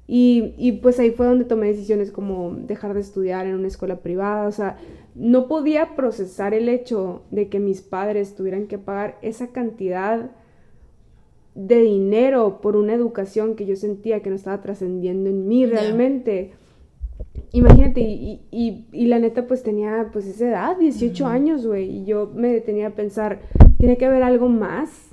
Y, 0.09 0.79
pues 0.83 1.01
ahí 1.01 1.11
fue 1.11 1.27
donde 1.27 1.45
tomé 1.45 1.67
decisiones 1.67 2.13
como 2.13 2.55
dejar 2.55 2.95
de 2.95 3.01
estudiar 3.01 3.47
en 3.47 3.55
una 3.57 3.67
escuela 3.67 3.97
privada, 3.97 4.47
o 4.47 4.53
sea, 4.53 4.79
no 5.17 5.49
podía 5.49 5.97
procesar 5.97 6.55
el 6.55 6.69
hecho 6.69 7.23
de 7.33 7.49
que 7.49 7.59
mis 7.59 7.83
padres 7.83 8.37
tuvieran 8.37 8.69
que 8.69 8.79
pagar 8.79 9.19
esa 9.23 9.49
cantidad 9.49 10.31
de 11.57 11.81
dinero 11.81 12.61
por 12.61 12.77
una 12.77 12.95
educación 12.95 13.57
que 13.57 13.67
yo 13.67 13.75
sentía 13.75 14.21
que 14.23 14.31
no 14.31 14.37
estaba 14.37 14.61
trascendiendo 14.61 15.29
en 15.31 15.49
mí 15.49 15.67
realmente. 15.67 16.53
Imagínate, 17.53 18.01
y, 18.01 19.07
la 19.07 19.19
neta 19.19 19.49
pues 19.49 19.65
tenía 19.65 20.11
pues 20.13 20.27
esa 20.27 20.49
edad, 20.49 20.79
18 20.79 21.27
años, 21.27 21.67
güey, 21.67 21.91
y 21.91 22.05
yo 22.05 22.31
me 22.33 22.49
detenía 22.49 22.89
a 22.89 22.91
pensar, 22.91 23.41
tiene 23.79 23.97
que 23.97 24.07
haber 24.07 24.23
algo 24.23 24.49
más 24.49 25.06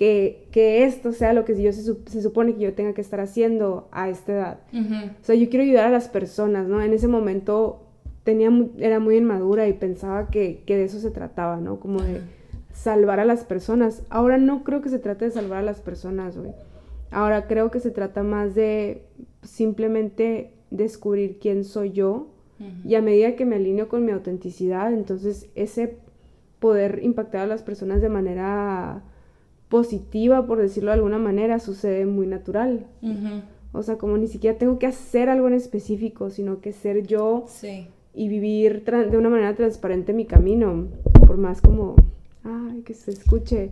que, 0.00 0.48
que, 0.50 0.84
esto 0.84 1.12
sea 1.12 1.34
lo 1.34 1.44
que 1.44 1.62
yo 1.62 1.74
se, 1.74 1.82
se, 1.82 2.22
supone 2.22 2.54
que 2.54 2.60
yo 2.60 2.72
tenga 2.72 2.94
que 2.94 3.02
estar 3.02 3.20
haciendo 3.20 3.86
a 3.92 4.08
esta 4.08 4.32
edad. 4.32 4.60
O 4.72 5.22
sea, 5.24 5.34
yo 5.34 5.50
quiero 5.50 5.62
ayudar 5.62 5.84
a 5.84 5.90
las 5.90 6.08
personas, 6.08 6.66
¿no? 6.66 6.80
En 6.80 6.94
ese 6.94 7.06
momento 7.06 7.82
tenía, 8.24 8.50
era 8.78 8.98
muy 8.98 9.18
inmadura 9.18 9.68
y 9.68 9.74
pensaba 9.74 10.30
que, 10.30 10.62
que 10.64 10.78
de 10.78 10.84
eso 10.84 11.00
se 11.00 11.10
trataba, 11.10 11.58
¿no? 11.58 11.80
Como 11.80 12.00
de 12.00 12.22
salvar 12.72 13.20
a 13.20 13.26
las 13.26 13.44
personas. 13.44 14.02
Ahora 14.08 14.38
no 14.38 14.64
creo 14.64 14.80
que 14.80 14.88
se 14.88 14.98
trate 14.98 15.26
de 15.26 15.32
salvar 15.32 15.58
a 15.58 15.62
las 15.62 15.82
personas, 15.82 16.38
güey. 16.38 16.52
Ahora 17.10 17.46
creo 17.46 17.70
que 17.70 17.80
se 17.80 17.90
trata 17.90 18.22
más 18.22 18.54
de 18.54 19.04
simplemente 19.42 20.54
descubrir 20.70 21.38
quién 21.38 21.62
soy 21.62 21.92
yo 21.92 22.28
y 22.86 22.94
a 22.94 23.02
medida 23.02 23.36
que 23.36 23.44
me 23.44 23.56
alineo 23.56 23.88
con 23.88 24.06
mi 24.06 24.12
autenticidad, 24.12 24.94
entonces 24.94 25.50
ese 25.56 25.98
poder 26.58 27.00
impactar 27.02 27.42
a 27.42 27.46
las 27.46 27.62
personas 27.62 28.00
de 28.00 28.08
manera 28.08 29.02
positiva, 29.70 30.46
por 30.46 30.58
decirlo 30.58 30.90
de 30.90 30.96
alguna 30.96 31.18
manera, 31.18 31.60
sucede 31.60 32.04
muy 32.04 32.26
natural. 32.26 32.86
O 33.72 33.82
sea, 33.82 33.96
como 33.96 34.18
ni 34.18 34.26
siquiera 34.26 34.58
tengo 34.58 34.78
que 34.78 34.86
hacer 34.86 35.30
algo 35.30 35.46
en 35.48 35.54
específico, 35.54 36.28
sino 36.28 36.60
que 36.60 36.72
ser 36.72 37.06
yo 37.06 37.46
y 38.12 38.28
vivir 38.28 38.84
de 38.84 39.16
una 39.16 39.30
manera 39.30 39.54
transparente 39.54 40.12
mi 40.12 40.26
camino, 40.26 40.88
por 41.26 41.38
más 41.38 41.62
como 41.62 41.94
ay, 42.42 42.82
que 42.82 42.94
se 42.94 43.12
escuche. 43.12 43.70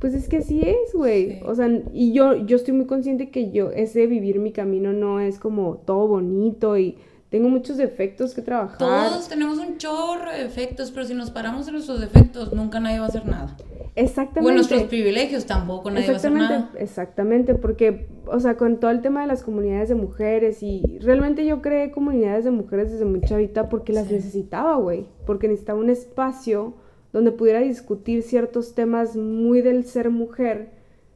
Pues 0.00 0.14
es 0.14 0.28
que 0.28 0.38
así 0.38 0.60
es, 0.60 0.92
güey. 0.92 1.40
O 1.44 1.54
sea, 1.54 1.70
y 1.92 2.12
yo, 2.12 2.34
yo 2.44 2.56
estoy 2.56 2.74
muy 2.74 2.86
consciente 2.86 3.30
que 3.30 3.52
yo, 3.52 3.70
ese 3.70 4.06
vivir 4.08 4.40
mi 4.40 4.52
camino 4.52 4.92
no 4.92 5.20
es 5.20 5.38
como 5.38 5.76
todo 5.86 6.08
bonito 6.08 6.76
y 6.76 6.98
tengo 7.30 7.48
muchos 7.48 7.76
defectos 7.76 8.34
que 8.34 8.42
trabajar. 8.42 8.78
Todos 8.78 9.28
tenemos 9.28 9.58
un 9.58 9.78
chorro 9.78 10.30
de 10.32 10.44
defectos, 10.44 10.90
pero 10.90 11.06
si 11.06 11.14
nos 11.14 11.30
paramos 11.30 11.68
en 11.68 11.74
nuestros 11.74 12.00
defectos, 12.00 12.52
nunca 12.52 12.80
nadie 12.80 12.98
va 12.98 13.06
a 13.06 13.08
hacer 13.08 13.26
nada. 13.26 13.56
Exactamente. 13.96 14.52
O 14.52 14.54
nuestros 14.54 14.82
privilegios 14.84 15.46
tampoco 15.46 15.90
nadie 15.90 16.08
va 16.08 16.12
a 16.12 16.16
hacer 16.16 16.32
nada. 16.32 16.70
Exactamente, 16.78 17.54
porque, 17.54 18.08
o 18.26 18.38
sea, 18.40 18.58
con 18.58 18.78
todo 18.78 18.90
el 18.90 19.00
tema 19.00 19.22
de 19.22 19.26
las 19.26 19.42
comunidades 19.42 19.88
de 19.88 19.94
mujeres 19.94 20.62
y 20.62 20.98
realmente 21.00 21.46
yo 21.46 21.62
creé 21.62 21.90
comunidades 21.90 22.44
de 22.44 22.50
mujeres 22.50 22.92
desde 22.92 23.06
muy 23.06 23.22
chavita 23.22 23.70
porque 23.70 23.94
las 23.94 24.10
necesitaba, 24.10 24.76
güey. 24.76 25.06
Porque 25.24 25.48
necesitaba 25.48 25.80
un 25.80 25.88
espacio 25.88 26.74
donde 27.14 27.32
pudiera 27.32 27.60
discutir 27.60 28.22
ciertos 28.22 28.74
temas 28.74 29.16
muy 29.16 29.62
del 29.62 29.86
ser 29.86 30.10
mujer 30.10 30.72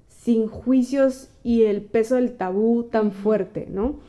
sin 0.09 0.47
juicios 0.47 1.29
y 1.45 1.65
el 1.65 1.83
peso 1.83 2.15
del 2.15 2.33
tabú 2.33 2.85
tan 2.85 3.13
fuerte, 3.13 3.69
¿no? 3.71 4.01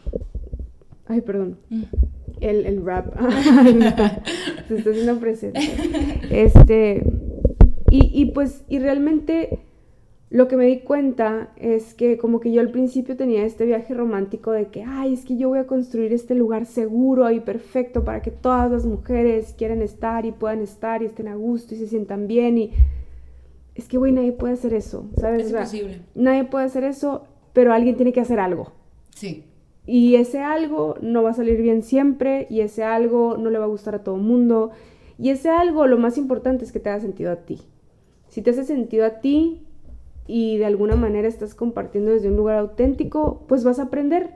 Ay, 1.07 1.19
perdón. 1.19 1.57
Mm. 1.69 1.83
El, 2.39 2.65
el 2.65 2.85
rap. 2.85 3.13
Se 4.69 4.77
está 4.77 4.89
haciendo 4.89 5.19
presente. 5.19 5.59
Este. 6.29 7.03
Y, 7.91 8.09
y 8.13 8.25
pues, 8.27 8.63
y 8.69 8.79
realmente 8.79 9.59
lo 10.29 10.47
que 10.47 10.55
me 10.55 10.65
di 10.65 10.79
cuenta 10.79 11.51
es 11.57 11.93
que 11.93 12.17
como 12.17 12.39
que 12.39 12.53
yo 12.53 12.61
al 12.61 12.71
principio 12.71 13.17
tenía 13.17 13.43
este 13.43 13.65
viaje 13.65 13.93
romántico 13.93 14.53
de 14.53 14.67
que, 14.67 14.85
ay, 14.87 15.13
es 15.13 15.25
que 15.25 15.35
yo 15.35 15.49
voy 15.49 15.59
a 15.59 15.67
construir 15.67 16.13
este 16.13 16.33
lugar 16.33 16.65
seguro 16.65 17.29
y 17.31 17.41
perfecto 17.41 18.05
para 18.05 18.21
que 18.21 18.31
todas 18.31 18.71
las 18.71 18.85
mujeres 18.85 19.53
quieran 19.57 19.81
estar 19.81 20.25
y 20.25 20.31
puedan 20.31 20.61
estar 20.61 21.03
y 21.03 21.07
estén 21.07 21.27
a 21.27 21.35
gusto 21.35 21.75
y 21.75 21.79
se 21.79 21.87
sientan 21.87 22.27
bien 22.27 22.57
y 22.57 22.71
es 23.75 23.89
que, 23.89 23.97
güey, 23.97 24.13
nadie 24.13 24.31
puede 24.31 24.53
hacer 24.53 24.73
eso, 24.73 25.09
¿sabes? 25.17 25.47
Es 25.47 25.51
imposible. 25.51 26.01
Nadie 26.15 26.45
puede 26.45 26.63
hacer 26.63 26.85
eso, 26.85 27.25
pero 27.51 27.73
alguien 27.73 27.97
tiene 27.97 28.13
que 28.13 28.21
hacer 28.21 28.39
algo. 28.39 28.71
Sí. 29.13 29.43
Y 29.85 30.15
ese 30.15 30.39
algo 30.39 30.95
no 31.01 31.23
va 31.23 31.31
a 31.31 31.33
salir 31.33 31.61
bien 31.61 31.83
siempre 31.83 32.47
y 32.49 32.61
ese 32.61 32.85
algo 32.85 33.35
no 33.35 33.49
le 33.49 33.59
va 33.59 33.65
a 33.65 33.67
gustar 33.67 33.95
a 33.95 34.03
todo 34.03 34.15
el 34.15 34.21
mundo 34.21 34.71
y 35.21 35.29
ese 35.29 35.49
algo, 35.49 35.85
lo 35.85 35.97
más 35.97 36.17
importante 36.17 36.63
es 36.63 36.71
que 36.71 36.79
te 36.79 36.89
haga 36.89 37.01
sentido 37.01 37.31
a 37.31 37.35
ti. 37.35 37.59
Si 38.31 38.41
te 38.41 38.49
hace 38.49 38.63
sentido 38.63 39.05
a 39.05 39.19
ti, 39.19 39.61
y 40.25 40.57
de 40.57 40.65
alguna 40.65 40.95
manera 40.95 41.27
estás 41.27 41.53
compartiendo 41.53 42.11
desde 42.11 42.29
un 42.29 42.37
lugar 42.37 42.57
auténtico, 42.57 43.43
pues 43.49 43.65
vas 43.65 43.79
a 43.79 43.83
aprender, 43.83 44.29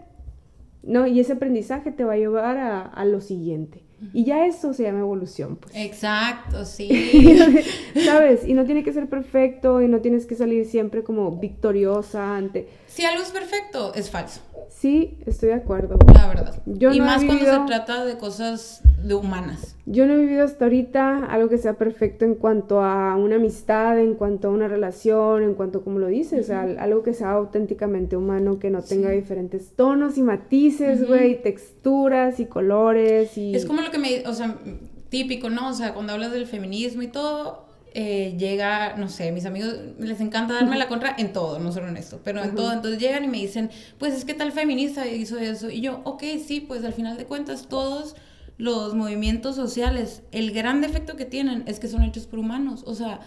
¿no? 0.83 1.07
Y 1.07 1.21
ese 1.21 1.33
aprendizaje 1.33 1.93
te 1.93 2.03
va 2.03 2.13
a 2.13 2.17
llevar 2.17 2.57
a, 2.57 2.81
a 2.81 3.05
lo 3.05 3.21
siguiente. 3.21 3.81
Y 4.13 4.25
ya 4.25 4.45
eso 4.45 4.73
se 4.73 4.83
llama 4.83 4.99
evolución, 4.99 5.55
pues. 5.55 5.73
Exacto, 5.73 6.65
sí. 6.65 6.89
¿Sabes? 8.05 8.45
Y 8.45 8.53
no 8.53 8.65
tiene 8.65 8.83
que 8.83 8.91
ser 8.91 9.07
perfecto 9.07 9.81
y 9.81 9.87
no 9.87 10.01
tienes 10.01 10.25
que 10.25 10.35
salir 10.35 10.65
siempre 10.65 11.03
como 11.03 11.31
victoriosa 11.37 12.35
ante... 12.35 12.67
Si 12.87 13.05
algo 13.05 13.23
es 13.23 13.31
perfecto, 13.31 13.93
es 13.93 14.09
falso. 14.09 14.41
Sí, 14.69 15.17
estoy 15.25 15.49
de 15.49 15.55
acuerdo. 15.55 15.97
La 16.13 16.27
verdad. 16.27 16.61
y 16.65 16.99
más 17.01 17.23
cuando 17.23 17.45
se 17.45 17.59
trata 17.65 18.05
de 18.05 18.17
cosas 18.17 18.81
de 19.03 19.13
humanas. 19.13 19.75
Yo 19.85 20.05
no 20.07 20.13
he 20.13 20.17
vivido 20.17 20.43
hasta 20.43 20.65
ahorita 20.65 21.25
algo 21.25 21.49
que 21.49 21.57
sea 21.57 21.73
perfecto 21.73 22.25
en 22.25 22.35
cuanto 22.35 22.81
a 22.81 23.15
una 23.15 23.35
amistad, 23.35 23.99
en 23.99 24.15
cuanto 24.15 24.47
a 24.47 24.51
una 24.51 24.67
relación, 24.67 25.43
en 25.43 25.53
cuanto, 25.53 25.83
como 25.83 25.99
lo 25.99 26.07
dices, 26.07 26.49
algo 26.49 27.03
que 27.03 27.13
sea 27.13 27.31
auténticamente 27.31 28.17
humano, 28.17 28.59
que 28.59 28.69
no 28.69 28.81
tenga 28.81 29.11
diferentes 29.11 29.75
tonos 29.75 30.17
y 30.17 30.23
matices, 30.23 31.07
güey, 31.07 31.41
texturas 31.41 32.39
y 32.39 32.45
colores 32.45 33.37
y... 33.37 33.55
Es 33.55 33.65
como 33.65 33.81
lo 33.81 33.91
que 33.91 33.99
me... 33.99 34.27
O 34.27 34.33
sea, 34.33 34.57
típico, 35.09 35.49
¿no? 35.49 35.69
O 35.69 35.73
sea, 35.73 35.93
cuando 35.93 36.13
hablas 36.13 36.31
del 36.31 36.47
feminismo 36.47 37.01
y 37.01 37.07
todo, 37.07 37.64
eh, 37.97 38.35
llega, 38.37 38.97
no 38.97 39.07
sé, 39.07 39.31
mis 39.31 39.45
amigos 39.45 39.73
les 39.97 40.19
encanta 40.19 40.55
darme 40.55 40.77
la 40.77 40.89
contra 40.89 41.15
en 41.17 41.31
todo, 41.31 41.59
no 41.59 41.71
solo 41.71 41.87
en 41.87 41.95
esto, 41.95 42.19
pero 42.25 42.43
en 42.43 42.53
todo. 42.53 42.73
Entonces 42.73 42.99
llegan 42.99 43.23
y 43.23 43.29
me 43.29 43.37
dicen, 43.37 43.71
pues 43.97 44.13
es 44.13 44.25
que 44.25 44.33
tal 44.33 44.51
feminista 44.51 45.07
hizo 45.07 45.37
eso. 45.37 45.69
Y 45.69 45.79
yo, 45.79 46.01
ok, 46.03 46.21
sí, 46.45 46.59
pues 46.59 46.83
al 46.83 46.91
final 46.91 47.15
de 47.15 47.23
cuentas 47.23 47.69
todos 47.69 48.17
los 48.57 48.95
movimientos 48.95 49.55
sociales, 49.55 50.23
el 50.33 50.51
gran 50.51 50.81
defecto 50.81 51.15
que 51.15 51.23
tienen 51.23 51.63
es 51.67 51.79
que 51.79 51.87
son 51.87 52.03
hechos 52.03 52.27
por 52.27 52.39
humanos. 52.39 52.83
O 52.85 52.95
sea, 52.95 53.21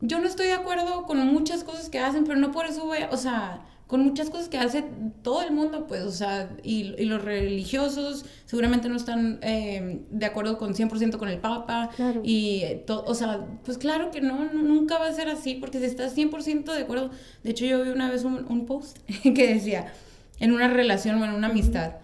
yo 0.00 0.18
no 0.18 0.26
estoy 0.26 0.48
de 0.48 0.54
acuerdo 0.54 1.04
con 1.04 1.24
muchas 1.32 1.62
cosas 1.62 1.88
que 1.88 2.00
hacen, 2.00 2.24
pero 2.24 2.40
no 2.40 2.50
por 2.50 2.66
eso 2.66 2.86
voy 2.86 2.98
a, 2.98 3.10
o 3.10 3.16
sea, 3.16 3.64
con 3.86 4.02
muchas 4.02 4.30
cosas 4.30 4.48
que 4.48 4.58
hace 4.58 4.84
todo 5.22 5.42
el 5.42 5.52
mundo, 5.52 5.86
pues, 5.86 6.02
o 6.02 6.10
sea, 6.10 6.50
y, 6.64 6.94
y 6.98 7.04
los 7.04 7.22
religiosos 7.22 8.24
seguramente 8.44 8.88
no 8.88 8.96
están 8.96 9.38
eh, 9.42 10.02
de 10.10 10.26
acuerdo 10.26 10.58
con 10.58 10.74
100% 10.74 11.16
con 11.18 11.28
el 11.28 11.38
Papa, 11.38 11.90
y, 12.24 12.64
todo, 12.84 13.04
o 13.04 13.14
sea, 13.14 13.46
pues 13.64 13.78
claro 13.78 14.10
que 14.10 14.20
no, 14.20 14.52
nunca 14.52 14.98
va 14.98 15.06
a 15.06 15.12
ser 15.12 15.28
así, 15.28 15.54
porque 15.54 15.78
si 15.78 15.84
estás 15.84 16.16
100% 16.16 16.64
de 16.64 16.82
acuerdo, 16.82 17.10
de 17.44 17.50
hecho 17.50 17.64
yo 17.64 17.82
vi 17.84 17.90
una 17.90 18.10
vez 18.10 18.24
un, 18.24 18.44
un 18.48 18.66
post 18.66 18.98
que 19.22 19.54
decía, 19.54 19.92
en 20.40 20.52
una 20.52 20.66
relación 20.66 21.22
o 21.22 21.24
en 21.24 21.30
una 21.30 21.48
amistad, 21.48 21.94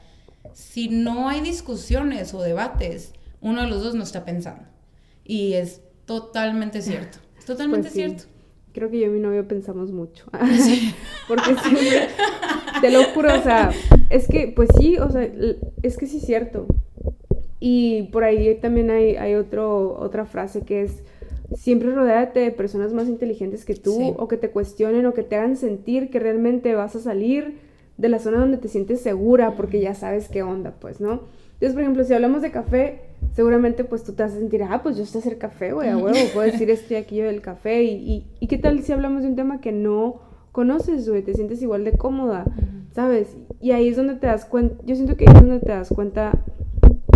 si 0.54 0.88
no 0.88 1.28
hay 1.28 1.40
discusiones 1.40 2.32
o 2.32 2.42
debates, 2.42 3.12
uno 3.40 3.62
de 3.62 3.66
los 3.66 3.82
dos 3.82 3.96
no 3.96 4.04
está 4.04 4.24
pensando, 4.24 4.62
y 5.24 5.54
es 5.54 5.80
totalmente 6.06 6.80
cierto, 6.80 7.18
es 7.36 7.44
totalmente 7.44 7.88
pues 7.88 7.94
cierto. 7.94 8.31
Creo 8.72 8.90
que 8.90 9.00
yo 9.00 9.06
y 9.06 9.10
mi 9.10 9.20
novio 9.20 9.46
pensamos 9.46 9.92
mucho. 9.92 10.24
Porque 11.28 11.54
siempre, 11.62 12.08
te 12.80 12.90
lo 12.90 13.04
juro, 13.04 13.34
o 13.34 13.42
sea, 13.42 13.70
es 14.10 14.26
que, 14.28 14.48
pues 14.48 14.68
sí, 14.78 14.96
o 14.98 15.10
sea, 15.10 15.28
es 15.82 15.96
que 15.96 16.06
sí 16.06 16.18
es 16.18 16.24
cierto. 16.24 16.66
Y 17.60 18.04
por 18.04 18.24
ahí 18.24 18.58
también 18.60 18.90
hay, 18.90 19.16
hay 19.16 19.34
otro, 19.34 19.96
otra 20.00 20.24
frase 20.24 20.62
que 20.62 20.82
es, 20.82 21.02
siempre 21.54 21.92
rodéate 21.92 22.40
de 22.40 22.50
personas 22.50 22.92
más 22.92 23.08
inteligentes 23.08 23.64
que 23.64 23.74
tú, 23.74 24.14
o 24.18 24.26
que 24.26 24.36
te 24.36 24.50
cuestionen, 24.50 25.06
o 25.06 25.14
que 25.14 25.22
te 25.22 25.36
hagan 25.36 25.56
sentir 25.56 26.10
que 26.10 26.18
realmente 26.18 26.74
vas 26.74 26.96
a 26.96 27.00
salir 27.00 27.58
de 27.98 28.08
la 28.08 28.18
zona 28.18 28.38
donde 28.38 28.56
te 28.56 28.68
sientes 28.68 29.00
segura, 29.00 29.54
porque 29.54 29.80
ya 29.80 29.94
sabes 29.94 30.28
qué 30.28 30.42
onda, 30.42 30.74
pues, 30.80 31.00
¿no? 31.00 31.20
Entonces, 31.54 31.74
por 31.74 31.82
ejemplo, 31.82 32.04
si 32.04 32.14
hablamos 32.14 32.42
de 32.42 32.50
café, 32.50 33.00
seguramente 33.32 33.84
pues 33.84 34.04
tú 34.04 34.12
te 34.12 34.22
vas 34.22 34.32
a 34.32 34.38
sentir, 34.38 34.62
ah, 34.62 34.82
pues 34.82 34.96
yo 34.96 35.06
sé 35.06 35.18
hacer 35.18 35.38
café, 35.38 35.72
güey, 35.72 35.88
a 35.88 35.96
huevo, 35.96 36.18
puedo 36.34 36.50
decir 36.50 36.68
estoy 36.70 36.96
aquí 36.96 37.16
yo 37.16 37.24
del 37.24 37.40
café. 37.40 37.82
Y, 37.84 38.26
y, 38.40 38.46
qué 38.46 38.58
tal 38.58 38.82
si 38.82 38.92
hablamos 38.92 39.22
de 39.22 39.28
un 39.28 39.36
tema 39.36 39.60
que 39.60 39.72
no 39.72 40.20
conoces, 40.52 41.08
güey, 41.08 41.22
te 41.22 41.34
sientes 41.34 41.62
igual 41.62 41.84
de 41.84 41.92
cómoda, 41.92 42.44
¿sabes? 42.92 43.36
Y 43.60 43.72
ahí 43.72 43.88
es 43.88 43.96
donde 43.96 44.16
te 44.16 44.26
das 44.26 44.44
cuenta, 44.44 44.82
yo 44.84 44.94
siento 44.94 45.16
que 45.16 45.24
ahí 45.26 45.34
es 45.34 45.40
donde 45.40 45.60
te 45.60 45.72
das 45.72 45.88
cuenta 45.88 46.44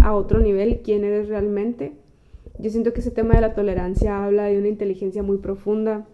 a 0.03 0.15
otro 0.15 0.39
nivel 0.39 0.81
quién 0.83 1.05
eres 1.05 1.29
realmente. 1.29 1.93
Yo 2.59 2.71
siento 2.71 2.93
que 2.93 3.01
ese 3.01 3.11
tema 3.11 3.35
de 3.35 3.43
la 3.43 3.55
tolerancia 3.55 4.25
habla 4.25 4.45
de 4.45 4.59
una 4.59 4.69
inteligencia 4.69 5.23
muy 5.23 5.39
profunda. 5.39 6.07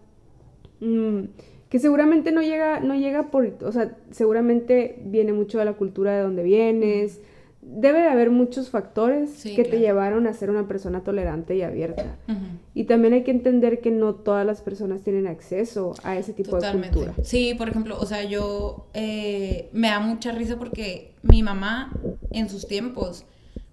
Mm, 0.81 1.27
que 1.73 1.79
seguramente 1.79 2.33
no 2.33 2.43
llega, 2.43 2.81
no 2.81 2.95
llega 2.95 3.31
por, 3.31 3.51
o 3.65 3.73
sea, 3.73 3.97
seguramente 4.11 5.01
viene 5.07 5.33
mucho 5.33 5.59
de 5.59 5.65
la 5.65 5.73
cultura 5.73 6.13
de 6.15 6.23
donde 6.23 6.43
vienes, 6.43 7.23
debe 7.75 8.01
de 8.01 8.09
haber 8.09 8.31
muchos 8.31 8.71
factores 8.71 9.43
que 9.43 9.65
te 9.65 9.79
llevaron 9.79 10.27
a 10.27 10.33
ser 10.33 10.51
una 10.51 10.69
persona 10.69 11.03
tolerante 11.03 11.57
y 11.57 11.63
abierta. 11.63 12.17
Y 12.75 12.85
también 12.85 13.15
hay 13.15 13.23
que 13.23 13.31
entender 13.31 13.81
que 13.81 13.91
no 13.91 14.15
todas 14.15 14.47
las 14.47 14.61
personas 14.61 15.03
tienen 15.03 15.27
acceso 15.27 15.95
a 16.03 16.17
ese 16.17 16.33
tipo 16.33 16.59
de 16.59 16.71
cultura. 16.73 17.15
Sí, 17.23 17.55
por 17.55 17.69
ejemplo, 17.69 17.99
o 17.99 18.07
sea, 18.07 18.25
yo 18.25 18.87
eh, 18.95 19.69
me 19.73 19.89
da 19.89 20.01
mucha 20.01 20.33
risa 20.33 20.59
porque 20.59 21.15
mi 21.23 21.43
mamá 21.43 21.93
en 22.31 22.49
sus 22.49 22.67
tiempos 22.67 23.25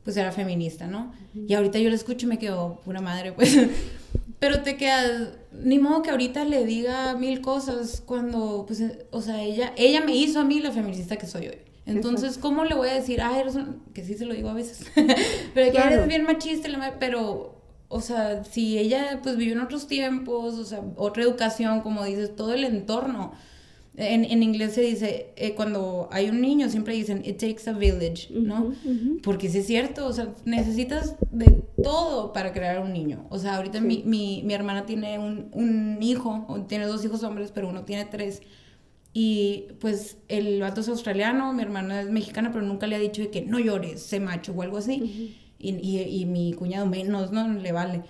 pues 0.04 0.18
era 0.18 0.32
feminista, 0.32 0.88
¿no? 0.88 1.14
Y 1.36 1.54
ahorita 1.54 1.78
yo 1.78 1.90
la 1.90 1.96
escucho 1.96 2.26
y 2.26 2.30
me 2.30 2.40
quedo 2.40 2.80
pura 2.84 3.02
madre, 3.02 3.32
pues. 3.32 3.58
Pero 4.40 4.62
te 4.62 4.78
quedas, 4.78 5.34
ni 5.52 5.80
modo 5.80 6.02
que 6.02 6.10
ahorita 6.10 6.46
le 6.46 6.66
diga 6.66 7.16
mil 7.16 7.42
cosas 7.42 8.02
cuando, 8.06 8.64
pues, 8.66 8.82
o 9.12 9.22
sea, 9.22 9.44
ella, 9.44 9.74
ella 9.76 10.02
me 10.02 10.16
hizo 10.16 10.40
a 10.40 10.46
mí 10.46 10.62
la 10.62 10.72
feminista 10.72 11.18
que 11.18 11.28
soy 11.28 11.50
hoy. 11.50 11.58
Entonces, 11.90 12.38
¿cómo 12.38 12.64
le 12.66 12.76
voy 12.76 12.90
a 12.90 12.94
decir, 12.94 13.22
ay, 13.22 13.42
eres 13.42 13.56
un... 13.56 13.82
que 13.94 14.04
sí 14.04 14.14
se 14.16 14.26
lo 14.26 14.34
digo 14.34 14.50
a 14.50 14.54
veces, 14.54 14.86
pero 15.54 15.72
que 15.72 15.78
eres 15.78 16.08
bien 16.08 16.24
machista, 16.24 16.70
pero 17.00 17.60
o 17.90 18.02
sea, 18.02 18.44
si 18.44 18.78
ella 18.78 19.20
pues 19.24 19.36
vivió 19.36 19.54
en 19.54 19.62
otros 19.62 19.88
tiempos, 19.88 20.54
o 20.56 20.64
sea, 20.64 20.82
otra 20.96 21.24
educación, 21.24 21.82
como 21.82 22.06
dices, 22.06 22.36
todo 22.36 22.54
el 22.54 22.64
entorno. 22.64 23.34
En, 23.98 24.24
en 24.24 24.44
inglés 24.44 24.76
se 24.76 24.82
dice, 24.82 25.34
eh, 25.36 25.56
cuando 25.56 26.08
hay 26.12 26.30
un 26.30 26.40
niño, 26.40 26.70
siempre 26.70 26.94
dicen, 26.94 27.22
it 27.26 27.38
takes 27.38 27.68
a 27.70 27.74
village, 27.74 28.30
¿no? 28.32 28.74
Porque 29.24 29.50
sí 29.50 29.58
es 29.58 29.68
cierto, 29.68 30.06
o 30.06 30.14
sea, 30.14 30.30
necesitas 30.46 31.16
de 31.32 31.64
todo 31.84 32.32
para 32.32 32.54
crear 32.54 32.80
un 32.80 32.94
niño. 32.94 33.26
O 33.30 33.40
sea, 33.40 33.58
ahorita 33.58 33.82
mi, 33.82 34.04
mi, 34.06 34.44
mi, 34.46 34.54
hermana 34.54 34.86
tiene 34.86 35.20
un, 35.20 35.50
un 35.52 35.98
hijo, 36.02 36.64
tiene 36.70 36.86
dos 36.86 37.04
hijos 37.04 37.24
hombres, 37.24 37.52
pero 37.54 37.68
uno 37.68 37.84
tiene 37.84 38.06
tres. 38.06 38.42
Y 39.14 39.68
pues 39.80 40.18
el 40.28 40.62
vato 40.62 40.82
es 40.82 40.90
australiano, 40.90 41.52
mi 41.54 41.64
hermana 41.64 42.02
es 42.02 42.10
mexicana, 42.10 42.52
pero 42.52 42.66
nunca 42.66 42.88
le 42.88 42.96
ha 42.96 43.00
dicho 43.00 43.22
de 43.22 43.30
que 43.30 43.42
no 43.42 43.60
llores, 43.60 44.02
sé 44.02 44.20
macho 44.20 44.54
o 44.54 44.62
algo 44.62 44.78
así. 44.78 45.36
y, 45.58 45.76
y, 45.76 46.22
y, 46.22 46.26
mi 46.26 46.54
cuñado 46.54 46.86
menos, 46.86 47.32
¿no? 47.32 47.48
Le 47.48 47.72
vale. 47.72 48.04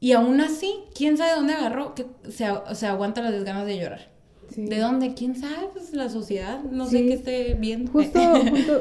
Y 0.00 0.12
aún 0.12 0.40
así, 0.40 0.74
¿quién 0.94 1.16
sabe 1.16 1.34
dónde 1.34 1.54
agarró 1.54 1.94
que 1.94 2.06
se, 2.28 2.46
se 2.72 2.86
aguanta 2.86 3.20
las 3.20 3.44
ganas 3.44 3.66
de 3.66 3.78
llorar? 3.78 4.18
¿De 4.56 4.78
dónde? 4.78 5.14
¿Quién 5.14 5.36
sabe? 5.36 5.68
Pues 5.72 5.92
la 5.92 6.08
sociedad, 6.08 6.62
no 6.62 6.86
sé 6.86 7.04
qué 7.04 7.12
esté 7.12 7.54
viendo. 7.54 7.92
Justo, 7.92 8.20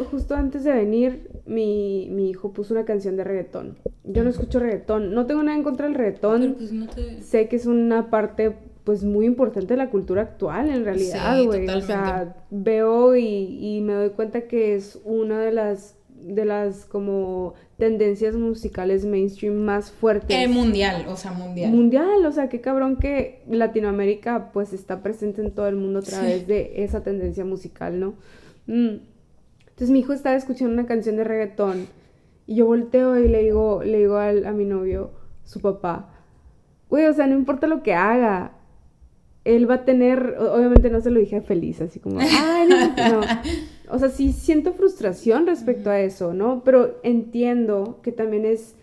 justo, 0.10 0.36
antes 0.36 0.64
de 0.64 0.72
venir, 0.72 1.30
mi, 1.46 2.08
mi, 2.10 2.30
hijo 2.30 2.54
puso 2.54 2.74
una 2.74 2.86
canción 2.86 3.18
de 3.18 3.24
reggaetón. 3.24 3.78
Yo 4.06 4.24
no 4.24 4.30
escucho 4.30 4.60
reggaetón, 4.60 5.14
no 5.14 5.26
tengo 5.26 5.44
nada 5.44 5.58
en 5.58 5.64
contra 5.64 5.88
del 5.88 5.96
reggaetón. 5.96 6.56
Pues 6.58 6.72
no 6.72 6.88
te... 6.88 7.22
Sé 7.22 7.50
que 7.50 7.58
es 7.58 7.66
una 7.66 8.10
parte 8.10 8.56
pues 8.88 9.04
muy 9.04 9.26
importante 9.26 9.76
la 9.76 9.90
cultura 9.90 10.22
actual 10.22 10.70
en 10.70 10.86
realidad, 10.86 11.44
güey. 11.44 11.68
o 11.68 11.82
sea, 11.82 12.38
veo 12.50 13.18
y, 13.18 13.60
y 13.60 13.82
me 13.82 13.92
doy 13.92 14.12
cuenta 14.12 14.48
que 14.48 14.76
es 14.76 14.98
una 15.04 15.42
de 15.42 15.52
las 15.52 15.98
de 16.22 16.46
las 16.46 16.86
como 16.86 17.54
tendencias 17.78 18.36
musicales 18.36 19.04
mainstream 19.04 19.56
más 19.56 19.92
fuertes. 19.92 20.30
Eh, 20.30 20.48
mundial, 20.48 21.06
o 21.10 21.18
sea, 21.18 21.34
mundial. 21.34 21.70
Mundial, 21.70 22.26
o 22.26 22.32
sea, 22.32 22.48
qué 22.48 22.62
cabrón 22.62 22.96
que 22.96 23.44
Latinoamérica 23.50 24.54
pues 24.54 24.72
está 24.72 25.04
presente 25.04 25.42
en 25.42 25.52
todo 25.52 25.68
el 25.68 25.76
mundo 25.76 26.00
a 26.00 26.04
través 26.04 26.48
de 26.48 26.86
esa 26.86 27.04
tendencia 27.04 27.44
musical, 27.44 28.00
¿no? 28.00 28.14
Mm. 28.68 29.00
Entonces 29.68 29.90
mi 29.90 30.00
hijo 30.00 30.14
estaba 30.14 30.38
escuchando 30.38 30.74
una 30.74 30.86
canción 30.86 31.18
de 31.18 31.26
reggaetón 31.26 31.88
y 32.46 32.56
yo 32.56 32.66
volteo 32.68 33.20
y 33.20 33.28
le 33.28 33.44
digo, 33.44 33.84
le 33.84 33.98
digo 33.98 34.16
al, 34.16 34.46
a 34.46 34.54
mi 34.54 34.64
novio, 34.64 35.12
su 35.44 35.60
papá, 35.60 36.08
güey, 36.90 37.06
o 37.08 37.14
sea, 37.14 37.28
no 37.28 37.36
importa 37.36 37.68
lo 37.68 37.84
que 37.84 37.94
haga, 37.94 38.54
él 39.56 39.70
va 39.70 39.76
a 39.76 39.86
tener, 39.86 40.36
obviamente 40.40 40.90
no 40.90 41.02
se 41.02 41.12
lo 41.12 41.20
dije 41.20 41.42
feliz, 41.42 41.82
así 41.82 42.00
como, 42.00 42.20
ay, 42.22 42.68
no. 42.68 43.22
O 43.90 44.00
sea, 44.00 44.10
sí 44.10 44.34
siento 44.34 44.74
frustración 44.74 45.48
respecto 45.48 45.90
a 45.90 46.00
eso, 46.00 46.34
¿no? 46.34 46.64
Pero 46.64 47.00
entiendo 47.04 48.00
que 48.04 48.12
también 48.12 48.46
es 48.46 48.76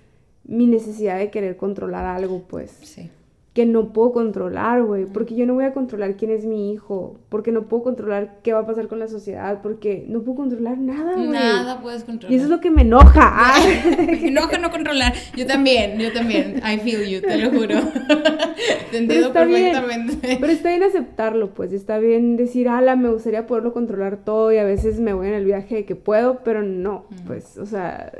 mi 0.44 0.66
necesidad 0.66 1.18
de 1.18 1.30
querer 1.30 1.56
controlar 1.56 2.06
algo, 2.06 2.44
pues. 2.48 2.70
Sí 2.82 3.10
que 3.54 3.66
no 3.66 3.92
puedo 3.92 4.12
controlar, 4.12 4.82
güey, 4.82 5.06
porque 5.06 5.36
yo 5.36 5.46
no 5.46 5.54
voy 5.54 5.64
a 5.64 5.72
controlar 5.72 6.16
quién 6.16 6.32
es 6.32 6.44
mi 6.44 6.72
hijo, 6.72 7.20
porque 7.28 7.52
no 7.52 7.68
puedo 7.68 7.84
controlar 7.84 8.40
qué 8.42 8.52
va 8.52 8.58
a 8.58 8.66
pasar 8.66 8.88
con 8.88 8.98
la 8.98 9.06
sociedad, 9.06 9.62
porque 9.62 10.04
no 10.08 10.22
puedo 10.22 10.38
controlar 10.38 10.76
nada, 10.76 11.14
güey. 11.14 11.28
Nada 11.28 11.80
puedes 11.80 12.02
controlar. 12.02 12.32
Y 12.32 12.34
eso 12.34 12.46
es 12.46 12.50
lo 12.50 12.60
que 12.60 12.72
me 12.72 12.82
enoja. 12.82 13.54
me 13.96 14.26
enoja 14.26 14.58
no 14.58 14.72
controlar. 14.72 15.14
Yo 15.36 15.46
también, 15.46 16.00
yo 16.00 16.12
también. 16.12 16.60
I 16.64 16.80
feel 16.80 17.08
you, 17.08 17.20
te 17.20 17.38
lo 17.38 17.50
juro. 17.50 17.76
te 18.90 18.98
entiendo 18.98 19.32
perfectamente. 19.32 20.36
pero 20.40 20.52
está 20.52 20.70
bien 20.70 20.82
aceptarlo, 20.82 21.54
pues, 21.54 21.72
está 21.72 21.98
bien 21.98 22.36
decir, 22.36 22.68
ala, 22.68 22.96
me 22.96 23.08
gustaría 23.08 23.46
poderlo 23.46 23.72
controlar 23.72 24.16
todo 24.24 24.52
y 24.52 24.58
a 24.58 24.64
veces 24.64 24.98
me 24.98 25.12
voy 25.12 25.28
en 25.28 25.34
el 25.34 25.44
viaje 25.44 25.76
de 25.76 25.84
que 25.84 25.94
puedo, 25.94 26.40
pero 26.42 26.64
no, 26.64 27.04
pues, 27.24 27.56
o 27.58 27.66
sea, 27.66 28.10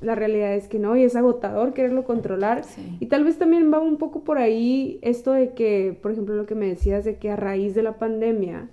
la 0.00 0.14
realidad 0.14 0.54
es 0.54 0.68
que 0.68 0.78
no, 0.78 0.96
y 0.96 1.02
es 1.02 1.16
agotador 1.16 1.72
quererlo 1.72 2.04
controlar. 2.04 2.62
Y 3.00 3.06
tal 3.06 3.24
vez 3.24 3.38
también 3.38 3.72
va 3.72 3.80
un 3.80 3.96
poco 3.96 4.22
por 4.22 4.38
ahí 4.38 4.98
esto 5.02 5.32
de 5.32 5.50
que, 5.54 5.98
por 6.00 6.12
ejemplo, 6.12 6.34
lo 6.34 6.46
que 6.46 6.54
me 6.54 6.66
decías 6.66 7.04
de 7.04 7.16
que 7.16 7.30
a 7.30 7.36
raíz 7.36 7.74
de 7.74 7.82
la 7.82 7.98
pandemia, 7.98 8.68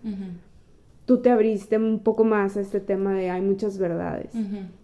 tú 1.06 1.22
te 1.22 1.30
abriste 1.30 1.78
un 1.78 2.00
poco 2.00 2.24
más 2.24 2.58
a 2.58 2.62
este 2.62 2.80
tema 2.80 3.14
de 3.14 3.30
hay 3.30 3.42
muchas 3.42 3.78
verdades. 3.78 4.32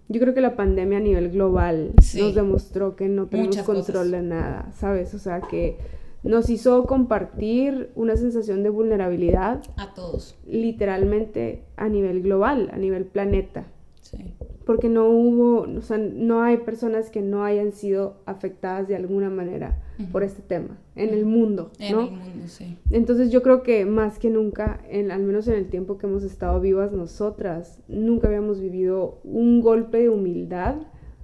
Yo 0.09 0.21
creo 0.21 0.33
que 0.33 0.41
la 0.41 0.55
pandemia 0.55 0.99
a 0.99 1.01
nivel 1.01 1.29
global 1.29 1.91
nos 1.95 2.35
demostró 2.35 2.95
que 2.95 3.09
no 3.09 3.27
tenemos 3.27 3.57
control 3.59 4.11
de 4.11 4.21
nada, 4.21 4.71
¿sabes? 4.73 5.13
O 5.13 5.19
sea, 5.19 5.41
que 5.41 5.77
nos 6.23 6.49
hizo 6.49 6.85
compartir 6.85 7.91
una 7.95 8.15
sensación 8.15 8.63
de 8.63 8.69
vulnerabilidad. 8.69 9.61
A 9.77 9.93
todos. 9.93 10.37
Literalmente 10.47 11.63
a 11.75 11.89
nivel 11.89 12.21
global, 12.21 12.69
a 12.73 12.77
nivel 12.77 13.05
planeta. 13.05 13.65
Sí 14.07 14.35
porque 14.67 14.89
no 14.89 15.09
hubo, 15.09 15.61
o 15.61 15.81
sea, 15.81 15.97
no 15.97 16.43
hay 16.43 16.57
personas 16.57 17.09
que 17.09 17.21
no 17.21 17.45
hayan 17.45 17.71
sido 17.71 18.17
afectadas 18.25 18.85
de 18.89 18.97
alguna 18.97 19.29
manera 19.29 19.81
por 20.11 20.23
este 20.23 20.41
tema 20.41 20.77
en 20.93 21.13
el 21.13 21.25
mundo, 21.25 21.71
¿no? 21.79 22.01
En 22.01 22.07
el 22.07 22.11
mundo, 22.11 22.47
sí. 22.47 22.77
Entonces 22.91 23.31
yo 23.31 23.41
creo 23.41 23.63
que 23.63 23.85
más 23.85 24.19
que 24.19 24.29
nunca, 24.29 24.81
en, 24.89 25.09
al 25.09 25.23
menos 25.23 25.47
en 25.47 25.53
el 25.53 25.69
tiempo 25.69 25.97
que 25.97 26.05
hemos 26.05 26.23
estado 26.23 26.59
vivas 26.59 26.91
nosotras, 26.91 27.79
nunca 27.87 28.27
habíamos 28.27 28.59
vivido 28.59 29.19
un 29.23 29.61
golpe 29.61 29.99
de 29.99 30.09
humildad 30.09 30.75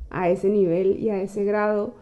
a 0.10 0.30
ese 0.30 0.48
nivel 0.48 0.98
y 0.98 1.10
a 1.10 1.22
ese 1.22 1.44
grado, 1.44 1.96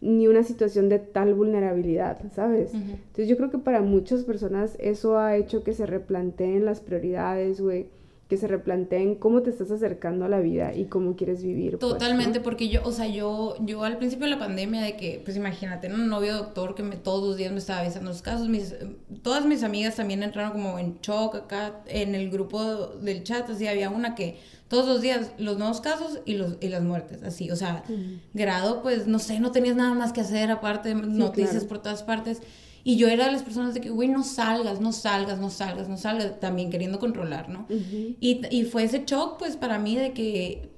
ni 0.00 0.28
una 0.28 0.44
situación 0.44 0.88
de 0.88 1.00
tal 1.00 1.34
vulnerabilidad, 1.34 2.20
¿sabes? 2.30 2.72
Entonces 2.72 3.26
yo 3.26 3.36
creo 3.36 3.50
que 3.50 3.58
para 3.58 3.82
muchas 3.82 4.22
personas 4.22 4.76
eso 4.78 5.18
ha 5.18 5.36
hecho 5.36 5.64
que 5.64 5.72
se 5.72 5.86
replanteen 5.86 6.64
las 6.64 6.80
prioridades, 6.80 7.60
güey 7.60 7.88
que 8.28 8.38
se 8.38 8.46
replanteen 8.46 9.16
cómo 9.16 9.42
te 9.42 9.50
estás 9.50 9.70
acercando 9.70 10.24
a 10.24 10.28
la 10.28 10.40
vida 10.40 10.74
y 10.74 10.86
cómo 10.86 11.14
quieres 11.14 11.42
vivir. 11.42 11.78
Pues, 11.78 11.92
Totalmente, 11.92 12.40
porque 12.40 12.68
yo, 12.68 12.80
o 12.84 12.90
sea, 12.90 13.06
yo, 13.06 13.54
yo 13.60 13.84
al 13.84 13.98
principio 13.98 14.24
de 14.24 14.30
la 14.30 14.38
pandemia 14.38 14.80
de 14.80 14.96
que, 14.96 15.20
pues 15.22 15.36
imagínate, 15.36 15.92
un 15.92 16.08
novio 16.08 16.34
doctor 16.34 16.74
que 16.74 16.82
me, 16.82 16.96
todos 16.96 17.26
los 17.28 17.36
días 17.36 17.52
me 17.52 17.58
estaba 17.58 17.80
avisando 17.80 18.10
los 18.10 18.22
casos, 18.22 18.48
mis, 18.48 18.74
todas 19.22 19.44
mis 19.44 19.62
amigas 19.62 19.96
también 19.96 20.22
entraron 20.22 20.52
como 20.52 20.78
en 20.78 20.98
shock 21.02 21.34
acá 21.34 21.82
en 21.86 22.14
el 22.14 22.30
grupo 22.30 22.86
del 23.00 23.24
chat, 23.24 23.48
así 23.50 23.66
había 23.66 23.90
una 23.90 24.14
que 24.14 24.38
todos 24.68 24.86
los 24.86 25.02
días 25.02 25.32
los 25.36 25.58
nuevos 25.58 25.82
casos 25.82 26.20
y, 26.24 26.34
los, 26.34 26.56
y 26.60 26.68
las 26.68 26.82
muertes, 26.82 27.22
así, 27.22 27.50
o 27.50 27.56
sea, 27.56 27.84
grado, 28.32 28.82
pues 28.82 29.06
no 29.06 29.18
sé, 29.18 29.38
no 29.38 29.52
tenías 29.52 29.76
nada 29.76 29.92
más 29.92 30.14
que 30.14 30.22
hacer 30.22 30.50
aparte 30.50 30.88
de 30.88 30.94
noticias 30.94 31.64
por 31.64 31.78
todas 31.78 32.02
partes. 32.02 32.40
Y 32.86 32.96
yo 32.96 33.08
era 33.08 33.24
de 33.24 33.32
las 33.32 33.42
personas 33.42 33.72
de 33.72 33.80
que, 33.80 33.88
güey, 33.88 34.08
no 34.08 34.22
salgas, 34.22 34.78
no 34.78 34.92
salgas, 34.92 35.38
no 35.38 35.48
salgas, 35.48 35.88
no 35.88 35.96
salgas, 35.96 36.38
también 36.38 36.70
queriendo 36.70 36.98
controlar, 37.00 37.48
¿no? 37.48 37.66
y, 37.70 38.42
y, 38.50 38.64
fue 38.64 38.84
ese 38.84 39.04
shock, 39.06 39.38
pues, 39.38 39.56
para 39.56 39.78
mí 39.78 39.96
de 39.96 40.12
que, 40.12 40.68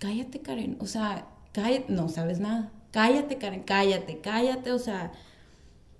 cállate, 0.00 0.40
Karen, 0.40 0.76
o 0.80 0.86
sea, 0.86 1.28
cállate, 1.52 1.92
no 1.92 2.08
sabes 2.08 2.40
nada, 2.40 2.72
cállate, 2.90 3.38
Karen, 3.38 3.62
cállate, 3.62 4.18
cállate, 4.18 4.72
o 4.72 4.80
sea... 4.80 5.12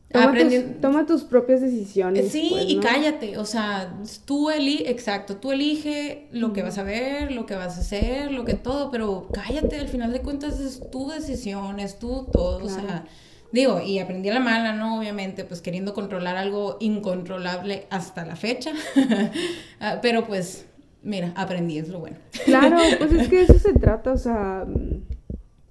Toma, 0.09 0.39
tus, 0.39 0.81
toma 0.81 1.07
tus, 1.07 1.25
propias 1.25 1.61
decisiones. 1.61 2.31
Sí, 2.31 2.49
pues, 2.51 2.65
y 2.69 2.79
cállate, 2.79 3.39
o 3.39 3.45
sea, 3.45 4.01
tú 4.25 4.51
elige, 4.51 4.91
exacto, 4.91 5.37
tú 5.37 5.53
elige 5.53 6.29
lo 6.33 6.53
que 6.53 6.63
vas 6.63 6.79
a 6.79 6.85
ver, 6.85 7.33
lo 7.33 7.45
que 7.45 7.55
vas 7.55 7.77
a 7.77 7.81
hacer, 7.81 8.33
lo 8.33 8.45
que 8.45 8.55
todo, 8.55 8.91
pero 8.91 9.29
cállate, 9.33 9.79
al 9.79 9.89
final 9.89 10.13
de 10.13 10.23
cuentas 10.23 10.59
es 10.59 10.81
tu 10.91 11.09
decisión, 11.09 11.79
es 11.79 11.99
tú 11.99 12.27
todo, 12.33 12.65
o 12.65 12.69
sea 12.69 13.05
Digo, 13.57 13.81
y 13.81 14.01
aprendí 14.01 14.29
a 14.29 14.35
la 14.35 14.41
mala, 14.41 14.75
¿no? 14.75 14.99
Obviamente, 14.99 15.43
pues 15.45 15.63
queriendo 15.63 15.95
controlar 15.95 16.37
algo 16.37 16.77
incontrolable 16.79 17.87
hasta 17.89 18.27
la 18.27 18.37
fecha. 18.37 18.73
Ah, 19.79 19.99
pero 20.01 20.25
pues, 20.25 20.67
mira, 21.03 21.33
aprendí, 21.37 21.77
es 21.77 21.91
lo 21.91 21.99
bueno. 22.01 22.17
Claro, 22.47 22.79
pues 22.99 23.13
es 23.13 23.29
que 23.29 23.43
eso 23.43 23.59
se 23.59 23.75
trata, 23.75 24.13
o 24.13 24.17
sea, 24.17 24.67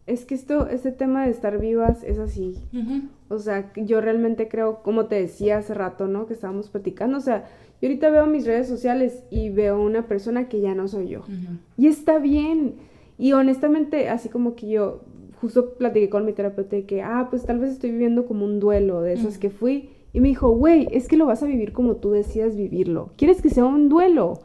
es 0.05 0.25
que 0.25 0.35
esto, 0.35 0.67
este 0.67 0.91
tema 0.91 1.25
de 1.25 1.31
estar 1.31 1.59
vivas 1.59 2.03
es 2.03 2.19
así. 2.19 2.55
O 3.29 3.39
sea, 3.39 3.71
yo 3.75 4.01
realmente 4.01 4.47
creo, 4.47 4.83
como 4.83 5.05
te 5.05 5.15
decía 5.15 5.57
hace 5.57 5.73
rato, 5.73 6.07
¿no? 6.07 6.27
Que 6.27 6.33
estábamos 6.33 6.69
platicando, 6.69 7.17
o 7.17 7.21
sea, 7.21 7.45
yo 7.81 7.87
ahorita 7.87 8.09
veo 8.09 8.27
mis 8.27 8.45
redes 8.45 8.67
sociales 8.67 9.23
y 9.31 9.49
veo 9.49 9.81
una 9.81 10.07
persona 10.07 10.47
que 10.47 10.61
ya 10.61 10.75
no 10.75 10.87
soy 10.87 11.07
yo. 11.07 11.25
Y 11.77 11.87
está 11.87 12.19
bien. 12.19 12.75
Y 13.17 13.33
honestamente, 13.33 14.09
así 14.09 14.29
como 14.29 14.55
que 14.55 14.67
yo 14.67 15.01
justo 15.39 15.75
platiqué 15.75 16.09
con 16.09 16.25
mi 16.25 16.33
terapeuta 16.33 16.75
de 16.75 16.85
que, 16.85 17.01
ah, 17.01 17.27
pues 17.29 17.45
tal 17.45 17.59
vez 17.59 17.71
estoy 17.71 17.91
viviendo 17.91 18.25
como 18.25 18.45
un 18.45 18.59
duelo 18.59 19.01
de 19.01 19.13
esas 19.13 19.37
que 19.37 19.49
fui. 19.49 19.89
Y 20.13 20.21
me 20.21 20.29
dijo, 20.29 20.49
güey, 20.49 20.87
es 20.91 21.07
que 21.07 21.17
lo 21.17 21.25
vas 21.25 21.43
a 21.43 21.45
vivir 21.45 21.73
como 21.73 21.97
tú 21.97 22.11
decidas 22.11 22.55
vivirlo. 22.55 23.11
¿Quieres 23.17 23.41
que 23.41 23.49
sea 23.49 23.65
un 23.65 23.89
duelo? 23.89 24.39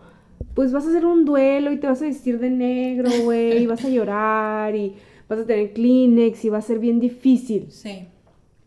Pues 0.54 0.72
vas 0.72 0.84
a 0.86 0.88
hacer 0.88 1.06
un 1.06 1.24
duelo 1.24 1.70
y 1.72 1.78
te 1.78 1.86
vas 1.86 2.02
a 2.02 2.06
vestir 2.06 2.40
de 2.40 2.50
negro, 2.50 3.08
güey, 3.22 3.62
y 3.62 3.66
vas 3.66 3.84
a 3.84 3.88
llorar 3.88 4.74
y 4.74 4.94
vas 5.28 5.38
a 5.38 5.46
tener 5.46 5.72
Kleenex 5.72 6.44
y 6.44 6.48
va 6.48 6.58
a 6.58 6.62
ser 6.62 6.80
bien 6.80 6.98
difícil. 6.98 7.70
Sí. 7.70 8.08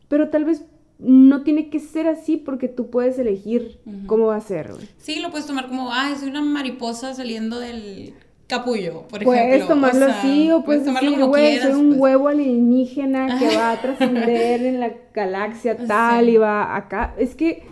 Pero 0.08 0.30
tal 0.30 0.46
vez 0.46 0.66
no 1.00 1.44
tiene 1.44 1.70
que 1.70 1.80
ser 1.80 2.08
así 2.08 2.38
porque 2.38 2.70
tú 2.70 2.90
puedes 2.90 3.20
elegir 3.20 3.80
cómo 4.08 4.28
va 4.28 4.38
a 4.38 4.42
ser, 4.42 4.72
güey. 4.72 4.88
Sí, 4.98 5.20
lo 5.20 5.30
puedes 5.30 5.46
tomar 5.46 5.68
como, 5.68 5.92
ay, 5.92 6.16
soy 6.16 6.30
una 6.30 6.42
mariposa 6.42 7.14
saliendo 7.14 7.60
del 7.60 8.14
capullo, 8.48 9.04
por 9.08 9.24
ejemplo. 9.24 9.26
Puedes 9.26 9.68
tomarlo 9.68 10.06
así 10.06 10.52
o 10.52 10.64
puedes, 10.64 10.86
decir, 10.86 11.26
güey, 11.26 11.60
soy 11.60 11.74
un 11.74 11.90
pues. 11.90 12.00
huevo 12.00 12.28
alienígena 12.28 13.40
que 13.40 13.56
va 13.56 13.72
a 13.72 13.82
trascender 13.82 14.64
en 14.64 14.80
la 14.80 14.92
galaxia 15.14 15.78
tal 15.78 16.30
y 16.30 16.38
va 16.38 16.76
acá. 16.76 17.14
Es 17.18 17.36
que 17.36 17.64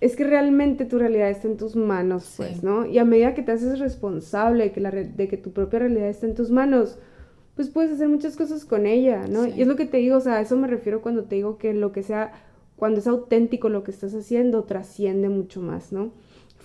es 0.00 0.14
que 0.14 0.24
realmente 0.24 0.84
tu 0.84 0.98
realidad 0.98 1.28
está 1.28 1.48
en 1.48 1.56
tus 1.56 1.74
manos, 1.74 2.34
pues, 2.36 2.62
¿no? 2.62 2.86
Y 2.86 2.98
a 2.98 3.04
medida 3.04 3.34
que 3.34 3.42
te 3.42 3.52
haces 3.52 3.80
responsable 3.80 4.64
de 4.64 4.72
que, 4.72 4.80
la, 4.80 4.90
de 4.92 5.28
que 5.28 5.36
tu 5.36 5.52
propia 5.52 5.80
realidad 5.80 6.08
está 6.08 6.26
en 6.26 6.36
tus 6.36 6.50
manos, 6.50 6.98
pues 7.56 7.68
puedes 7.68 7.90
hacer 7.90 8.08
muchas 8.08 8.36
cosas 8.36 8.64
con 8.64 8.86
ella, 8.86 9.26
¿no? 9.28 9.46
Y 9.46 9.60
es 9.60 9.66
lo 9.66 9.74
que 9.74 9.86
te 9.86 9.96
digo, 9.96 10.18
o 10.18 10.20
sea, 10.20 10.36
a 10.36 10.40
eso 10.40 10.56
me 10.56 10.68
refiero 10.68 11.02
cuando 11.02 11.24
te 11.24 11.34
digo 11.34 11.58
que 11.58 11.74
lo 11.74 11.90
que 11.90 12.04
sea, 12.04 12.32
cuando 12.76 13.00
es 13.00 13.08
auténtico 13.08 13.68
lo 13.68 13.82
que 13.82 13.90
estás 13.90 14.14
haciendo, 14.14 14.62
trasciende 14.62 15.28
mucho 15.28 15.60
más, 15.60 15.90
¿no? 15.90 16.12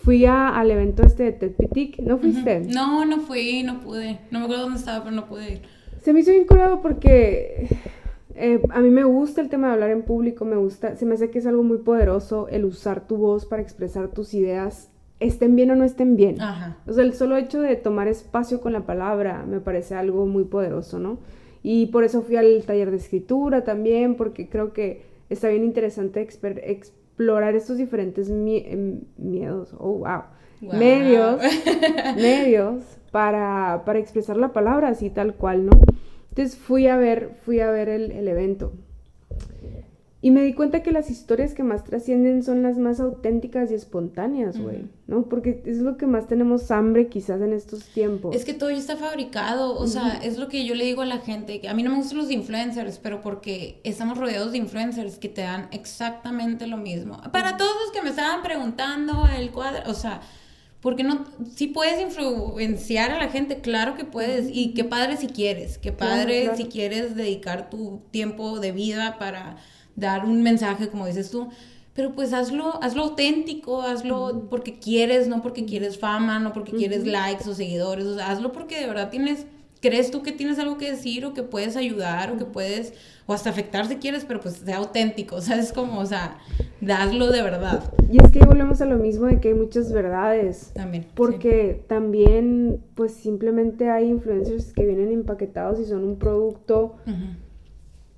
Fui 0.03 0.25
a, 0.25 0.49
al 0.49 0.69
evento 0.69 1.03
este 1.03 1.23
de 1.23 1.31
Ted 1.31 1.53
Pitik, 1.53 1.99
¿no 1.99 2.17
fuiste? 2.17 2.59
No, 2.61 3.05
no 3.05 3.21
fui, 3.21 3.63
no 3.63 3.79
pude. 3.79 4.19
No 4.31 4.39
me 4.39 4.45
acuerdo 4.45 4.63
dónde 4.63 4.79
estaba, 4.79 5.03
pero 5.03 5.15
no 5.15 5.27
pude 5.27 5.53
ir. 5.53 5.61
Se 6.01 6.11
me 6.11 6.19
hizo 6.19 6.31
bien 6.31 6.45
curado 6.45 6.81
porque 6.81 7.69
eh, 8.35 8.61
a 8.71 8.81
mí 8.81 8.89
me 8.89 9.05
gusta 9.05 9.39
el 9.39 9.47
tema 9.47 9.67
de 9.67 9.73
hablar 9.73 9.91
en 9.91 10.03
público, 10.03 10.43
me 10.43 10.57
gusta, 10.57 10.97
se 10.97 11.05
me 11.05 11.13
hace 11.13 11.29
que 11.29 11.39
es 11.39 11.45
algo 11.45 11.63
muy 11.63 11.77
poderoso 11.77 12.49
el 12.49 12.65
usar 12.65 13.07
tu 13.07 13.15
voz 13.15 13.45
para 13.45 13.61
expresar 13.61 14.09
tus 14.09 14.33
ideas 14.33 14.89
estén 15.27 15.55
bien 15.55 15.71
o 15.71 15.75
no 15.75 15.83
estén 15.83 16.15
bien. 16.15 16.37
O 16.85 16.93
sea, 16.93 17.03
el 17.03 17.13
solo 17.13 17.37
hecho 17.37 17.61
de 17.61 17.75
tomar 17.75 18.07
espacio 18.07 18.61
con 18.61 18.73
la 18.73 18.85
palabra 18.85 19.45
me 19.47 19.59
parece 19.59 19.95
algo 19.95 20.25
muy 20.25 20.43
poderoso, 20.43 20.99
¿no? 20.99 21.19
Y 21.61 21.87
por 21.87 22.03
eso 22.03 22.21
fui 22.21 22.35
al 22.35 22.63
taller 22.65 22.91
de 22.91 22.97
escritura 22.97 23.63
también, 23.63 24.15
porque 24.15 24.49
creo 24.49 24.73
que 24.73 25.03
está 25.29 25.47
bien 25.47 25.63
interesante 25.63 26.21
explorar 27.13 27.53
estos 27.55 27.77
diferentes 27.77 28.27
em, 28.29 29.01
miedos, 29.17 29.75
oh, 29.77 29.99
wow, 29.99 30.23
medios, 30.61 31.39
medios 32.15 32.83
para, 33.11 33.83
para, 33.85 33.99
expresar 33.99 34.35
la 34.35 34.51
palabra 34.51 34.87
así 34.89 35.11
tal 35.11 35.35
cual, 35.35 35.67
¿no? 35.67 35.79
Entonces 36.29 36.57
fui 36.57 36.87
a 36.87 36.97
ver, 36.97 37.37
fui 37.43 37.59
a 37.59 37.69
ver 37.69 37.87
el, 37.89 38.11
el 38.11 38.27
evento. 38.27 38.73
Y 40.23 40.31
me 40.31 40.41
di 40.41 40.53
cuenta 40.53 40.81
que 40.83 40.93
las 40.93 41.11
historias 41.11 41.53
que 41.53 41.63
más 41.63 41.83
trascienden 41.83 42.43
son 42.43 42.63
las 42.63 42.77
más 42.77 43.01
auténticas 43.01 43.69
y 43.71 43.73
espontáneas, 43.73 44.57
güey, 44.57 44.85
¿no? 45.05 45.27
Porque 45.27 45.61
es 45.65 45.79
lo 45.79 45.97
que 45.97 46.07
más 46.07 46.27
tenemos 46.27 46.71
hambre 46.71 47.09
quizás 47.09 47.41
en 47.41 47.51
estos 47.51 47.83
tiempos. 47.87 48.33
Es 48.33 48.45
que 48.45 48.53
todo 48.53 48.71
ya 48.71 48.77
está 48.77 48.95
fabricado, 48.95 49.77
o 49.77 49.85
sea, 49.85 50.21
es 50.23 50.37
lo 50.37 50.47
que 50.47 50.63
yo 50.63 50.75
le 50.75 50.85
digo 50.85 51.01
a 51.01 51.05
la 51.05 51.17
gente, 51.17 51.59
que 51.59 51.67
a 51.67 51.73
mí 51.73 51.83
no 51.83 51.89
me 51.89 51.97
gustan 51.97 52.19
los 52.19 52.31
influencers, 52.31 52.99
pero 52.99 53.21
porque 53.21 53.81
estamos 53.83 54.17
rodeados 54.17 54.53
de 54.53 54.59
influencers 54.59 55.17
que 55.17 55.27
te 55.27 55.41
dan 55.41 55.67
exactamente 55.71 56.67
lo 56.67 56.77
mismo. 56.77 57.21
Para 57.33 57.57
todos 57.57 57.73
los 57.83 57.91
que 57.91 58.01
me 58.01 58.11
estaban 58.11 58.41
preguntando 58.43 59.27
el 59.37 59.51
cuadro, 59.51 59.91
o 59.91 59.93
sea, 59.93 60.21
porque 60.79 61.03
no, 61.03 61.25
si 61.53 61.67
puedes 61.67 62.01
influenciar 62.01 63.11
a 63.11 63.19
la 63.19 63.27
gente, 63.27 63.59
claro 63.59 63.95
que 63.95 64.05
puedes, 64.05 64.47
y 64.49 64.73
qué 64.73 64.85
padre 64.85 65.17
si 65.17 65.27
quieres, 65.27 65.77
qué 65.77 65.91
padre 65.91 66.55
si 66.55 66.67
quieres 66.67 67.13
dedicar 67.13 67.69
tu 67.69 68.03
tiempo 68.11 68.61
de 68.61 68.71
vida 68.71 69.17
para 69.19 69.57
dar 69.95 70.25
un 70.25 70.41
mensaje, 70.41 70.89
como 70.89 71.05
dices 71.05 71.29
tú, 71.29 71.49
pero 71.93 72.13
pues 72.13 72.33
hazlo, 72.33 72.81
hazlo 72.81 73.03
auténtico, 73.03 73.81
hazlo 73.81 74.47
porque 74.49 74.79
quieres, 74.79 75.27
no 75.27 75.41
porque 75.41 75.65
quieres 75.65 75.99
fama, 75.99 76.39
no 76.39 76.51
porque 76.51 76.71
quieres 76.71 77.05
likes 77.05 77.47
o 77.47 77.53
seguidores, 77.53 78.05
o 78.05 78.15
sea, 78.15 78.31
hazlo 78.31 78.51
porque 78.51 78.79
de 78.79 78.87
verdad 78.87 79.11
tienes, 79.11 79.45
crees 79.79 80.09
tú 80.09 80.23
que 80.23 80.31
tienes 80.31 80.57
algo 80.57 80.79
que 80.79 80.89
decir 80.89 81.23
o 81.25 81.35
que 81.35 81.43
puedes 81.43 81.75
ayudar 81.75 82.31
o 82.31 82.37
que 82.37 82.45
puedes, 82.45 82.93
o 83.27 83.33
hasta 83.33 83.51
afectar 83.51 83.85
si 83.85 83.97
quieres, 83.97 84.25
pero 84.25 84.39
pues 84.39 84.55
sea 84.55 84.77
auténtico, 84.77 85.35
o 85.37 85.41
sea, 85.41 85.57
es 85.57 85.71
como, 85.71 85.99
o 85.99 86.05
sea, 86.07 86.39
hazlo 86.89 87.31
de 87.31 87.43
verdad. 87.43 87.83
Y 88.11 88.23
es 88.23 88.31
que 88.31 88.39
volvemos 88.39 88.81
a 88.81 88.85
lo 88.85 88.97
mismo 88.97 89.27
de 89.27 89.39
que 89.39 89.49
hay 89.49 89.53
muchas 89.53 89.91
verdades. 89.93 90.71
También. 90.73 91.05
Porque 91.13 91.83
también, 91.87 92.81
pues 92.95 93.13
simplemente 93.13 93.91
hay 93.91 94.07
influencers 94.09 94.73
que 94.73 94.85
vienen 94.85 95.11
empaquetados 95.11 95.79
y 95.79 95.85
son 95.85 96.03
un 96.03 96.17
producto. 96.17 96.95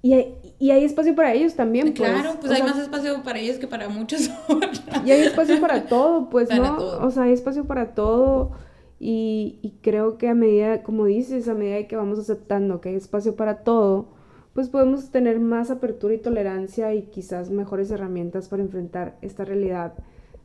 Y 0.01 0.13
hay, 0.13 0.35
y 0.43 0.44
hay 0.59 0.85
espacio 0.85 1.15
para 1.15 1.33
ellos 1.33 1.55
también, 1.55 1.93
pues. 1.93 2.09
Claro, 2.09 2.37
pues 2.39 2.51
hay 2.51 2.63
más 2.63 2.77
espacio 2.77 3.21
para 3.23 3.39
ellos 3.39 3.57
que 3.57 3.67
para 3.67 3.89
muchos. 3.89 4.29
y 5.05 5.11
hay 5.11 5.21
espacio 5.21 5.59
para 5.59 5.85
todo, 5.85 6.29
pues, 6.29 6.49
¿no? 6.49 6.77
O 6.77 7.11
sea, 7.11 7.23
hay 7.23 7.33
espacio 7.33 7.65
para 7.65 7.93
todo. 7.93 8.51
Y, 8.97 9.59
y, 9.61 9.71
creo 9.81 10.17
que 10.17 10.29
a 10.29 10.33
medida, 10.33 10.81
como 10.81 11.05
dices, 11.05 11.49
a 11.49 11.53
medida 11.53 11.85
que 11.85 11.97
vamos 11.97 12.17
aceptando 12.17 12.79
que 12.79 12.89
hay 12.89 12.95
espacio 12.95 13.35
para 13.35 13.57
todo, 13.63 14.15
pues 14.53 14.69
podemos 14.69 15.11
tener 15.11 15.41
más 15.41 15.69
apertura 15.69 16.13
y 16.13 16.17
tolerancia 16.17 16.93
y 16.93 17.03
quizás 17.03 17.49
mejores 17.51 17.91
herramientas 17.91 18.47
para 18.47 18.63
enfrentar 18.63 19.17
esta 19.21 19.43
realidad 19.43 19.95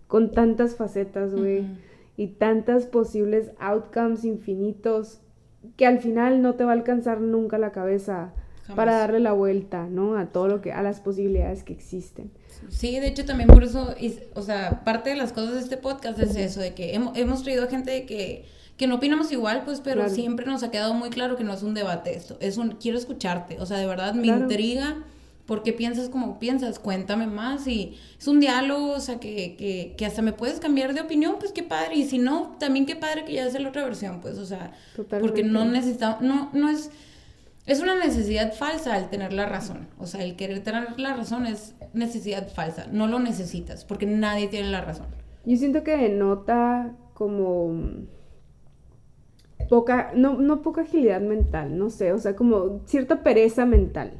con 0.08 0.32
tantas 0.32 0.74
facetas, 0.74 1.32
güey, 1.32 1.64
y 2.16 2.26
tantas 2.26 2.86
posibles 2.86 3.52
outcomes 3.61 4.24
infinitos 4.24 5.20
que 5.76 5.86
al 5.86 6.00
final 6.00 6.42
no 6.42 6.56
te 6.56 6.64
va 6.64 6.70
a 6.70 6.74
alcanzar 6.74 7.20
nunca 7.20 7.56
la 7.58 7.70
cabeza 7.70 8.34
para 8.74 8.96
darle 8.98 9.20
la 9.20 9.32
vuelta, 9.32 9.86
¿no? 9.86 10.16
A 10.16 10.26
todo 10.26 10.48
lo 10.48 10.60
que, 10.60 10.72
a 10.72 10.82
las 10.82 11.00
posibilidades 11.00 11.64
que 11.64 11.72
existen. 11.72 12.30
Sí, 12.68 12.98
de 13.00 13.08
hecho 13.08 13.24
también 13.24 13.48
por 13.48 13.64
eso, 13.64 13.94
o 14.34 14.42
sea, 14.42 14.84
parte 14.84 15.10
de 15.10 15.16
las 15.16 15.32
cosas 15.32 15.54
de 15.54 15.60
este 15.60 15.76
podcast 15.76 16.18
es 16.18 16.36
eso, 16.36 16.60
de 16.60 16.74
que 16.74 16.94
hemos, 16.94 17.16
hemos 17.16 17.42
traído 17.42 17.68
gente 17.68 18.06
que, 18.06 18.44
que 18.76 18.86
no 18.86 18.96
opinamos 18.96 19.32
igual, 19.32 19.62
pues, 19.64 19.80
pero 19.80 20.08
siempre 20.08 20.46
nos 20.46 20.62
ha 20.62 20.70
quedado 20.70 20.94
muy 20.94 21.10
claro 21.10 21.36
que 21.36 21.44
no 21.44 21.54
es 21.54 21.62
un 21.62 21.74
debate 21.74 22.14
esto, 22.14 22.36
es 22.40 22.58
un, 22.58 22.72
quiero 22.72 22.98
escucharte, 22.98 23.58
o 23.60 23.66
sea, 23.66 23.78
de 23.78 23.86
verdad 23.86 24.14
me 24.14 24.26
intriga. 24.26 25.04
¿Por 25.46 25.64
qué 25.64 25.72
piensas 25.72 26.08
como 26.08 26.38
piensas? 26.38 26.78
Cuéntame 26.78 27.26
más. 27.26 27.66
Y 27.66 27.98
es 28.16 28.28
un 28.28 28.38
diálogo, 28.38 28.92
o 28.92 29.00
sea, 29.00 29.18
que, 29.18 29.56
que, 29.56 29.96
que, 29.98 30.06
hasta 30.06 30.22
me 30.22 30.32
puedes 30.32 30.60
cambiar 30.60 30.94
de 30.94 31.00
opinión, 31.00 31.38
pues 31.40 31.50
qué 31.50 31.64
padre. 31.64 31.96
Y 31.96 32.04
si 32.04 32.18
no, 32.18 32.54
también 32.60 32.86
qué 32.86 32.94
padre 32.94 33.24
que 33.24 33.32
ya 33.32 33.46
es 33.46 33.60
la 33.60 33.68
otra 33.68 33.82
versión, 33.82 34.20
pues, 34.20 34.38
o 34.38 34.46
sea, 34.46 34.70
porque 35.08 35.42
no 35.42 35.64
necesitamos, 35.64 36.22
no, 36.22 36.50
no 36.52 36.68
es, 36.70 36.92
es 37.70 37.80
una 37.80 37.94
necesidad 37.94 38.52
falsa 38.52 38.98
el 38.98 39.08
tener 39.10 39.32
la 39.32 39.46
razón. 39.46 39.86
O 39.98 40.06
sea, 40.06 40.24
el 40.24 40.34
querer 40.34 40.60
tener 40.64 40.98
la 40.98 41.14
razón 41.14 41.46
es 41.46 41.76
necesidad 41.92 42.48
falsa. 42.52 42.88
No 42.90 43.06
lo 43.06 43.20
necesitas 43.20 43.84
porque 43.84 44.06
nadie 44.06 44.48
tiene 44.48 44.70
la 44.70 44.80
razón. 44.80 45.06
Yo 45.44 45.56
siento 45.56 45.84
que 45.84 45.96
denota 45.96 46.96
como 47.14 48.06
poca, 49.68 50.10
no, 50.16 50.34
no 50.34 50.62
poca 50.62 50.80
agilidad 50.80 51.20
mental, 51.20 51.78
no 51.78 51.90
sé, 51.90 52.12
o 52.12 52.18
sea, 52.18 52.34
como 52.34 52.80
cierta 52.86 53.22
pereza 53.22 53.66
mental. 53.66 54.14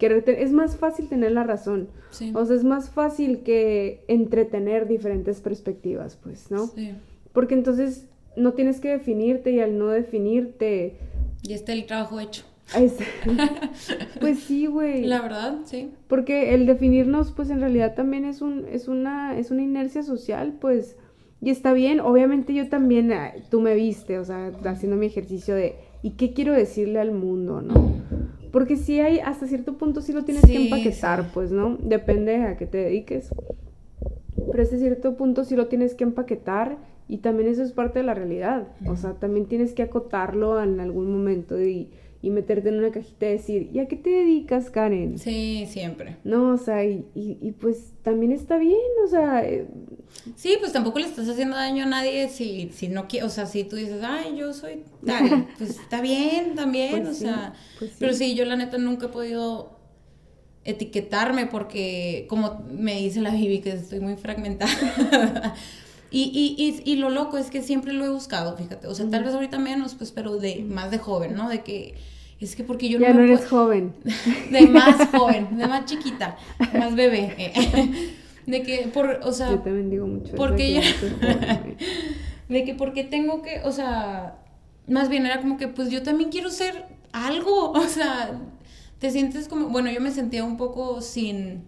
es 0.00 0.52
más 0.52 0.76
fácil 0.76 1.08
tener 1.08 1.32
la 1.32 1.44
razón. 1.44 1.90
O 2.32 2.46
sea, 2.46 2.56
es 2.56 2.64
más 2.64 2.88
fácil 2.88 3.42
que 3.42 4.04
entretener 4.08 4.88
diferentes 4.88 5.42
perspectivas, 5.42 6.16
pues, 6.16 6.50
¿no? 6.50 6.68
Sí. 6.68 6.94
Porque 7.34 7.54
entonces 7.54 8.06
no 8.36 8.54
tienes 8.54 8.80
que 8.80 8.88
definirte 8.88 9.50
y 9.50 9.60
al 9.60 9.76
no 9.76 9.88
definirte... 9.88 10.96
Y 11.42 11.52
está 11.52 11.74
el 11.74 11.84
trabajo 11.84 12.20
hecho. 12.20 12.44
pues 14.20 14.40
sí, 14.40 14.66
güey. 14.66 15.04
La 15.04 15.22
verdad, 15.22 15.58
sí. 15.64 15.90
Porque 16.08 16.54
el 16.54 16.66
definirnos, 16.66 17.32
pues 17.32 17.50
en 17.50 17.60
realidad 17.60 17.94
también 17.94 18.24
es 18.24 18.42
un, 18.42 18.66
es 18.70 18.88
una, 18.88 19.38
es 19.38 19.50
una 19.50 19.62
inercia 19.62 20.02
social, 20.02 20.54
pues, 20.60 20.96
y 21.40 21.50
está 21.50 21.72
bien. 21.72 22.00
Obviamente 22.00 22.54
yo 22.54 22.68
también, 22.68 23.12
ah, 23.12 23.32
tú 23.50 23.60
me 23.60 23.74
viste, 23.74 24.18
o 24.18 24.24
sea, 24.24 24.52
haciendo 24.64 24.96
mi 24.96 25.06
ejercicio 25.06 25.54
de, 25.54 25.76
¿y 26.02 26.12
qué 26.12 26.32
quiero 26.32 26.52
decirle 26.52 27.00
al 27.00 27.12
mundo, 27.12 27.62
no? 27.62 27.94
Porque 28.52 28.76
sí 28.76 29.00
hay, 29.00 29.20
hasta 29.20 29.46
cierto 29.46 29.76
punto 29.76 30.00
sí 30.00 30.12
lo 30.12 30.24
tienes 30.24 30.44
que 30.44 30.56
empaquetar, 30.56 31.30
pues, 31.32 31.52
¿no? 31.52 31.76
Depende 31.80 32.36
a 32.36 32.56
qué 32.56 32.66
te 32.66 32.78
dediques. 32.78 33.30
Pero 34.50 34.62
hasta 34.62 34.78
cierto 34.78 35.16
punto 35.16 35.44
sí 35.44 35.56
lo 35.56 35.66
tienes 35.66 35.94
que 35.94 36.04
empaquetar 36.04 36.78
y 37.08 37.18
también 37.18 37.48
eso 37.48 37.62
es 37.62 37.72
parte 37.72 37.98
de 37.98 38.04
la 38.04 38.14
realidad. 38.14 38.68
O 38.86 38.96
sea, 38.96 39.14
también 39.14 39.46
tienes 39.46 39.74
que 39.74 39.82
acotarlo 39.82 40.62
en 40.62 40.80
algún 40.80 41.12
momento 41.12 41.60
y 41.60 41.90
y 42.26 42.30
meterte 42.30 42.70
en 42.70 42.78
una 42.78 42.90
cajita 42.90 43.26
y 43.26 43.32
decir, 43.34 43.70
¿y 43.72 43.78
a 43.78 43.86
qué 43.86 43.94
te 43.94 44.10
dedicas, 44.10 44.68
Karen? 44.68 45.16
Sí, 45.16 45.64
siempre. 45.70 46.16
No, 46.24 46.54
o 46.54 46.56
sea, 46.56 46.84
y, 46.84 47.06
y, 47.14 47.52
pues 47.52 47.92
también 48.02 48.32
está 48.32 48.58
bien, 48.58 48.80
o 49.04 49.08
sea... 49.08 49.44
Eh, 49.44 49.68
sí, 50.34 50.56
pues 50.58 50.72
tampoco 50.72 50.98
le 50.98 51.06
estás 51.06 51.28
haciendo 51.28 51.54
daño 51.54 51.84
a 51.84 51.86
nadie 51.86 52.28
si, 52.28 52.68
si 52.72 52.88
no 52.88 53.06
quieres, 53.06 53.30
o 53.30 53.32
sea, 53.32 53.46
si 53.46 53.62
tú 53.62 53.76
dices, 53.76 54.02
ay, 54.02 54.36
yo 54.36 54.52
soy 54.52 54.82
tal, 55.06 55.46
pues 55.58 55.78
está 55.78 56.00
bien 56.00 56.56
también, 56.56 57.04
pues 57.04 57.08
o 57.10 57.14
sea... 57.14 57.54
Pues 57.78 57.92
pero 57.96 58.12
sí, 58.12 58.34
yo 58.34 58.44
la 58.44 58.56
neta 58.56 58.76
nunca 58.76 59.06
he 59.06 59.10
podido 59.10 59.78
etiquetarme 60.64 61.46
porque, 61.46 62.26
como 62.28 62.66
me 62.68 62.96
dice 62.96 63.20
la 63.20 63.30
Bibi, 63.30 63.60
que 63.60 63.70
estoy 63.70 64.00
muy 64.00 64.16
fragmentada. 64.16 65.54
Y, 66.08 66.30
y, 66.32 66.62
y, 66.62 66.92
y, 66.92 66.96
lo 66.96 67.10
loco 67.10 67.36
es 67.36 67.50
que 67.50 67.62
siempre 67.62 67.92
lo 67.92 68.04
he 68.04 68.08
buscado, 68.08 68.56
fíjate. 68.56 68.86
O 68.86 68.94
sea, 68.94 69.10
tal 69.10 69.24
vez 69.24 69.34
ahorita 69.34 69.58
menos, 69.58 69.96
pues, 69.96 70.12
pero 70.12 70.36
de 70.36 70.62
más 70.62 70.90
de 70.92 70.98
joven, 70.98 71.34
¿no? 71.34 71.48
De 71.48 71.62
que 71.64 71.94
es 72.40 72.56
que 72.56 72.64
porque 72.64 72.88
yo 72.88 72.98
ya 72.98 73.12
no, 73.12 73.22
eres 73.22 73.46
joven. 73.46 73.94
De 74.50 74.66
más 74.68 75.08
joven, 75.12 75.56
de 75.56 75.66
más 75.66 75.84
chiquita, 75.86 76.36
más 76.78 76.94
bebé. 76.94 77.52
De 78.46 78.62
que, 78.62 78.88
por, 78.92 79.20
o 79.24 79.32
sea. 79.32 79.50
Yo 79.50 79.58
también 79.60 79.90
digo 79.90 80.06
mucho. 80.06 80.34
Porque 80.36 80.74
yo. 80.74 80.80
de 82.48 82.64
que 82.64 82.74
porque 82.74 83.02
tengo 83.02 83.42
que, 83.42 83.60
o 83.64 83.72
sea, 83.72 84.38
más 84.86 85.08
bien 85.08 85.26
era 85.26 85.40
como 85.40 85.56
que, 85.56 85.66
pues 85.66 85.90
yo 85.90 86.02
también 86.02 86.30
quiero 86.30 86.50
ser 86.50 86.84
algo. 87.10 87.72
O 87.72 87.88
sea, 87.88 88.40
te 89.00 89.10
sientes 89.10 89.48
como, 89.48 89.68
bueno, 89.68 89.90
yo 89.90 90.00
me 90.00 90.12
sentía 90.12 90.44
un 90.44 90.56
poco 90.56 91.00
sin 91.00 91.64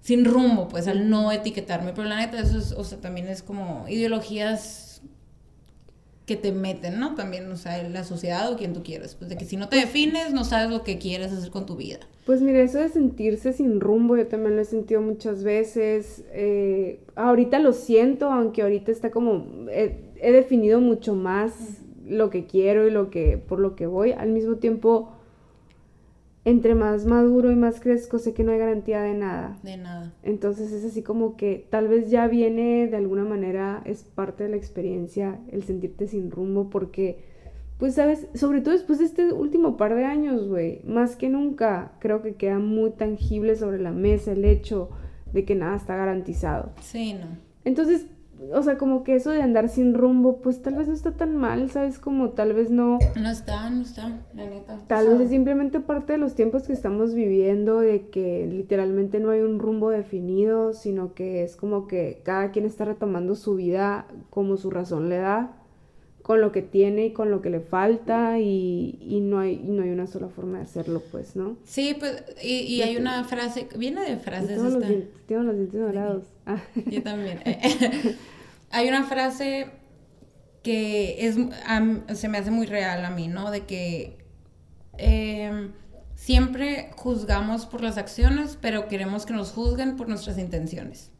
sin 0.00 0.24
rumbo, 0.24 0.68
pues, 0.68 0.88
al 0.88 1.10
no 1.10 1.30
etiquetarme. 1.32 1.92
Pero 1.92 2.08
la 2.08 2.16
neta, 2.16 2.40
eso 2.40 2.58
es, 2.58 2.72
o 2.72 2.84
sea, 2.84 3.00
también 3.00 3.28
es 3.28 3.42
como 3.42 3.86
ideologías 3.88 4.89
que 6.30 6.36
te 6.36 6.52
meten, 6.52 7.00
¿no? 7.00 7.16
También, 7.16 7.50
o 7.50 7.56
sea, 7.56 7.82
la 7.88 8.04
sociedad 8.04 8.52
o 8.52 8.56
quien 8.56 8.72
tú 8.72 8.84
quieras. 8.84 9.16
Pues 9.16 9.28
de 9.28 9.36
que 9.36 9.44
si 9.44 9.56
no 9.56 9.68
te 9.68 9.74
pues 9.74 9.86
defines, 9.86 10.32
no 10.32 10.44
sabes 10.44 10.70
lo 10.70 10.84
que 10.84 10.96
quieres 10.96 11.32
hacer 11.32 11.50
con 11.50 11.66
tu 11.66 11.74
vida. 11.74 11.98
Pues 12.24 12.40
mira, 12.40 12.60
eso 12.60 12.78
de 12.78 12.88
sentirse 12.88 13.52
sin 13.52 13.80
rumbo, 13.80 14.16
yo 14.16 14.28
también 14.28 14.54
lo 14.54 14.62
he 14.62 14.64
sentido 14.64 15.00
muchas 15.00 15.42
veces. 15.42 16.22
Eh, 16.30 17.00
ahorita 17.16 17.58
lo 17.58 17.72
siento, 17.72 18.30
aunque 18.30 18.62
ahorita 18.62 18.92
está 18.92 19.10
como, 19.10 19.44
he, 19.72 20.30
definido 20.30 20.80
mucho 20.80 21.16
más 21.16 21.52
lo 22.06 22.30
que 22.30 22.46
quiero 22.46 22.86
y 22.86 22.92
lo 22.92 23.10
que, 23.10 23.36
por 23.36 23.58
lo 23.58 23.74
que 23.74 23.88
voy. 23.88 24.12
Al 24.12 24.28
mismo 24.28 24.54
tiempo, 24.54 25.10
entre 26.44 26.74
más 26.74 27.04
maduro 27.04 27.50
y 27.50 27.56
más 27.56 27.80
crezco, 27.80 28.18
sé 28.18 28.32
que 28.32 28.44
no 28.44 28.52
hay 28.52 28.58
garantía 28.58 29.02
de 29.02 29.14
nada. 29.14 29.58
De 29.62 29.76
nada. 29.76 30.12
Entonces 30.22 30.72
es 30.72 30.84
así 30.84 31.02
como 31.02 31.36
que 31.36 31.66
tal 31.70 31.88
vez 31.88 32.10
ya 32.10 32.26
viene 32.28 32.86
de 32.86 32.96
alguna 32.96 33.24
manera, 33.24 33.82
es 33.84 34.04
parte 34.04 34.44
de 34.44 34.50
la 34.50 34.56
experiencia 34.56 35.38
el 35.50 35.64
sentirte 35.64 36.06
sin 36.06 36.30
rumbo 36.30 36.70
porque, 36.70 37.18
pues 37.78 37.94
sabes, 37.94 38.26
sobre 38.34 38.62
todo 38.62 38.72
después 38.72 38.98
de 38.98 39.04
este 39.04 39.32
último 39.32 39.76
par 39.76 39.94
de 39.94 40.04
años, 40.04 40.48
güey, 40.48 40.80
más 40.84 41.16
que 41.16 41.28
nunca 41.28 41.92
creo 41.98 42.22
que 42.22 42.34
queda 42.34 42.58
muy 42.58 42.92
tangible 42.92 43.56
sobre 43.56 43.78
la 43.78 43.92
mesa 43.92 44.32
el 44.32 44.44
hecho 44.44 44.90
de 45.32 45.44
que 45.44 45.54
nada 45.54 45.76
está 45.76 45.96
garantizado. 45.96 46.72
Sí, 46.80 47.12
no. 47.12 47.26
Entonces, 47.64 48.06
o 48.52 48.62
sea, 48.62 48.78
como 48.78 49.04
que 49.04 49.16
eso 49.16 49.30
de 49.30 49.42
andar 49.42 49.68
sin 49.68 49.94
rumbo, 49.94 50.38
pues 50.40 50.62
tal 50.62 50.76
vez 50.76 50.88
no 50.88 50.94
está 50.94 51.12
tan 51.12 51.36
mal, 51.36 51.70
¿sabes? 51.70 51.98
Como 51.98 52.30
tal 52.30 52.54
vez 52.54 52.70
no... 52.70 52.98
No 53.16 53.30
está, 53.30 53.68
no 53.70 53.82
está, 53.82 54.20
la 54.34 54.46
neta. 54.46 54.78
Tal 54.86 55.08
vez 55.08 55.20
es 55.20 55.30
simplemente 55.30 55.80
parte 55.80 56.14
de 56.14 56.18
los 56.18 56.34
tiempos 56.34 56.66
que 56.66 56.72
estamos 56.72 57.14
viviendo, 57.14 57.80
de 57.80 58.08
que 58.08 58.46
literalmente 58.46 59.20
no 59.20 59.30
hay 59.30 59.40
un 59.40 59.58
rumbo 59.58 59.90
definido, 59.90 60.72
sino 60.72 61.14
que 61.14 61.42
es 61.44 61.56
como 61.56 61.86
que 61.86 62.22
cada 62.24 62.50
quien 62.50 62.64
está 62.64 62.84
retomando 62.84 63.34
su 63.34 63.56
vida 63.56 64.06
como 64.30 64.56
su 64.56 64.70
razón 64.70 65.08
le 65.08 65.18
da, 65.18 65.59
con 66.30 66.40
lo 66.40 66.52
que 66.52 66.62
tiene 66.62 67.06
y 67.06 67.12
con 67.12 67.32
lo 67.32 67.42
que 67.42 67.50
le 67.50 67.58
falta, 67.58 68.38
y, 68.38 69.00
y 69.00 69.18
no, 69.20 69.40
hay, 69.40 69.56
no 69.56 69.82
hay 69.82 69.90
una 69.90 70.06
sola 70.06 70.28
forma 70.28 70.58
de 70.58 70.62
hacerlo, 70.62 71.02
pues, 71.10 71.34
¿no? 71.34 71.56
Sí, 71.64 71.96
pues, 71.98 72.22
y, 72.40 72.58
y 72.58 72.82
hay 72.82 72.96
una 72.96 73.24
frase, 73.24 73.66
viene 73.76 74.08
de 74.08 74.16
frases. 74.16 74.50
Tengo, 74.50 74.68
los, 74.68 74.84
tengo 75.26 75.42
los 75.42 75.56
dientes 75.56 75.80
dorados. 75.80 76.22
Yo 76.86 77.02
también. 77.02 77.40
Hay 78.70 78.88
una 78.88 79.02
frase 79.02 79.72
que 80.62 81.26
es, 81.26 81.34
se 82.16 82.28
me 82.28 82.38
hace 82.38 82.52
muy 82.52 82.66
real 82.66 83.04
a 83.04 83.10
mí, 83.10 83.26
¿no? 83.26 83.50
De 83.50 83.62
que 83.66 84.24
em, 84.98 85.72
siempre 86.14 86.92
juzgamos 86.94 87.66
por 87.66 87.82
las 87.82 87.98
acciones, 87.98 88.56
pero 88.60 88.86
queremos 88.86 89.26
que 89.26 89.32
nos 89.32 89.50
juzguen 89.50 89.96
por 89.96 90.08
nuestras 90.08 90.38
intenciones. 90.38 91.10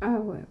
Ah, 0.00 0.18
bueno. 0.24 0.46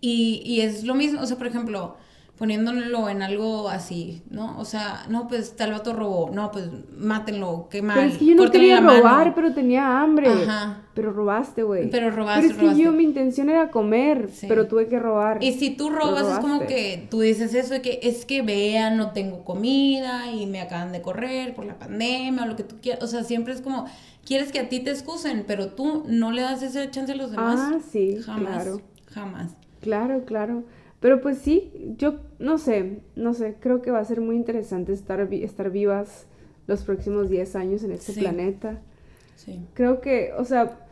Y, 0.00 0.40
y 0.44 0.60
es 0.60 0.84
lo 0.84 0.94
mismo, 0.94 1.20
o 1.20 1.26
sea, 1.26 1.36
por 1.36 1.48
ejemplo, 1.48 1.96
poniéndolo 2.40 3.10
en 3.10 3.20
algo 3.20 3.68
así, 3.68 4.22
¿no? 4.30 4.58
O 4.58 4.64
sea, 4.64 5.04
no, 5.10 5.28
pues 5.28 5.56
tal 5.56 5.72
vato 5.72 5.92
robó, 5.92 6.30
no, 6.32 6.50
pues 6.50 6.70
mátenlo, 6.96 7.68
qué 7.70 7.82
mal. 7.82 7.98
Pero 7.98 8.08
es 8.08 8.16
que 8.16 8.24
yo 8.24 8.34
no 8.34 8.50
quería 8.50 8.80
robar, 8.80 9.34
pero 9.34 9.52
tenía 9.52 10.00
hambre. 10.00 10.26
Ajá. 10.28 10.84
Pero 10.94 11.12
robaste, 11.12 11.64
güey. 11.64 11.90
Pero 11.90 12.10
robaste, 12.10 12.54
Pero 12.54 12.70
es 12.70 12.76
que 12.76 12.82
yo, 12.82 12.92
mi 12.92 13.04
intención 13.04 13.50
era 13.50 13.70
comer, 13.70 14.30
pero 14.48 14.66
tuve 14.68 14.88
que 14.88 14.98
robar. 14.98 15.44
Y 15.44 15.52
si 15.52 15.76
tú 15.76 15.90
robas, 15.90 16.32
es 16.32 16.38
como 16.38 16.60
que 16.66 17.06
tú 17.10 17.20
dices 17.20 17.52
eso 17.52 17.74
de 17.74 17.82
que 17.82 18.00
es 18.02 18.24
que 18.24 18.40
vean, 18.40 18.96
no 18.96 19.10
tengo 19.10 19.44
comida 19.44 20.32
y 20.32 20.46
me 20.46 20.62
acaban 20.62 20.92
de 20.92 21.02
correr 21.02 21.54
por 21.54 21.66
la 21.66 21.78
pandemia 21.78 22.44
o 22.44 22.46
lo 22.46 22.56
que 22.56 22.64
tú 22.64 22.76
quieras. 22.80 23.04
O 23.04 23.06
sea, 23.06 23.22
siempre 23.22 23.52
es 23.52 23.60
como, 23.60 23.84
quieres 24.24 24.50
que 24.50 24.60
a 24.60 24.70
ti 24.70 24.80
te 24.80 24.90
excusen, 24.90 25.44
pero 25.46 25.72
tú 25.72 26.04
no 26.06 26.32
le 26.32 26.40
das 26.40 26.62
ese 26.62 26.90
chance 26.90 27.12
a 27.12 27.16
los 27.16 27.32
demás. 27.32 27.60
Ah, 27.60 27.78
sí, 27.92 28.16
jamás. 28.24 28.62
Claro. 28.62 28.80
Jamás. 29.12 29.50
Claro, 29.82 30.24
claro. 30.24 30.64
Pero 31.00 31.22
pues 31.22 31.38
sí, 31.38 31.94
yo 31.96 32.20
no 32.38 32.58
sé, 32.58 33.00
no 33.16 33.32
sé, 33.32 33.56
creo 33.58 33.80
que 33.80 33.90
va 33.90 34.00
a 34.00 34.04
ser 34.04 34.20
muy 34.20 34.36
interesante 34.36 34.92
estar, 34.92 35.20
estar 35.32 35.70
vivas 35.70 36.26
los 36.66 36.84
próximos 36.84 37.30
10 37.30 37.56
años 37.56 37.82
en 37.82 37.92
este 37.92 38.12
planeta. 38.12 38.80
Sí. 39.36 39.60
Creo 39.72 40.02
que, 40.02 40.32
o 40.36 40.44
sea, 40.44 40.86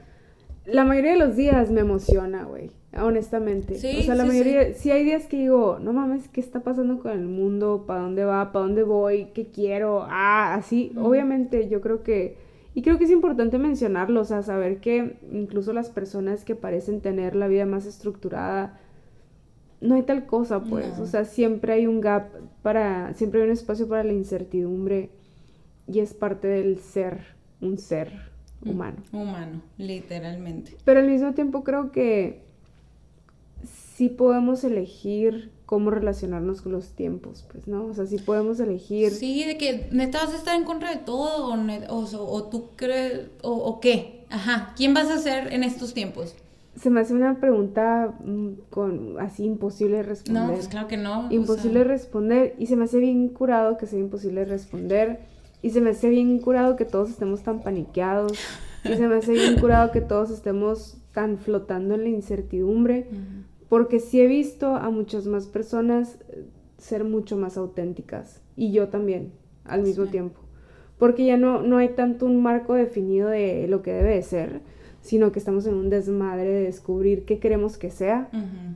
la 0.65 0.85
mayoría 0.85 1.13
de 1.13 1.19
los 1.19 1.37
días 1.37 1.71
me 1.71 1.81
emociona, 1.81 2.45
güey, 2.45 2.71
honestamente. 2.99 3.75
Sí, 3.75 3.99
o 4.01 4.03
sea, 4.03 4.15
la 4.15 4.25
mayoría, 4.25 4.73
sí. 4.73 4.91
hay 4.91 5.05
días 5.05 5.27
que 5.27 5.37
digo, 5.37 5.79
no 5.79 5.93
mames, 5.93 6.29
¿qué 6.29 6.41
está 6.41 6.61
pasando 6.61 6.99
con 7.01 7.13
el 7.13 7.27
mundo? 7.27 7.85
¿Para 7.87 8.01
dónde 8.01 8.25
va? 8.25 8.51
¿Para 8.51 8.65
dónde 8.65 8.83
voy? 8.85 9.27
¿Qué 9.35 9.49
quiero? 9.49 10.07
Ah, 10.09 10.55
así, 10.55 10.93
obviamente 10.97 11.69
yo 11.69 11.83
creo 11.83 12.03
que, 12.03 12.37
y 12.75 12.81
creo 12.81 12.97
que 12.97 13.05
es 13.05 13.11
importante 13.11 13.59
mencionarlo, 13.59 14.21
o 14.23 14.25
sea, 14.25 14.43
saber 14.43 14.79
que 14.79 15.19
incluso 15.33 15.75
las 15.75 15.91
personas 15.91 16.45
que 16.45 16.55
parecen 16.55 17.03
tener 17.03 17.37
la 17.37 17.47
vida 17.47 17.67
más 17.67 17.85
estructurada, 17.85 18.81
no 19.81 19.95
hay 19.95 20.03
tal 20.03 20.27
cosa, 20.27 20.63
pues. 20.63 20.99
O 20.99 21.07
sea, 21.07 21.25
siempre 21.25 21.73
hay 21.73 21.87
un 21.87 22.01
gap 22.01 22.29
para, 22.63 23.15
siempre 23.15 23.41
hay 23.41 23.47
un 23.47 23.53
espacio 23.53 23.89
para 23.89 24.05
la 24.05 24.13
incertidumbre 24.13 25.11
y 25.87 26.01
es 26.01 26.15
parte 26.15 26.49
del 26.49 26.79
ser, 26.79 27.21
un 27.61 27.79
ser 27.79 28.13
humano. 28.65 28.99
Humano, 29.13 29.63
literalmente. 29.77 30.77
Pero 30.85 31.01
al 31.01 31.07
mismo 31.07 31.33
tiempo 31.35 31.65
creo 31.65 31.93
que 31.93 32.43
sí 33.65 34.09
podemos 34.09 34.65
elegir 34.65 35.51
cómo 35.67 35.91
relacionarnos 35.91 36.63
con 36.63 36.73
los 36.73 36.91
tiempos, 36.91 37.45
pues, 37.53 37.69
¿no? 37.69 37.87
O 37.87 37.95
sea, 37.95 38.07
sí 38.07 38.17
podemos 38.19 38.59
elegir... 38.59 39.11
Sí, 39.11 39.45
de 39.45 39.59
que 39.59 39.89
neta 39.93 40.25
vas 40.25 40.33
a 40.33 40.37
estar 40.37 40.57
en 40.57 40.65
contra 40.65 40.91
de 40.91 40.99
todo, 40.99 41.53
o, 41.53 42.17
o, 42.17 42.45
tú 42.45 42.71
crees, 42.75 43.29
o, 43.43 43.53
o 43.53 43.81
qué, 43.81 44.25
ajá, 44.31 44.73
¿quién 44.77 44.95
vas 44.95 45.11
a 45.11 45.19
ser 45.19 45.53
en 45.53 45.63
estos 45.63 45.95
tiempos? 45.95 46.35
Se 46.81 46.91
me 46.91 47.01
hace 47.01 47.15
una 47.15 47.41
pregunta 47.41 48.15
mm, 48.25 48.53
con 48.71 49.21
así 49.21 49.45
imposible 49.45 49.99
de 49.99 50.03
responder. 50.05 50.45
No, 50.45 50.53
pues 50.53 50.69
claro 50.69 50.89
que 50.89 50.97
no. 50.97 51.27
Imposible 51.31 51.81
de 51.81 51.85
responder 51.85 52.55
y 52.59 52.67
se 52.67 52.77
me 52.77 52.85
hace 52.85 52.99
bien 52.99 53.29
curado 53.29 53.77
que 53.79 53.87
sea 53.87 53.99
imposible 53.99 54.45
de 54.45 54.47
responder 54.47 55.21
y 55.61 55.71
se 55.71 55.81
me 55.81 55.91
hace 55.91 56.09
bien 56.09 56.39
curado 56.41 56.77
que 56.77 56.85
todos 56.85 57.11
estemos 57.11 57.43
tan 57.43 57.63
paniqueados 57.63 58.33
y 58.85 58.95
se 58.95 59.09
me 59.09 59.17
hace 59.17 59.33
bien 59.33 59.59
curado 59.59 59.91
que 59.91 60.01
todos 60.01 60.31
estemos 60.31 60.99
tan 61.13 61.39
flotando 61.39 61.95
en 61.95 62.03
la 62.03 62.09
incertidumbre 62.11 63.09
porque 63.69 63.99
sí 63.99 64.21
he 64.21 64.27
visto 64.27 64.77
a 64.77 64.89
muchas 64.91 65.27
más 65.27 65.47
personas 65.47 66.19
eh, 66.29 66.47
ser 66.79 67.05
mucho 67.05 67.37
más 67.37 67.57
auténticas 67.57 68.41
y 68.55 68.71
yo 68.71 68.89
también 68.89 69.33
al 69.65 69.83
mismo 69.83 70.07
tiempo 70.07 70.41
porque 70.97 71.27
ya 71.27 71.37
no, 71.37 71.63
no 71.63 71.79
hay 71.79 71.91
tanto 71.91 72.25
un 72.25 72.41
marco 72.41 72.75
definido 72.75 73.29
de 73.29 73.67
lo 73.69 73.83
que 73.83 73.93
debe 73.93 74.15
de 74.15 74.23
ser 74.23 74.61
sino 75.09 75.33
que 75.33 75.39
estamos 75.39 75.67
en 75.67 75.73
un 75.73 75.89
desmadre 75.89 76.51
de 76.51 76.65
descubrir 76.65 77.25
qué 77.25 77.39
queremos 77.39 77.79
que 77.79 77.89
sea, 77.89 78.29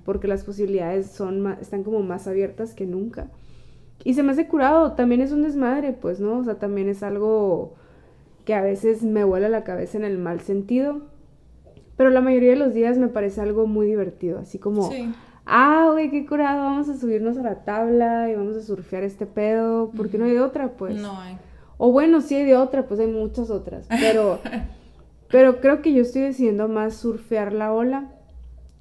porque 0.07 0.29
las 0.29 0.45
posibilidades 0.45 1.11
son 1.11 1.47
están 1.61 1.85
como 1.85 2.01
más 2.01 2.27
abiertas 2.27 2.73
que 2.73 2.87
nunca. 2.87 3.29
Y 4.03 4.15
se 4.15 4.23
me 4.23 4.33
hace 4.33 4.49
curado, 4.49 4.93
también 4.93 5.21
es 5.21 5.31
un 5.31 5.43
desmadre, 5.43 5.93
pues, 5.93 6.21
¿no? 6.21 6.39
O 6.39 6.45
sea, 6.45 6.55
también 6.55 6.89
es 6.89 7.03
algo 7.03 7.75
que 8.47 8.55
a 8.55 8.63
veces 8.63 9.03
me 9.03 9.25
vuela 9.25 9.51
la 9.51 9.63
cabeza 9.63 9.99
en 9.99 10.05
el 10.05 10.17
mal 10.17 10.41
sentido, 10.41 11.03
pero 11.99 12.09
la 12.09 12.23
mayoría 12.23 12.53
de 12.53 12.57
los 12.57 12.73
días 12.73 12.97
me 12.97 13.09
parece 13.09 13.43
algo 13.43 13.67
muy 13.67 13.87
divertido, 13.87 14.39
así 14.39 14.59
como, 14.59 14.91
ah, 15.45 15.91
güey, 15.93 16.11
qué 16.11 16.25
curado, 16.25 16.63
vamos 16.63 16.89
a 16.89 16.97
subirnos 16.97 17.37
a 17.37 17.43
la 17.43 17.57
tabla 17.57 18.31
y 18.31 18.37
vamos 18.37 18.57
a 18.57 18.63
surfear 18.63 19.03
este 19.03 19.27
pedo, 19.27 19.91
porque 19.95 20.17
no 20.17 20.25
hay 20.25 20.33
de 20.33 20.41
otra, 20.41 20.71
pues. 20.79 20.97
No 20.97 21.21
hay. 21.21 21.37
O 21.77 21.93
bueno, 21.93 22.23
sí 22.23 22.37
hay 22.37 22.47
de 22.47 22.57
otra, 22.57 22.87
pues 22.89 23.01
hay 23.01 23.09
muchas 23.09 23.51
otras, 23.51 23.87
pero... 24.01 24.39
Pero 25.33 25.61
creo 25.61 25.81
que 25.81 25.95
yo 25.95 26.03
estoy 26.03 26.23
decidiendo 26.23 26.69
más 26.69 26.95
surfear 26.95 27.53
la 27.55 27.73
ola. 27.73 28.13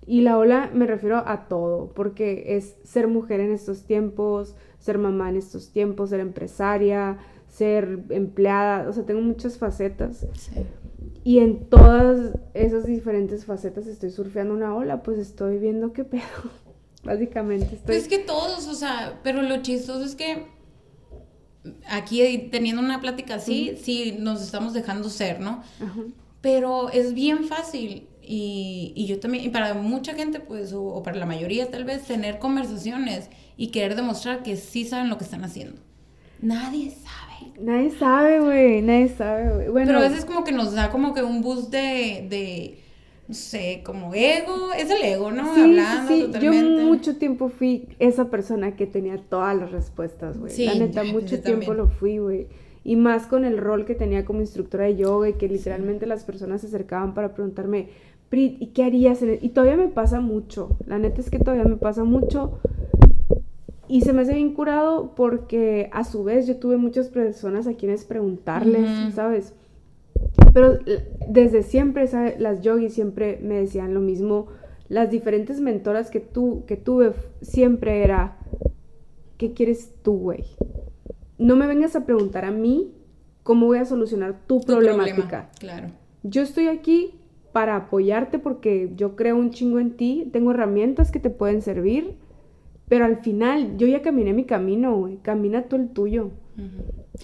Y 0.06 0.22
la 0.22 0.38
ola 0.38 0.70
me 0.74 0.86
refiero 0.86 1.24
a 1.26 1.48
todo, 1.48 1.94
porque 1.96 2.58
es 2.58 2.76
ser 2.84 3.08
mujer 3.08 3.40
en 3.40 3.52
estos 3.52 3.84
tiempos, 3.86 4.56
ser 4.78 4.98
mamá 4.98 5.30
en 5.30 5.38
estos 5.38 5.72
tiempos, 5.72 6.10
ser 6.10 6.20
empresaria, 6.20 7.18
ser 7.48 8.00
empleada, 8.10 8.90
o 8.90 8.94
sea, 8.94 9.06
tengo 9.06 9.22
muchas 9.22 9.58
facetas. 9.58 10.28
Y 11.24 11.40
en 11.40 11.70
todas 11.70 12.38
esas 12.54 12.86
diferentes 12.86 13.46
facetas 13.46 13.88
estoy 13.88 14.10
surfeando 14.10 14.54
una 14.54 14.76
ola, 14.76 15.04
pues 15.04 15.20
estoy 15.20 15.58
viendo 15.60 15.94
qué 15.94 16.04
pedo. 16.04 16.24
Básicamente 17.04 17.76
estoy... 17.76 17.86
Pues 17.86 17.98
es 18.00 18.08
que 18.10 18.20
todos, 18.20 18.68
o 18.68 18.74
sea, 18.74 19.20
pero 19.24 19.42
lo 19.42 19.62
chistoso 19.62 20.04
es 20.04 20.16
que 20.16 20.48
aquí 21.88 22.50
teniendo 22.52 22.82
una 22.82 23.00
plática 23.00 23.36
así, 23.36 23.78
sí 23.82 24.18
nos 24.20 24.42
estamos 24.42 24.74
dejando 24.74 25.10
ser, 25.10 25.40
¿no? 25.40 25.64
Ajá. 25.80 26.02
Pero 26.42 26.90
es 26.90 27.14
bien 27.14 27.46
fácil 27.46 28.08
y, 28.22 28.94
y, 28.96 29.06
yo 29.06 29.20
también, 29.20 29.46
y 29.46 29.50
para 29.50 29.74
mucha 29.74 30.14
gente, 30.14 30.40
pues, 30.40 30.74
o, 30.74 31.02
para 31.04 31.18
la 31.18 31.26
mayoría 31.26 31.70
tal 31.70 31.84
vez, 31.84 32.04
tener 32.04 32.40
conversaciones 32.40 33.30
y 33.58 33.68
querer 33.68 33.96
demostrar 33.96 34.44
que 34.44 34.58
sí 34.58 34.86
saben 34.86 35.10
lo 35.10 35.18
que 35.18 35.24
están 35.24 35.44
haciendo. 35.44 35.82
Nadie 36.42 36.92
sabe. 36.92 37.52
Nadie 37.60 37.92
sabe, 37.92 38.40
güey, 38.40 38.82
nadie 38.82 39.10
sabe, 39.10 39.54
güey. 39.54 39.68
Bueno, 39.70 39.88
Pero 39.88 40.00
a 40.00 40.10
veces 40.10 40.26
como 40.26 40.44
que 40.44 40.52
nos 40.52 40.74
da 40.74 40.90
como 40.90 41.14
que 41.14 41.22
un 41.22 41.42
boost 41.42 41.72
de, 41.72 42.26
de 42.30 42.80
no 43.28 43.36
sé, 43.36 43.82
como 43.86 44.14
ego, 44.14 44.74
es 44.78 44.90
el 44.90 45.02
ego, 45.04 45.32
¿no? 45.32 45.54
Sí, 45.54 45.62
Hablando 45.62 46.14
sí. 46.14 46.22
Totalmente. 46.24 46.82
Yo 46.82 46.86
mucho 46.86 47.18
tiempo 47.18 47.50
fui 47.50 47.88
esa 48.00 48.30
persona 48.30 48.76
que 48.76 48.88
tenía 48.88 49.18
todas 49.18 49.56
las 49.58 49.72
respuestas, 49.72 50.38
güey. 50.38 50.52
Sí, 50.52 50.66
la 50.66 50.76
neta, 50.76 51.04
mucho 51.04 51.42
tiempo 51.42 51.74
lo 51.74 51.88
fui, 51.88 52.18
güey. 52.18 52.48
Y 52.84 52.96
más 52.96 53.28
con 53.28 53.46
el 53.46 53.58
rol 53.58 53.86
que 53.86 53.96
tenía 53.96 54.26
como 54.26 54.42
instructora 54.42 54.86
de 54.86 54.96
yoga 54.96 55.30
y 55.30 55.34
que 55.34 55.48
literalmente 55.48 56.06
las 56.06 56.24
personas 56.24 56.62
se 56.62 56.68
acercaban 56.68 57.14
para 57.14 57.34
preguntarme, 57.34 57.90
Prit, 58.30 58.62
¿y 58.62 58.68
qué 58.68 58.84
harías? 58.84 59.22
En 59.22 59.32
e-?". 59.32 59.40
Y 59.42 59.50
todavía 59.50 59.78
me 59.78 59.90
pasa 59.90 60.22
mucho. 60.22 60.78
La 60.88 60.98
neta 60.98 61.22
es 61.22 61.30
que 61.30 61.40
todavía 61.40 61.66
me 61.66 61.78
pasa 61.78 62.04
mucho. 62.04 62.60
Y 63.88 64.02
se 64.02 64.14
me 64.14 64.22
hace 64.22 64.34
bien 64.34 64.54
curado 64.54 65.14
porque 65.16 65.90
a 65.92 66.06
su 66.06 66.24
vez 66.24 66.48
yo 66.48 66.56
tuve 66.56 66.78
muchas 66.78 67.10
personas 67.10 67.68
a 67.68 67.74
quienes 67.74 68.06
preguntarles, 68.06 69.14
¿sabes? 69.14 69.54
Pero 70.54 70.80
desde 71.28 71.62
siempre, 71.62 72.10
las 72.40 72.62
yogis 72.62 72.94
siempre 72.94 73.40
me 73.44 73.56
decían 73.56 73.94
lo 73.94 74.00
mismo. 74.00 74.48
Las 74.88 75.10
diferentes 75.10 75.60
mentoras 75.60 76.10
que, 76.10 76.22
tú, 76.22 76.64
que 76.68 76.78
tuve 76.78 77.14
siempre 77.42 78.04
era, 78.04 78.38
¿qué 79.38 79.54
quieres 79.54 79.92
tú, 80.04 80.18
güey? 80.18 80.46
No 81.42 81.56
me 81.56 81.68
vengas 81.68 81.96
a 81.96 82.06
preguntar 82.06 82.46
a 82.46 82.52
mí 82.52 82.92
cómo 83.44 83.66
voy 83.66 83.80
a 83.80 83.86
solucionar 83.86 84.40
tu, 84.48 84.62
problemática. 84.62 85.50
claro. 85.60 85.88
Yo 86.24 86.44
estoy 86.44 86.68
aquí 86.68 87.16
para 87.52 87.76
apoyarte 87.76 88.38
porque 88.38 88.92
yo 88.96 89.16
creo 89.16 89.36
un 89.36 89.50
chingo 89.50 89.80
en 89.80 89.98
ti, 89.98 90.30
tengo 90.32 90.52
herramientas 90.52 91.12
que 91.12 91.20
te 91.20 91.32
pueden 91.32 91.62
servir, 91.62 92.16
pero 92.88 93.06
al 93.06 93.18
final 93.18 93.78
yo 93.78 93.88
ya 93.88 94.02
caminé 94.02 94.34
mi 94.34 94.46
camino, 94.46 94.96
güey, 94.96 95.18
camina 95.18 95.64
tú 95.64 95.78
el 95.78 95.90
tuyo. 95.90 96.32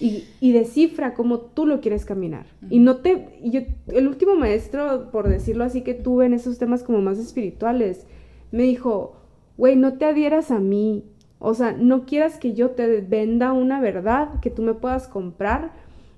y, 0.00 0.24
y, 0.40 0.52
descifra 0.52 1.14
cómo 1.14 1.38
tú 1.38 1.64
lo 1.64 1.80
quieres 1.80 2.04
caminar. 2.04 2.46
Y 2.70 2.80
no 2.80 2.96
te... 2.96 3.38
Yo, 3.44 3.60
el 3.88 4.08
último 4.08 4.34
maestro, 4.34 5.10
por 5.12 5.28
decirlo 5.28 5.64
así, 5.64 5.82
que 5.82 5.94
tuve 5.94 6.26
en 6.26 6.34
esos 6.34 6.58
temas 6.58 6.82
como 6.82 7.00
más 7.00 7.18
espirituales, 7.18 8.06
me 8.50 8.64
dijo, 8.64 9.16
güey, 9.56 9.76
no 9.76 9.98
te 9.98 10.06
adhieras 10.06 10.50
a 10.50 10.58
mí. 10.58 11.04
O 11.38 11.54
sea, 11.54 11.72
no 11.72 12.04
quieras 12.04 12.38
que 12.38 12.54
yo 12.54 12.70
te 12.70 13.00
venda 13.00 13.52
una 13.52 13.80
verdad 13.80 14.40
que 14.40 14.50
tú 14.50 14.62
me 14.62 14.74
puedas 14.74 15.06
comprar 15.06 15.70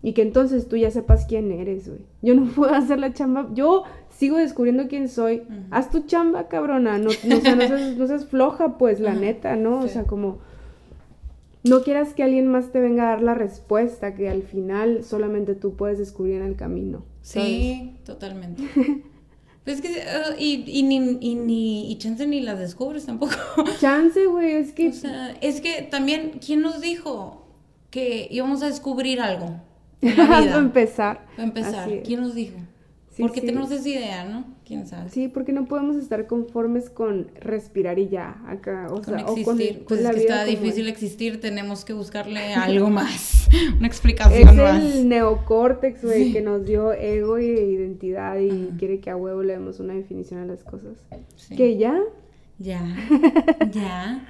y 0.03 0.15
que 0.15 0.23
entonces 0.23 0.69
tú 0.69 0.77
ya 0.77 0.91
sepas 0.91 1.27
quién 1.27 1.53
eres, 1.53 1.89
güey. 1.89 2.01
Yo 2.23 2.35
no 2.35 2.51
puedo 2.55 2.73
hacer 2.73 2.99
la 2.99 3.13
chamba. 3.13 3.49
Yo 3.55 3.85
sigo 4.09 4.39
descubriendo 4.39 4.89
quién 4.89 5.09
soy. 5.09 5.43
Haz 5.71 5.91
tu 5.91 6.07
chamba, 6.07 6.49
cabrona. 6.49 6.99
No, 6.99 7.11
no, 7.25 8.07
seas, 8.07 8.27
floja, 8.27 8.79
pues, 8.79 9.01
la 9.01 9.15
neta, 9.15 9.57
¿no? 9.57 9.81
O 9.81 9.89
sea, 9.89 10.05
como... 10.05 10.39
No 11.63 11.83
quieras 11.83 12.15
que 12.15 12.23
alguien 12.23 12.47
más 12.47 12.73
te 12.73 12.81
venga 12.81 13.03
a 13.03 13.11
dar 13.11 13.23
la 13.23 13.35
respuesta 13.35 14.15
que 14.15 14.31
al 14.31 14.43
final 14.43 15.05
solamente 15.05 15.55
tú 15.55 15.75
puedes 15.75 15.99
descubrir 15.99 16.37
en 16.37 16.45
el 16.45 16.57
camino. 16.57 17.03
Sí, 17.21 17.99
totalmente. 18.07 18.63
Pues 19.65 19.81
que, 19.83 19.89
uh, 19.89 20.35
y, 20.39 20.65
y, 20.67 20.83
ni, 20.83 21.19
y, 21.21 21.35
ni, 21.35 21.93
y 21.93 21.99
chance 21.99 22.27
ni 22.27 22.41
las 22.41 22.59
descubres 22.59 23.07
tampoco. 23.07 23.35
Chance, 23.81 24.27
güey, 24.27 24.53
es 24.53 24.73
que... 24.73 24.89
O 24.89 24.93
sea, 24.93 25.37
es 25.41 25.61
que 25.61 25.83
también, 25.83 26.41
¿quién 26.45 26.63
nos 26.63 26.81
dijo 26.81 27.47
que 27.91 28.27
íbamos 28.31 28.63
a 28.63 28.67
descubrir 28.67 29.21
algo? 29.21 29.61
Para 30.01 30.57
empezar. 30.59 31.27
Para 31.37 31.43
empezar, 31.43 31.91
¿quién 32.03 32.21
nos 32.21 32.35
dijo? 32.35 32.57
Porque 33.21 33.41
tenemos 33.41 33.71
esa 33.71 33.89
idea, 33.89 34.25
¿no? 34.25 34.45
¿Quién 34.65 34.87
sabe? 34.87 35.11
Sí, 35.11 35.29
porque 35.29 35.53
no 35.53 35.67
podemos 35.67 35.97
estar 35.97 36.27
conformes 36.27 36.91
con 36.91 37.31
respirar 37.41 37.99
y 37.99 38.09
ya 38.09 38.43
acá, 38.47 38.89
o 38.91 39.03
sea, 39.03 39.21
existir. 39.21 39.43
O 39.43 39.45
con, 39.45 39.57
pues 39.87 40.01
es 40.01 40.11
que 40.11 40.21
está 40.21 40.45
difícil 40.45 40.89
existir, 40.89 41.41
tenemos 41.41 41.85
que 41.85 41.93
buscarle 41.93 42.55
algo 42.55 42.91
más, 42.91 43.49
una 43.79 43.87
explicación 43.87 44.57
más. 44.57 44.83
Es 44.83 44.97
el 44.97 45.09
neocórtex, 45.09 46.05
güey, 46.05 46.33
que 46.33 46.41
nos 46.41 46.65
dio 46.65 46.93
ego 46.93 47.39
y 47.39 47.47
identidad 47.47 48.39
y 48.39 48.71
quiere 48.79 49.01
que 49.01 49.11
a 49.11 49.17
huevo 49.17 49.43
le 49.43 49.55
demos 49.55 49.81
una 49.81 49.95
definición 49.95 50.41
a 50.41 50.47
las 50.47 50.65
cosas. 50.65 50.97
Que 51.57 51.77
ya 51.77 52.01
ya, 52.61 52.83
ya. 53.73 54.21